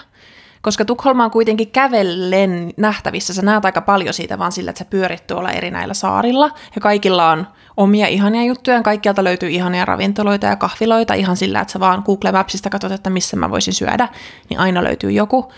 Koska 0.61 0.85
Tukholma 0.85 1.25
on 1.25 1.31
kuitenkin 1.31 1.71
kävellen 1.71 2.73
nähtävissä, 2.77 3.33
sä 3.33 3.41
näet 3.41 3.65
aika 3.65 3.81
paljon 3.81 4.13
siitä 4.13 4.39
vaan 4.39 4.51
sillä, 4.51 4.69
että 4.69 4.79
sä 4.79 4.89
pyörit 4.89 5.27
tuolla 5.27 5.51
eri 5.51 5.71
näillä 5.71 5.93
saarilla. 5.93 6.49
Ja 6.75 6.81
kaikilla 6.81 7.31
on 7.31 7.47
omia 7.77 8.07
ihania 8.07 8.43
juttuja, 8.43 8.77
ja 8.77 8.83
kaikkialta 8.83 9.23
löytyy 9.23 9.49
ihania 9.49 9.85
ravintoloita 9.85 10.45
ja 10.45 10.55
kahviloita 10.55 11.13
ihan 11.13 11.37
sillä, 11.37 11.59
että 11.59 11.71
sä 11.71 11.79
vaan 11.79 12.03
Google 12.05 12.31
Mapsista 12.31 12.69
katsot, 12.69 12.91
että 12.91 13.09
missä 13.09 13.37
mä 13.37 13.49
voisin 13.49 13.73
syödä, 13.73 14.07
niin 14.49 14.59
aina 14.59 14.83
löytyy 14.83 15.11
joku. 15.11 15.51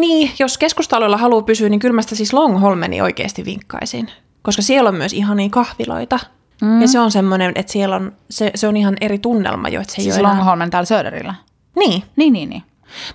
Niin, 0.00 0.30
jos 0.38 0.58
keskustaloilla 0.58 1.16
haluaa 1.16 1.42
pysyä, 1.42 1.68
niin 1.68 1.80
kyllä 1.80 1.94
mä 1.94 2.02
sitä 2.02 2.14
siis 2.14 2.32
Longholmeni 2.32 3.00
oikeasti 3.00 3.44
vinkkaisin. 3.44 4.10
Koska 4.42 4.62
siellä 4.62 4.88
on 4.88 4.94
myös 4.94 5.12
ihania 5.12 5.48
kahviloita. 5.48 6.18
Mm. 6.62 6.80
Ja 6.80 6.88
se 6.88 7.00
on 7.00 7.10
semmoinen, 7.10 7.52
että 7.54 7.72
siellä 7.72 7.96
on, 7.96 8.12
se, 8.30 8.50
se 8.54 8.68
on 8.68 8.76
ihan 8.76 8.96
eri 9.00 9.18
tunnelma 9.18 9.68
jo. 9.68 9.80
Että 9.80 9.94
se 9.94 10.02
siis 10.02 10.16
ei 10.16 10.22
Longholmen 10.22 10.70
täällä 10.70 10.86
Söderillä? 10.86 11.34
Niin. 11.78 12.02
Niin, 12.16 12.32
niin, 12.32 12.48
niin. 12.50 12.62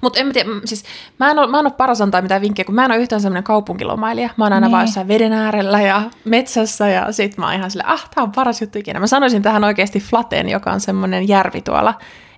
Mutta 0.01 0.19
en 0.19 0.27
mä 0.27 0.33
tiedä, 0.33 0.49
siis 0.65 0.83
mä 1.19 1.31
en 1.31 1.39
ole, 1.39 1.47
mä 1.47 1.59
en 1.59 1.65
ole 1.65 1.73
paras 1.77 2.01
antaa 2.01 2.21
mitään 2.21 2.41
vinkkejä, 2.41 2.65
kun 2.65 2.75
mä 2.75 2.85
en 2.85 2.91
ole 2.91 2.99
yhtään 2.99 3.21
semmoinen 3.21 3.43
kaupunkilomailija. 3.43 4.29
Mä 4.37 4.45
oon 4.45 4.53
aina 4.53 4.67
niin. 4.67 4.71
vaan 4.71 4.83
jossain 4.83 5.07
veden 5.07 5.33
äärellä 5.33 5.81
ja 5.81 6.01
metsässä 6.25 6.89
ja 6.89 7.11
sit 7.11 7.37
mä 7.37 7.45
oon 7.45 7.55
ihan 7.55 7.71
silleen, 7.71 7.89
ah, 7.89 8.09
tää 8.15 8.23
on 8.23 8.31
paras 8.31 8.61
juttu 8.61 8.79
ikinä. 8.79 8.99
Mä 8.99 9.07
sanoisin 9.07 9.41
tähän 9.41 9.63
oikeasti 9.63 9.99
Flateen, 9.99 10.49
joka 10.49 10.71
on 10.71 10.79
semmoinen 10.79 11.27
järvi 11.27 11.61
tuolla 11.61 11.93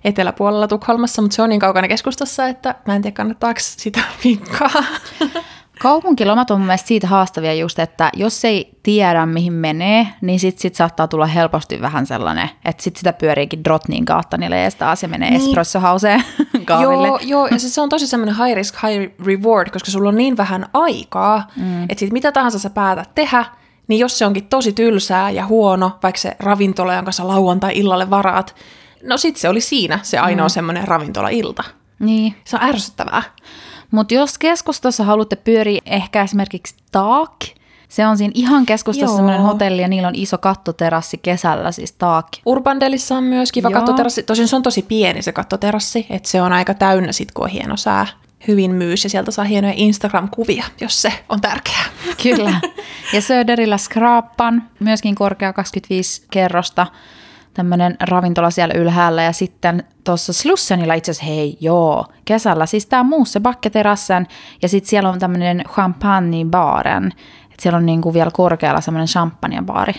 eteläpuolella 0.06 0.68
Tukholmassa, 0.68 1.22
mutta 1.22 1.34
se 1.34 1.42
on 1.42 1.48
niin 1.48 1.60
kaukana 1.60 1.88
keskustassa, 1.88 2.46
että 2.46 2.74
mä 2.86 2.96
en 2.96 3.02
tiedä 3.02 3.14
kannattaako 3.14 3.60
sitä 3.60 4.00
vinkkaa. 4.24 4.70
Kaupunkilomat 5.80 6.50
on 6.50 6.58
mun 6.58 6.66
mielestä 6.66 6.88
siitä 6.88 7.06
haastavia 7.06 7.54
just, 7.54 7.78
että 7.78 8.10
jos 8.14 8.44
ei 8.44 8.78
tiedä 8.82 9.26
mihin 9.26 9.52
menee, 9.52 10.06
niin 10.20 10.40
sit, 10.40 10.58
sit 10.58 10.74
saattaa 10.74 11.08
tulla 11.08 11.26
helposti 11.26 11.80
vähän 11.80 12.06
sellainen, 12.06 12.50
että 12.64 12.82
sit 12.82 12.96
sitä 12.96 13.12
pyöriikin 13.12 13.64
Drotnin 13.64 14.04
kautta 14.04 14.36
niille 14.36 14.64
ees 14.64 14.74
taas 14.74 15.02
ja 15.02 15.08
menee 15.08 15.30
niin. 15.30 15.48
espressohauseen 15.48 16.24
kahville. 16.64 17.08
Joo, 17.08 17.18
joo, 17.22 17.46
ja 17.46 17.58
se, 17.58 17.68
se 17.68 17.80
on 17.80 17.88
tosi 17.88 18.06
semmoinen 18.06 18.36
high 18.36 18.56
risk, 18.56 18.74
high 18.82 19.12
reward, 19.26 19.70
koska 19.70 19.90
sulla 19.90 20.08
on 20.08 20.16
niin 20.16 20.36
vähän 20.36 20.66
aikaa, 20.72 21.50
mm. 21.56 21.82
että 21.82 22.00
sit 22.00 22.12
mitä 22.12 22.32
tahansa 22.32 22.58
sä 22.58 22.70
päätät 22.70 23.14
tehdä, 23.14 23.44
niin 23.88 23.98
jos 23.98 24.18
se 24.18 24.26
onkin 24.26 24.46
tosi 24.46 24.72
tylsää 24.72 25.30
ja 25.30 25.46
huono, 25.46 25.98
vaikka 26.02 26.20
se 26.20 26.36
ravintola, 26.38 26.94
jonka 26.94 27.12
sä 27.12 27.28
lauantai-illalle 27.28 28.10
varaat, 28.10 28.54
no 29.02 29.16
sit 29.16 29.36
se 29.36 29.48
oli 29.48 29.60
siinä 29.60 29.98
se 30.02 30.18
ainoa 30.18 30.46
mm. 30.46 30.50
semmoinen 30.50 30.88
ravintola-ilta. 30.88 31.64
Niin. 31.98 32.34
Se 32.44 32.56
on 32.56 32.62
ärsyttävää. 32.62 33.22
Mutta 33.90 34.14
jos 34.14 34.38
keskustassa 34.38 35.04
haluatte 35.04 35.36
pyöriä 35.36 35.80
ehkä 35.86 36.22
esimerkiksi 36.22 36.74
Taak, 36.92 37.32
se 37.88 38.06
on 38.06 38.18
siinä 38.18 38.32
ihan 38.34 38.66
keskustassa 38.66 39.16
semmoinen 39.16 39.42
hotelli 39.42 39.82
ja 39.82 39.88
niillä 39.88 40.08
on 40.08 40.14
iso 40.14 40.38
kattoterassi 40.38 41.18
kesällä, 41.18 41.72
siis 41.72 41.92
Taak. 41.92 42.26
Urbandelissa 42.46 43.16
on 43.16 43.24
myös 43.24 43.52
kiva 43.52 43.70
Joo. 43.70 43.80
kattoterassi. 43.80 44.22
Tosin 44.22 44.48
se 44.48 44.56
on 44.56 44.62
tosi 44.62 44.82
pieni 44.82 45.22
se 45.22 45.32
kattoterassi, 45.32 46.06
että 46.10 46.28
se 46.28 46.42
on 46.42 46.52
aika 46.52 46.74
täynnä 46.74 47.12
sit, 47.12 47.32
kun 47.32 47.44
on 47.44 47.50
hieno 47.50 47.76
sää 47.76 48.06
hyvin 48.48 48.74
myys 48.74 49.04
ja 49.04 49.10
sieltä 49.10 49.30
saa 49.30 49.44
hienoja 49.44 49.74
Instagram-kuvia, 49.76 50.64
jos 50.80 51.02
se 51.02 51.12
on 51.28 51.40
tärkeää. 51.40 51.84
Kyllä. 52.22 52.60
Ja 53.12 53.20
Söderillä 53.20 53.78
Skrapan, 53.78 54.70
myöskin 54.80 55.14
korkea 55.14 55.52
25 55.52 56.26
kerrosta 56.30 56.86
tämmöinen 57.56 57.96
ravintola 58.00 58.50
siellä 58.50 58.74
ylhäällä 58.74 59.22
ja 59.22 59.32
sitten 59.32 59.84
tuossa 60.04 60.32
Slussenilla 60.32 60.94
itse 60.94 61.10
asiassa, 61.10 61.26
hei 61.26 61.56
joo, 61.60 62.06
kesällä 62.24 62.66
siis 62.66 62.86
tämä 62.86 63.02
muusse 63.02 63.40
bakketerassen 63.40 64.26
ja 64.62 64.68
sitten 64.68 64.90
siellä 64.90 65.08
on 65.08 65.18
tämmöinen 65.18 65.64
champagne-baaren, 65.68 67.06
että 67.50 67.62
siellä 67.62 67.76
on 67.76 67.86
niinku 67.86 68.14
vielä 68.14 68.30
korkealla 68.30 68.80
semmoinen 68.80 69.08
champagnebaari. 69.08 69.94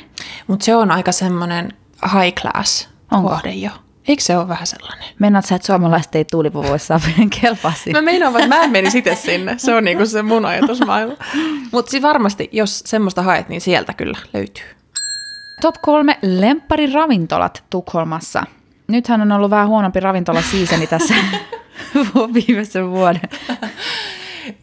Mutta 0.47 0.66
se 0.66 0.76
on 0.76 0.91
aika 0.91 1.12
semmoinen 1.12 1.74
high 2.14 2.41
class 2.41 2.89
Onko? 3.12 3.30
kohde 3.30 3.51
jo. 3.51 3.72
Eikö 4.08 4.24
se 4.24 4.38
ole 4.38 4.47
vähän 4.47 4.68
sellainen? 4.68 5.08
Mennät 5.20 5.45
sä, 5.45 5.55
että 5.55 5.66
suomalaiset 5.66 6.16
ei 6.16 6.26
tuulipuvuissa 6.26 6.99
kelpaa 7.41 7.74
Mä 7.91 8.01
meinaan, 8.01 8.36
että 8.36 8.55
mä 8.55 8.64
en 8.64 8.72
meni 8.72 8.91
sitten 8.91 9.18
sinne. 9.18 9.55
Se 9.58 9.76
on 9.76 9.84
niinku 9.84 10.05
se 10.05 10.22
mun 10.22 10.45
ajatusmaailma. 10.45 11.14
Mutta 11.72 11.91
siis 11.91 12.03
varmasti, 12.03 12.49
jos 12.51 12.84
semmoista 12.86 13.22
haet, 13.22 13.49
niin 13.49 13.62
sieltä 13.62 13.93
kyllä 13.93 14.18
löytyy. 14.34 14.77
Top 15.62 15.76
kolme 15.82 16.18
lempariravintolat 16.22 17.64
Tukholmassa. 17.70 18.43
Nythän 18.88 19.22
on 19.22 19.32
ollut 19.32 19.49
vähän 19.49 19.68
huonompi 19.68 19.99
ravintola 19.99 20.41
siiseni 20.41 20.88
tässä 20.88 21.14
viimeisen 22.34 22.91
vuoden. 22.91 23.30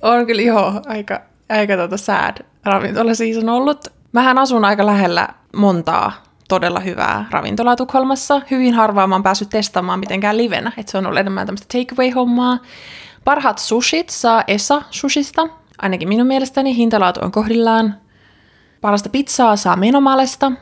On 0.02 0.26
kyllä 0.26 0.42
joo, 0.42 0.82
aika, 0.86 1.20
aika 1.48 1.76
tuota 1.76 1.96
sad 1.96 2.36
ravintola 2.64 3.10
on 3.42 3.48
ollut. 3.48 3.86
Mähän 4.12 4.38
asun 4.38 4.64
aika 4.64 4.86
lähellä 4.86 5.28
montaa 5.56 6.12
todella 6.48 6.80
hyvää 6.80 7.26
ravintolaa 7.30 7.76
Tukholmassa. 7.76 8.40
Hyvin 8.50 8.74
harvaa 8.74 9.06
mä 9.06 9.14
oon 9.14 9.22
päässyt 9.22 9.48
testaamaan 9.48 10.00
mitenkään 10.00 10.36
livenä, 10.36 10.72
että 10.76 10.92
se 10.92 10.98
on 10.98 11.06
ollut 11.06 11.20
enemmän 11.20 11.46
tämmöistä 11.46 11.78
takeaway-hommaa. 11.78 12.58
Parhaat 13.24 13.58
sushit 13.58 14.08
saa 14.08 14.44
Esa 14.46 14.82
Sushista, 14.90 15.48
ainakin 15.82 16.08
minun 16.08 16.26
mielestäni 16.26 16.76
hintalaatu 16.76 17.20
on 17.22 17.32
kohdillaan. 17.32 17.94
Parasta 18.80 19.08
pizzaa 19.08 19.56
saa 19.56 19.76
Menomalesta, 19.76 20.52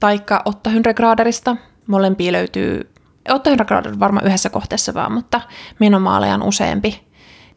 taikka 0.00 0.42
Otta 0.44 0.70
Hynregraderista. 0.70 1.56
Molempia 1.86 2.32
löytyy, 2.32 2.92
Otta 3.28 3.50
Hynregrader 3.50 3.98
varmaan 4.00 4.26
yhdessä 4.26 4.50
kohteessa 4.50 4.94
vaan, 4.94 5.12
mutta 5.12 5.40
menomaaleja 5.78 6.34
on 6.34 6.42
useampi. 6.42 7.08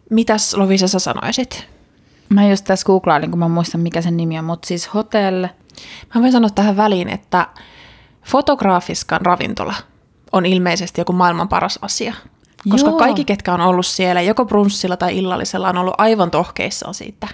Mitäs 0.10 0.54
Lovisa 0.54 0.88
sä 0.88 1.00
sanoisit? 1.00 1.68
Mä 2.30 2.48
just 2.48 2.66
tässä 2.66 2.86
googlailin, 2.86 3.32
kun 3.32 3.40
mä 3.40 3.48
muistan 3.48 3.82
mikä 3.82 4.02
sen 4.02 4.18
nimi 4.18 4.40
on, 4.40 4.46
mutta 4.46 4.68
siis 4.68 4.94
Hotel... 4.94 5.48
Mä 6.16 6.22
voin 6.22 6.32
sanoa 6.32 6.50
tähän 6.50 6.78
väliin, 6.78 7.10
että 7.10 7.48
fotograafiskan 8.24 9.22
ravintola 9.22 9.74
on 10.32 10.46
ilmeisesti 10.46 11.02
joku 11.02 11.14
maailman 11.14 11.50
paras 11.50 11.80
asia. 11.82 12.14
Koska 12.70 12.90
Joo. 12.90 13.00
kaikki, 13.00 13.26
ketkä 13.26 13.54
on 13.54 13.62
ollut 13.62 13.86
siellä, 13.86 14.22
joko 14.22 14.46
brunssilla 14.46 14.98
tai 14.98 15.18
illallisella, 15.18 15.70
on 15.70 15.78
ollut 15.78 15.96
aivan 15.98 16.32
tohkeissaan 16.32 16.94
siitä. 16.94 17.28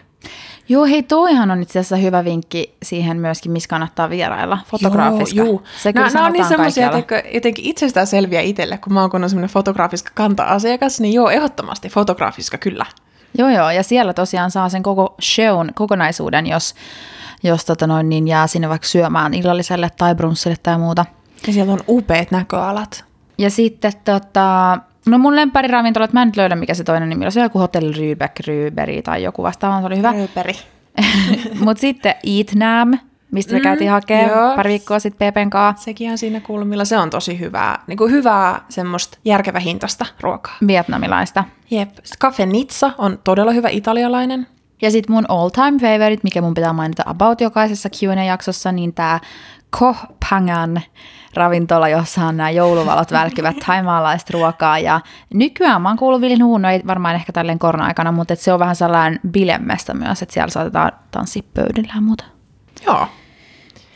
Joo, 0.69 0.85
hei, 0.85 1.03
toihan 1.03 1.51
on 1.51 1.61
itse 1.61 1.79
asiassa 1.79 1.95
hyvä 1.95 2.23
vinkki 2.23 2.75
siihen 2.83 3.17
myöskin, 3.17 3.51
missä 3.51 3.69
kannattaa 3.69 4.09
vierailla, 4.09 4.57
fotograafiska. 4.67 5.37
Joo, 5.37 5.47
joo. 5.47 5.63
Se 5.83 5.93
kyllä 5.93 6.09
nämä 6.09 6.25
on 6.25 6.33
niin 6.33 6.45
semmoisia 6.45 6.91
jotenkin 7.33 7.65
itsestään 7.65 8.07
selviä 8.07 8.41
itselle, 8.41 8.77
kun 8.77 8.93
mä 8.93 9.01
oon 9.01 9.09
kun 9.09 9.29
semmoinen 9.29 9.49
fotograafiska 9.49 10.11
kanta-asiakas, 10.13 10.99
niin 10.99 11.13
joo, 11.13 11.29
ehdottomasti 11.29 11.89
fotograafiska 11.89 12.57
kyllä. 12.57 12.85
Joo, 13.37 13.49
joo, 13.49 13.71
ja 13.71 13.83
siellä 13.83 14.13
tosiaan 14.13 14.51
saa 14.51 14.69
sen 14.69 14.83
koko 14.83 15.15
shown 15.21 15.69
kokonaisuuden, 15.75 16.47
jos, 16.47 16.75
jos 17.43 17.65
tota 17.65 17.87
noin, 17.87 18.09
niin 18.09 18.27
jää 18.27 18.47
sinne 18.47 18.69
vaikka 18.69 18.87
syömään 18.87 19.33
illalliselle 19.33 19.91
tai 19.97 20.15
brunssille 20.15 20.57
tai 20.63 20.77
muuta. 20.77 21.05
Ja 21.47 21.53
siellä 21.53 21.73
on 21.73 21.83
upeat 21.87 22.31
näköalat. 22.31 23.05
Ja 23.37 23.49
sitten 23.49 23.93
tota, 24.05 24.79
No 25.07 25.17
mun 25.17 25.35
lempäriravintolat, 25.35 26.13
mä 26.13 26.21
en 26.21 26.27
nyt 26.27 26.35
löydä 26.35 26.55
mikä 26.55 26.73
se 26.73 26.83
toinen 26.83 27.09
nimi 27.09 27.25
on. 27.25 27.31
Se 27.31 27.39
on 27.39 27.45
joku 27.45 27.59
Hotel 27.59 27.93
Rybek, 27.97 28.39
Ryberi 28.47 29.01
tai 29.01 29.23
joku 29.23 29.43
vastaava, 29.43 29.79
se 29.79 29.85
oli 29.85 29.97
hyvä. 29.97 30.11
Ryberi. 30.11 30.53
Mutta 31.65 31.81
sitten 31.81 32.15
Eat 32.23 32.55
Nam, 32.55 32.99
mistä 33.31 33.53
me 33.53 33.59
mm, 33.59 33.63
käytiin 33.63 33.89
hakemaan 33.89 34.55
pari 34.55 34.69
viikkoa 34.69 34.99
sitten 34.99 35.27
Pepen 35.27 35.49
kanssa. 35.49 35.85
Sekin 35.85 36.11
on 36.11 36.17
siinä 36.17 36.39
kulmilla. 36.39 36.85
Se 36.85 36.97
on 36.97 37.09
tosi 37.09 37.39
hyvää, 37.39 37.83
niin 37.87 37.97
kuin 37.97 38.11
hyvää 38.11 38.61
semmoista 38.69 39.17
järkevä 39.25 39.59
hintasta 39.59 40.05
ruokaa. 40.21 40.57
Vietnamilaista. 40.67 41.43
Jep. 41.71 41.89
Cafe 42.19 42.45
Nizza 42.45 42.91
on 42.97 43.19
todella 43.23 43.51
hyvä 43.51 43.69
italialainen. 43.69 44.47
Ja 44.81 44.91
sitten 44.91 45.15
mun 45.15 45.25
all 45.29 45.49
time 45.49 45.79
favorite, 45.79 46.21
mikä 46.23 46.41
mun 46.41 46.53
pitää 46.53 46.73
mainita 46.73 47.03
about 47.05 47.41
jokaisessa 47.41 47.89
Q&A-jaksossa, 47.89 48.71
niin 48.71 48.93
tämä 48.93 49.19
Koh-Pangan 49.77 50.81
ravintola, 51.37 51.89
jossa 51.89 52.25
on 52.25 52.37
nämä 52.37 52.49
jouluvalot 52.49 53.11
välkkyvät 53.11 53.55
taimaalaista 53.65 54.33
ruokaa. 54.33 54.79
Ja 54.79 55.01
nykyään 55.33 55.81
mä 55.81 55.89
oon 55.89 55.97
kuullut 55.97 56.21
Vilin 56.21 56.43
huun, 56.43 56.61
no 56.61 56.69
ei 56.69 56.81
varmaan 56.87 57.15
ehkä 57.15 57.31
tälleen 57.31 57.59
korona-aikana, 57.59 58.11
mutta 58.11 58.35
se 58.35 58.53
on 58.53 58.59
vähän 58.59 58.75
sellainen 58.75 59.19
bilemmestä 59.31 59.93
myös, 59.93 60.21
että 60.21 60.33
siellä 60.33 60.51
saatetaan 60.51 60.91
tanssia 61.11 61.43
pöydällä 61.53 61.91
ja 61.95 62.01
muuta. 62.01 62.23
Joo. 62.85 63.07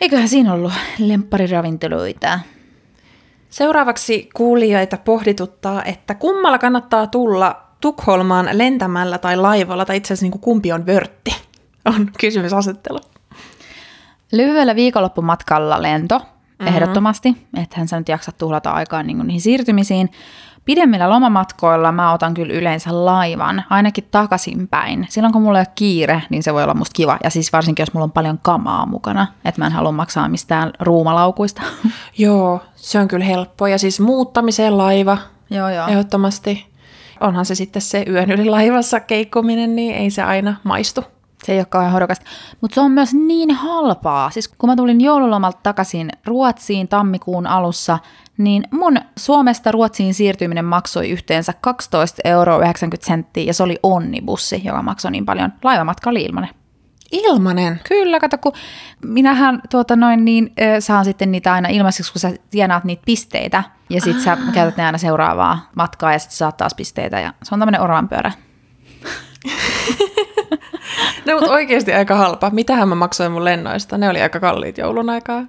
Eiköhän 0.01 0.27
siinä 0.27 0.53
ollut 0.53 0.73
lemppariravintoloita. 0.99 2.39
Seuraavaksi 3.49 4.29
kuulijoita 4.33 4.97
pohdituttaa, 4.97 5.83
että 5.83 6.15
kummalla 6.15 6.57
kannattaa 6.57 7.07
tulla 7.07 7.61
Tukholmaan 7.81 8.49
lentämällä 8.51 9.17
tai 9.17 9.37
laivalla, 9.37 9.85
tai 9.85 9.97
itse 9.97 10.07
asiassa 10.13 10.23
niin 10.23 10.31
kuin 10.31 10.41
kumpi 10.41 10.71
on 10.71 10.85
vörtti, 10.85 11.35
on 11.85 12.11
kysymysasettelu. 12.19 12.99
Lyhyellä 14.31 14.75
viikonloppumatkalla 14.75 15.81
lento, 15.81 16.21
mm-hmm. 16.61 16.75
ehdottomasti, 16.75 17.47
hän 17.73 17.87
sä 17.87 17.99
nyt 17.99 18.09
jaksa 18.09 18.31
tuhlata 18.31 18.71
aikaa 18.71 19.03
niin 19.03 19.17
niihin 19.17 19.41
siirtymisiin. 19.41 20.09
Pidemmillä 20.65 21.09
lomamatkoilla 21.09 21.91
mä 21.91 22.13
otan 22.13 22.33
kyllä 22.33 22.53
yleensä 22.53 23.05
laivan, 23.05 23.63
ainakin 23.69 24.07
takaisinpäin. 24.11 25.07
Silloin 25.09 25.33
kun 25.33 25.41
mulla 25.41 25.59
ei 25.59 25.61
ole 25.61 25.73
kiire, 25.75 26.23
niin 26.29 26.43
se 26.43 26.53
voi 26.53 26.63
olla 26.63 26.73
musta 26.73 26.95
kiva. 26.95 27.17
Ja 27.23 27.29
siis 27.29 27.53
varsinkin, 27.53 27.81
jos 27.81 27.93
mulla 27.93 28.03
on 28.03 28.11
paljon 28.11 28.39
kamaa 28.41 28.85
mukana, 28.85 29.27
että 29.45 29.61
mä 29.61 29.65
en 29.65 29.71
halua 29.71 29.91
maksaa 29.91 30.29
mistään 30.29 30.71
ruumalaukuista. 30.79 31.61
Joo, 32.17 32.61
se 32.75 32.99
on 32.99 33.07
kyllä 33.07 33.25
helppo. 33.25 33.67
Ja 33.67 33.79
siis 33.79 33.99
muuttamiseen 33.99 34.77
laiva, 34.77 35.17
joo, 35.49 35.69
joo. 35.69 35.87
ehdottomasti. 35.87 36.71
Onhan 37.19 37.45
se 37.45 37.55
sitten 37.55 37.81
se 37.81 38.05
yön 38.09 38.31
yli 38.31 38.45
laivassa 38.45 38.99
keikkuminen, 38.99 39.75
niin 39.75 39.95
ei 39.95 40.09
se 40.09 40.23
aina 40.23 40.55
maistu. 40.63 41.03
Se 41.45 41.51
ei 41.51 41.59
ole 41.59 41.65
kauhean 41.65 41.93
hodokasta. 41.93 42.25
Mutta 42.61 42.75
se 42.75 42.81
on 42.81 42.91
myös 42.91 43.13
niin 43.13 43.51
halpaa. 43.51 44.29
Siis 44.29 44.47
kun 44.47 44.69
mä 44.69 44.75
tulin 44.75 45.01
joululomalta 45.01 45.59
takaisin 45.63 46.09
Ruotsiin 46.25 46.87
tammikuun 46.87 47.47
alussa, 47.47 47.99
niin 48.37 48.63
mun 48.71 48.97
Suomesta 49.17 49.71
Ruotsiin 49.71 50.13
siirtyminen 50.13 50.65
maksoi 50.65 51.09
yhteensä 51.09 51.53
12,90 51.67 52.21
euroa 52.23 52.61
ja 53.35 53.53
se 53.53 53.63
oli 53.63 53.79
onnibussi, 53.83 54.61
joka 54.63 54.81
maksoi 54.81 55.11
niin 55.11 55.25
paljon. 55.25 55.53
Laivamatka 55.63 56.09
oli 56.09 56.23
ilmanen. 56.23 56.49
Ilmanen? 57.11 57.79
Kyllä, 57.87 58.19
kato, 58.19 58.37
kun 58.37 58.53
minähän 59.05 59.61
tuota 59.69 59.95
noin 59.95 60.25
niin, 60.25 60.53
saan 60.79 61.05
sitten 61.05 61.31
niitä 61.31 61.53
aina 61.53 61.69
ilmaiseksi, 61.69 62.11
kun 62.11 62.19
sä 62.19 62.31
tienaat 62.51 62.83
niitä 62.83 63.03
pisteitä. 63.05 63.63
Ja 63.89 64.01
sit 64.01 64.19
sä 64.19 64.37
käytät 64.53 64.77
ne 64.77 64.85
aina 64.85 64.97
seuraavaa 64.97 65.69
matkaa 65.75 66.13
ja 66.13 66.19
sitten 66.19 66.37
saat 66.37 66.57
taas 66.57 66.73
pisteitä. 66.75 67.19
Ja 67.19 67.33
se 67.43 67.55
on 67.55 67.59
tämmöinen 67.59 67.81
oravanpyörä. 67.81 68.31
no 71.31 71.39
mutta 71.39 71.53
oikeasti 71.53 71.93
aika 71.93 72.15
halpa. 72.15 72.49
Mitähän 72.49 72.89
mä 72.89 72.95
maksoin 72.95 73.31
mun 73.31 73.45
lennoista? 73.45 73.97
Ne 73.97 74.09
oli 74.09 74.21
aika 74.21 74.39
kalliit 74.39 74.77
joulun 74.77 75.09
aikaa. 75.09 75.43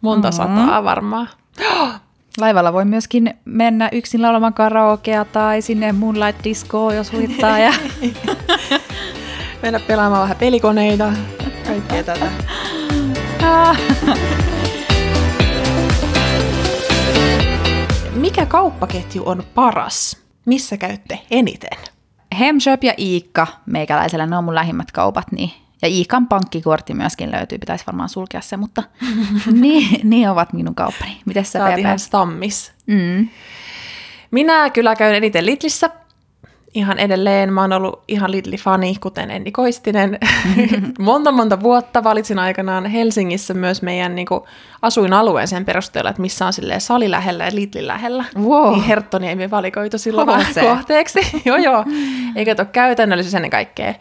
Monta 0.00 0.30
mm-hmm. 0.30 0.56
sataa 0.56 0.84
varmaan. 0.84 1.28
Laivalla 2.40 2.72
voi 2.72 2.84
myöskin 2.84 3.34
mennä 3.44 3.88
yksin 3.92 4.22
laulamaan 4.22 4.54
karaokea 4.54 5.24
tai 5.24 5.62
sinne 5.62 5.92
Moonlight 5.92 6.44
Discoon, 6.44 6.96
jos 6.96 7.12
huittaa. 7.12 7.58
Ja... 7.58 7.72
mennä 9.62 9.80
pelaamaan 9.80 10.22
vähän 10.22 10.36
pelikoneita. 10.36 11.12
Kaikkea 11.66 12.04
tätä. 12.04 12.26
Mikä 18.14 18.46
kauppaketju 18.46 19.22
on 19.26 19.42
paras? 19.54 20.16
Missä 20.44 20.76
käytte 20.76 21.18
eniten? 21.30 21.93
Hemshop 22.34 22.84
ja 22.84 22.94
Iikka 22.98 23.46
meikäläisellä, 23.66 24.26
ne 24.26 24.36
on 24.36 24.44
mun 24.44 24.54
lähimmät 24.54 24.92
kaupat, 24.92 25.32
niin 25.32 25.50
ja 25.82 25.88
Iikan 25.88 26.26
pankkikortti 26.26 26.94
myöskin 26.94 27.30
löytyy, 27.30 27.58
pitäisi 27.58 27.86
varmaan 27.86 28.08
sulkea 28.08 28.40
se, 28.40 28.56
mutta 28.56 28.82
niin, 29.62 30.00
niin 30.10 30.28
ovat 30.30 30.52
minun 30.52 30.74
kauppani. 30.74 31.20
Miten 31.24 31.44
sä, 31.44 31.58
Sä 31.58 31.74
ihan 31.74 31.98
stammis. 31.98 32.72
Mm. 32.86 33.28
Minä 34.30 34.70
kyllä 34.70 34.96
käyn 34.96 35.14
eniten 35.14 35.46
Lidlissä. 35.46 35.90
Ihan 36.74 36.98
edelleen. 36.98 37.52
Mä 37.52 37.60
oon 37.60 37.72
ollut 37.72 38.02
ihan 38.08 38.30
Lidli-fani, 38.30 38.94
kuten 39.00 39.30
Enni 39.30 39.52
Koistinen. 39.52 40.18
monta 40.98 41.32
monta 41.32 41.60
vuotta 41.60 42.04
valitsin 42.04 42.38
aikanaan 42.38 42.86
Helsingissä 42.86 43.54
myös 43.54 43.82
meidän 43.82 44.14
niin 44.14 44.26
kuin, 44.26 44.40
asuinalueen 44.82 45.48
sen 45.48 45.64
perusteella, 45.64 46.10
että 46.10 46.22
missä 46.22 46.46
on 46.46 46.52
silleen 46.52 46.80
sali 46.80 47.10
lähellä 47.10 47.44
ja 47.44 47.54
Lidli 47.54 47.86
lähellä. 47.86 48.24
Wow. 48.38 48.72
Niin 48.72 48.84
Herttoniemi 48.84 49.50
valikoitu 49.50 49.98
silloin 49.98 50.26
vähän 50.26 50.54
kohteeksi. 50.60 51.20
joo 51.44 51.56
joo. 51.56 51.84
Eikä 52.36 52.54
ole 52.58 52.68
käytännöllisyys 52.72 53.34
ennen 53.34 53.50
kaikkea. 53.50 53.94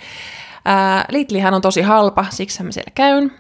Ää, 0.66 1.06
Lidlihän 1.10 1.54
on 1.54 1.62
tosi 1.62 1.82
halpa, 1.82 2.26
siksi 2.30 2.64
mä 2.64 2.72
siellä 2.72 2.92
käyn. 2.96 3.32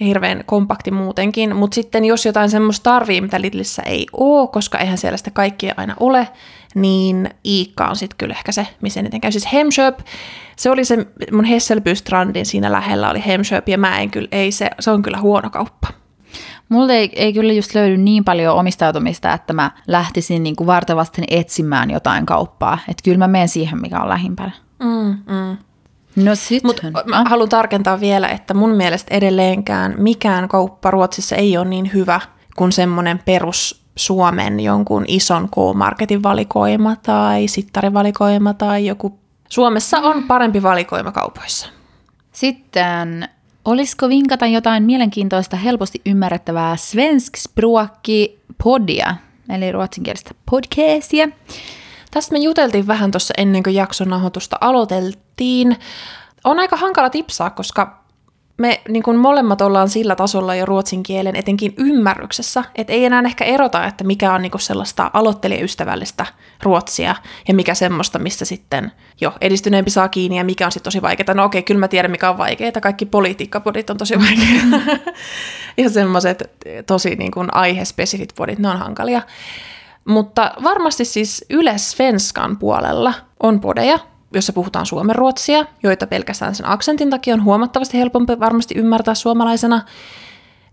Ja 0.00 0.06
hirveän 0.06 0.42
kompakti 0.46 0.90
muutenkin. 0.90 1.56
Mutta 1.56 1.74
sitten 1.74 2.04
jos 2.04 2.26
jotain 2.26 2.50
semmoista 2.50 2.90
tarvii, 2.90 3.20
mitä 3.20 3.40
Lidlissä 3.40 3.82
ei 3.82 4.06
ole, 4.12 4.48
koska 4.48 4.78
eihän 4.78 4.98
siellä 4.98 5.16
sitä 5.16 5.30
kaikkia 5.30 5.74
aina 5.76 5.94
ole, 6.00 6.28
niin 6.76 7.30
Iikka 7.44 7.86
on 7.86 7.96
sitten 7.96 8.18
kyllä 8.18 8.34
ehkä 8.34 8.52
se, 8.52 8.66
missä 8.80 9.00
eniten 9.00 9.20
käy. 9.20 9.32
Siis 9.32 9.52
Hemshop, 9.52 9.98
se 10.56 10.70
oli 10.70 10.84
se 10.84 11.06
mun 11.32 11.44
Hesselbystrandin 11.44 12.46
siinä 12.46 12.72
lähellä 12.72 13.10
oli 13.10 13.22
Hemshop, 13.26 13.68
ja 13.68 13.78
mä 13.78 14.00
en 14.00 14.10
kyllä, 14.10 14.28
ei 14.32 14.52
se, 14.52 14.70
se 14.80 14.90
on 14.90 15.02
kyllä 15.02 15.18
huono 15.18 15.50
kauppa. 15.50 15.88
Mulla 16.68 16.92
ei, 16.92 17.10
ei 17.16 17.32
kyllä 17.32 17.52
just 17.52 17.74
löydy 17.74 17.96
niin 17.96 18.24
paljon 18.24 18.56
omistautumista, 18.56 19.32
että 19.32 19.52
mä 19.52 19.70
lähtisin 19.86 20.42
niin 20.42 20.56
kuin 20.56 20.66
vartavasti 20.66 21.22
etsimään 21.30 21.90
jotain 21.90 22.26
kauppaa. 22.26 22.78
Että 22.88 23.02
kyllä 23.04 23.18
mä 23.18 23.28
menen 23.28 23.48
siihen, 23.48 23.80
mikä 23.80 24.00
on 24.00 24.08
lähimpänä. 24.08 24.50
Mm, 24.78 25.18
mm. 25.34 25.56
No 26.24 26.34
sitten. 26.34 26.92
mä 27.06 27.24
haluan 27.28 27.48
tarkentaa 27.48 28.00
vielä, 28.00 28.28
että 28.28 28.54
mun 28.54 28.70
mielestä 28.70 29.14
edelleenkään 29.14 29.94
mikään 29.98 30.48
kauppa 30.48 30.90
Ruotsissa 30.90 31.36
ei 31.36 31.56
ole 31.56 31.64
niin 31.64 31.90
hyvä 31.92 32.20
kuin 32.56 32.72
semmoinen 32.72 33.18
perus 33.24 33.85
Suomen 33.96 34.60
jonkun 34.60 35.04
ison 35.08 35.48
K-marketin 35.48 36.22
valikoima 36.22 36.96
tai 36.96 37.48
sittarivalikoima 37.48 38.54
tai 38.54 38.86
joku. 38.86 39.18
Suomessa 39.48 39.98
on 39.98 40.22
parempi 40.22 40.62
valikoima 40.62 41.12
kaupoissa. 41.12 41.68
Sitten 42.32 43.28
olisiko 43.64 44.08
vinkata 44.08 44.46
jotain 44.46 44.82
mielenkiintoista, 44.82 45.56
helposti 45.56 46.00
ymmärrettävää 46.06 46.76
svenskspråki 46.76 48.40
podia, 48.64 49.16
eli 49.48 49.72
ruotsinkielistä 49.72 50.30
podcastia. 50.50 51.28
Tästä 52.10 52.32
me 52.32 52.38
juteltiin 52.38 52.86
vähän 52.86 53.10
tuossa 53.10 53.34
ennen 53.38 53.62
kuin 53.62 53.74
jakson 53.74 54.08
nauhoitusta 54.08 54.58
aloiteltiin. 54.60 55.76
On 56.44 56.58
aika 56.58 56.76
hankala 56.76 57.10
tipsaa, 57.10 57.50
koska 57.50 58.05
me 58.58 58.80
niin 58.88 59.02
kuin 59.02 59.16
molemmat 59.16 59.60
ollaan 59.60 59.88
sillä 59.88 60.16
tasolla 60.16 60.54
jo 60.54 60.66
ruotsin 60.66 61.02
kielen, 61.02 61.36
etenkin 61.36 61.74
ymmärryksessä, 61.76 62.64
että 62.74 62.92
ei 62.92 63.04
enää 63.04 63.22
ehkä 63.26 63.44
erota, 63.44 63.84
että 63.84 64.04
mikä 64.04 64.32
on 64.32 64.42
niin 64.42 64.50
kuin 64.50 64.60
sellaista 64.60 65.10
aloittelijaystävällistä 65.12 66.26
ruotsia 66.62 67.14
ja 67.48 67.54
mikä 67.54 67.74
semmoista, 67.74 68.18
mistä 68.18 68.44
sitten 68.44 68.92
jo 69.20 69.32
edistyneempi 69.40 69.90
saa 69.90 70.08
kiinni 70.08 70.38
ja 70.38 70.44
mikä 70.44 70.66
on 70.66 70.72
sitten 70.72 70.84
tosi 70.84 71.02
vaikeaa. 71.02 71.34
No 71.34 71.44
okei, 71.44 71.62
kyllä 71.62 71.80
mä 71.80 71.88
tiedän, 71.88 72.10
mikä 72.10 72.30
on 72.30 72.38
vaikeaa. 72.38 72.72
Kaikki 72.82 73.06
politiikkapodit 73.06 73.90
on 73.90 73.96
tosi 73.96 74.14
vaikeita. 74.26 75.00
ja 75.76 75.90
semmoiset 75.90 76.50
tosi 76.86 77.16
niin 77.16 77.30
kuin 77.32 77.48
aihespesifit 77.54 78.32
podit, 78.36 78.58
ne 78.58 78.68
on 78.68 78.78
hankalia. 78.78 79.22
Mutta 80.04 80.52
varmasti 80.62 81.04
siis 81.04 81.44
Yle 81.50 81.78
Svenskan 81.78 82.56
puolella 82.56 83.14
on 83.40 83.60
podeja, 83.60 83.98
jossa 84.38 84.52
puhutaan 84.52 84.86
suomenruotsia, 84.86 85.64
joita 85.82 86.06
pelkästään 86.06 86.54
sen 86.54 86.68
aksentin 86.68 87.10
takia 87.10 87.34
on 87.34 87.44
huomattavasti 87.44 87.98
helpompi 87.98 88.40
varmasti 88.40 88.74
ymmärtää 88.74 89.14
suomalaisena. 89.14 89.82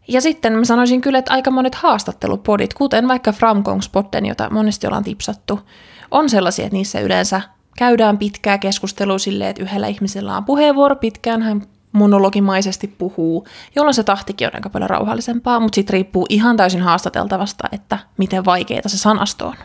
Ja 0.08 0.22
sitten 0.22 0.54
mä 0.54 0.66
sanoisin 0.66 1.02
kyllä, 1.02 1.20
että 1.20 1.34
aika 1.34 1.52
monet 1.52 1.76
haastattelupodit, 1.76 2.74
kuten 2.74 3.08
vaikka 3.08 3.32
Framgångspodden, 3.32 4.26
jota 4.26 4.50
monesti 4.50 4.88
ollaan 4.88 5.04
tipsattu, 5.04 5.60
on 6.12 6.30
sellaisia, 6.30 6.66
että 6.66 6.76
niissä 6.76 7.00
yleensä 7.00 7.42
käydään 7.78 8.18
pitkää 8.18 8.58
keskustelua 8.58 9.18
silleen, 9.18 9.50
että 9.50 9.64
yhdellä 9.64 9.88
ihmisellä 9.88 10.38
on 10.38 10.46
puheenvuoro 10.46 10.96
pitkään, 10.96 11.42
hän 11.42 11.62
monologimaisesti 11.92 12.88
puhuu, 12.88 13.48
jolloin 13.76 13.94
se 13.94 14.04
tahtikin 14.04 14.48
on 14.48 14.56
aika 14.56 14.70
paljon 14.70 14.90
rauhallisempaa, 14.90 15.60
mutta 15.60 15.76
sitten 15.76 15.94
riippuu 15.94 16.26
ihan 16.30 16.58
täysin 16.58 16.82
haastateltavasta, 16.82 17.68
että 17.72 18.00
miten 18.18 18.46
vaikeaa 18.46 18.82
se 18.88 18.98
sanasto 18.98 19.48
on. 19.48 19.56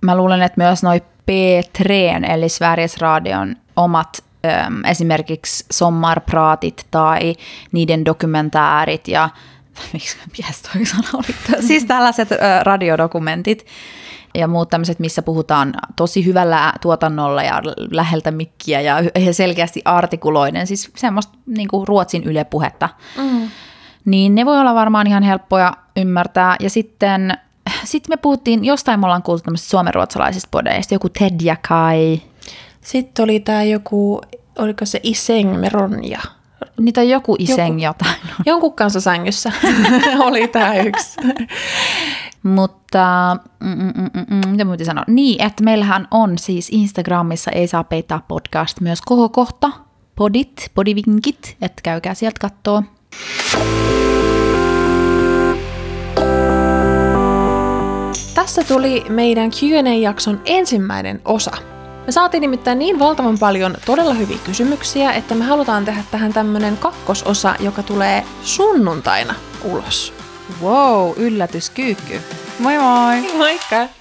Mä 0.00 0.16
luulen, 0.16 0.42
että 0.42 0.60
myös 0.60 0.82
noi 0.82 1.02
P3, 1.28 1.90
eli 2.30 2.48
Sveriges 2.48 2.96
Radion 2.98 3.56
omat 3.76 4.24
äm, 4.66 4.84
esimerkiksi 4.84 5.64
sommarpraatit 5.70 6.86
tai 6.90 7.34
niiden 7.72 8.04
dokumentäärit 8.04 9.08
ja 9.08 9.28
miksi 9.92 10.16
toi 10.72 10.86
sana 10.86 11.08
oli? 11.14 11.62
siis 11.66 11.84
tällaiset 11.84 12.32
ä, 12.32 12.36
radiodokumentit, 12.62 13.66
ja 14.34 14.48
muut 14.48 14.68
tämmöiset, 14.68 14.98
missä 14.98 15.22
puhutaan 15.22 15.74
tosi 15.96 16.24
hyvällä 16.24 16.72
tuotannolla 16.80 17.42
ja 17.42 17.62
läheltä 17.90 18.30
mikkiä 18.30 18.80
ja, 18.80 18.96
selkeästi 19.32 19.82
artikuloiden, 19.84 20.66
siis 20.66 20.90
semmoista 20.96 21.38
niin 21.46 21.68
kuin 21.68 21.88
Ruotsin 21.88 22.24
ylepuhetta. 22.24 22.88
Mm. 23.16 23.48
Niin 24.04 24.34
ne 24.34 24.46
voi 24.46 24.60
olla 24.60 24.74
varmaan 24.74 25.06
ihan 25.06 25.22
helppoja 25.22 25.72
ymmärtää. 25.96 26.56
Ja 26.60 26.70
sitten 26.70 27.38
sit 27.90 28.08
me 28.08 28.16
puhuttiin, 28.16 28.64
jostain 28.64 29.00
me 29.00 29.06
ollaan 29.06 29.22
kuultu 29.22 29.42
tämmöisistä 29.42 29.70
suomenruotsalaisista 29.70 30.48
podeista, 30.50 30.94
joku 30.94 31.08
Ted 31.08 31.40
ja 31.42 31.56
Kai. 31.68 32.22
Sitten 32.80 33.22
oli 33.24 33.40
tämä 33.40 33.62
joku 33.62 34.20
oliko 34.58 34.86
se 34.86 35.00
Iseng 35.02 35.60
Meronja? 35.60 36.20
Niitä 36.80 37.00
on 37.00 37.08
joku 37.08 37.36
iseng 37.38 37.82
Joku. 37.82 37.98
jotain. 38.04 38.16
Jonkun 38.46 38.72
kanssa 38.72 39.00
sängyssä 39.00 39.52
oli 40.26 40.48
tämä 40.48 40.74
yksi. 40.74 41.16
Mutta 42.42 43.36
mm, 43.60 43.68
mm, 43.68 43.92
mm, 43.96 44.10
mm, 44.14 44.26
mm, 44.30 44.48
mitä 44.50 44.64
mä 44.64 44.72
piti 44.72 44.84
sanoa? 44.84 45.04
Niin, 45.06 45.42
että 45.42 45.64
meillähän 45.64 46.08
on 46.10 46.38
siis 46.38 46.68
Instagramissa 46.72 47.50
Ei 47.50 47.66
saa 47.66 47.84
peittää 47.84 48.20
podcast 48.28 48.80
myös 48.80 49.00
kohokohta, 49.02 49.70
podit, 50.16 50.70
podivinkit, 50.74 51.56
että 51.62 51.82
käykää 51.82 52.14
sieltä 52.14 52.40
kattoo. 52.40 52.82
Tässä 58.48 58.74
tuli 58.74 59.04
meidän 59.08 59.50
Q&A-jakson 59.50 60.40
ensimmäinen 60.44 61.20
osa. 61.24 61.50
Me 62.06 62.12
saatiin 62.12 62.40
nimittäin 62.40 62.78
niin 62.78 62.98
valtavan 62.98 63.38
paljon 63.38 63.76
todella 63.86 64.14
hyviä 64.14 64.38
kysymyksiä, 64.46 65.12
että 65.12 65.34
me 65.34 65.44
halutaan 65.44 65.84
tehdä 65.84 66.04
tähän 66.10 66.32
tämmönen 66.32 66.76
kakkososa, 66.76 67.54
joka 67.60 67.82
tulee 67.82 68.24
sunnuntaina 68.42 69.34
ulos. 69.64 70.14
Wow, 70.62 71.12
yllätyskyykky. 71.16 72.20
Moi 72.58 72.78
moi! 72.78 73.36
Moikka! 73.38 73.97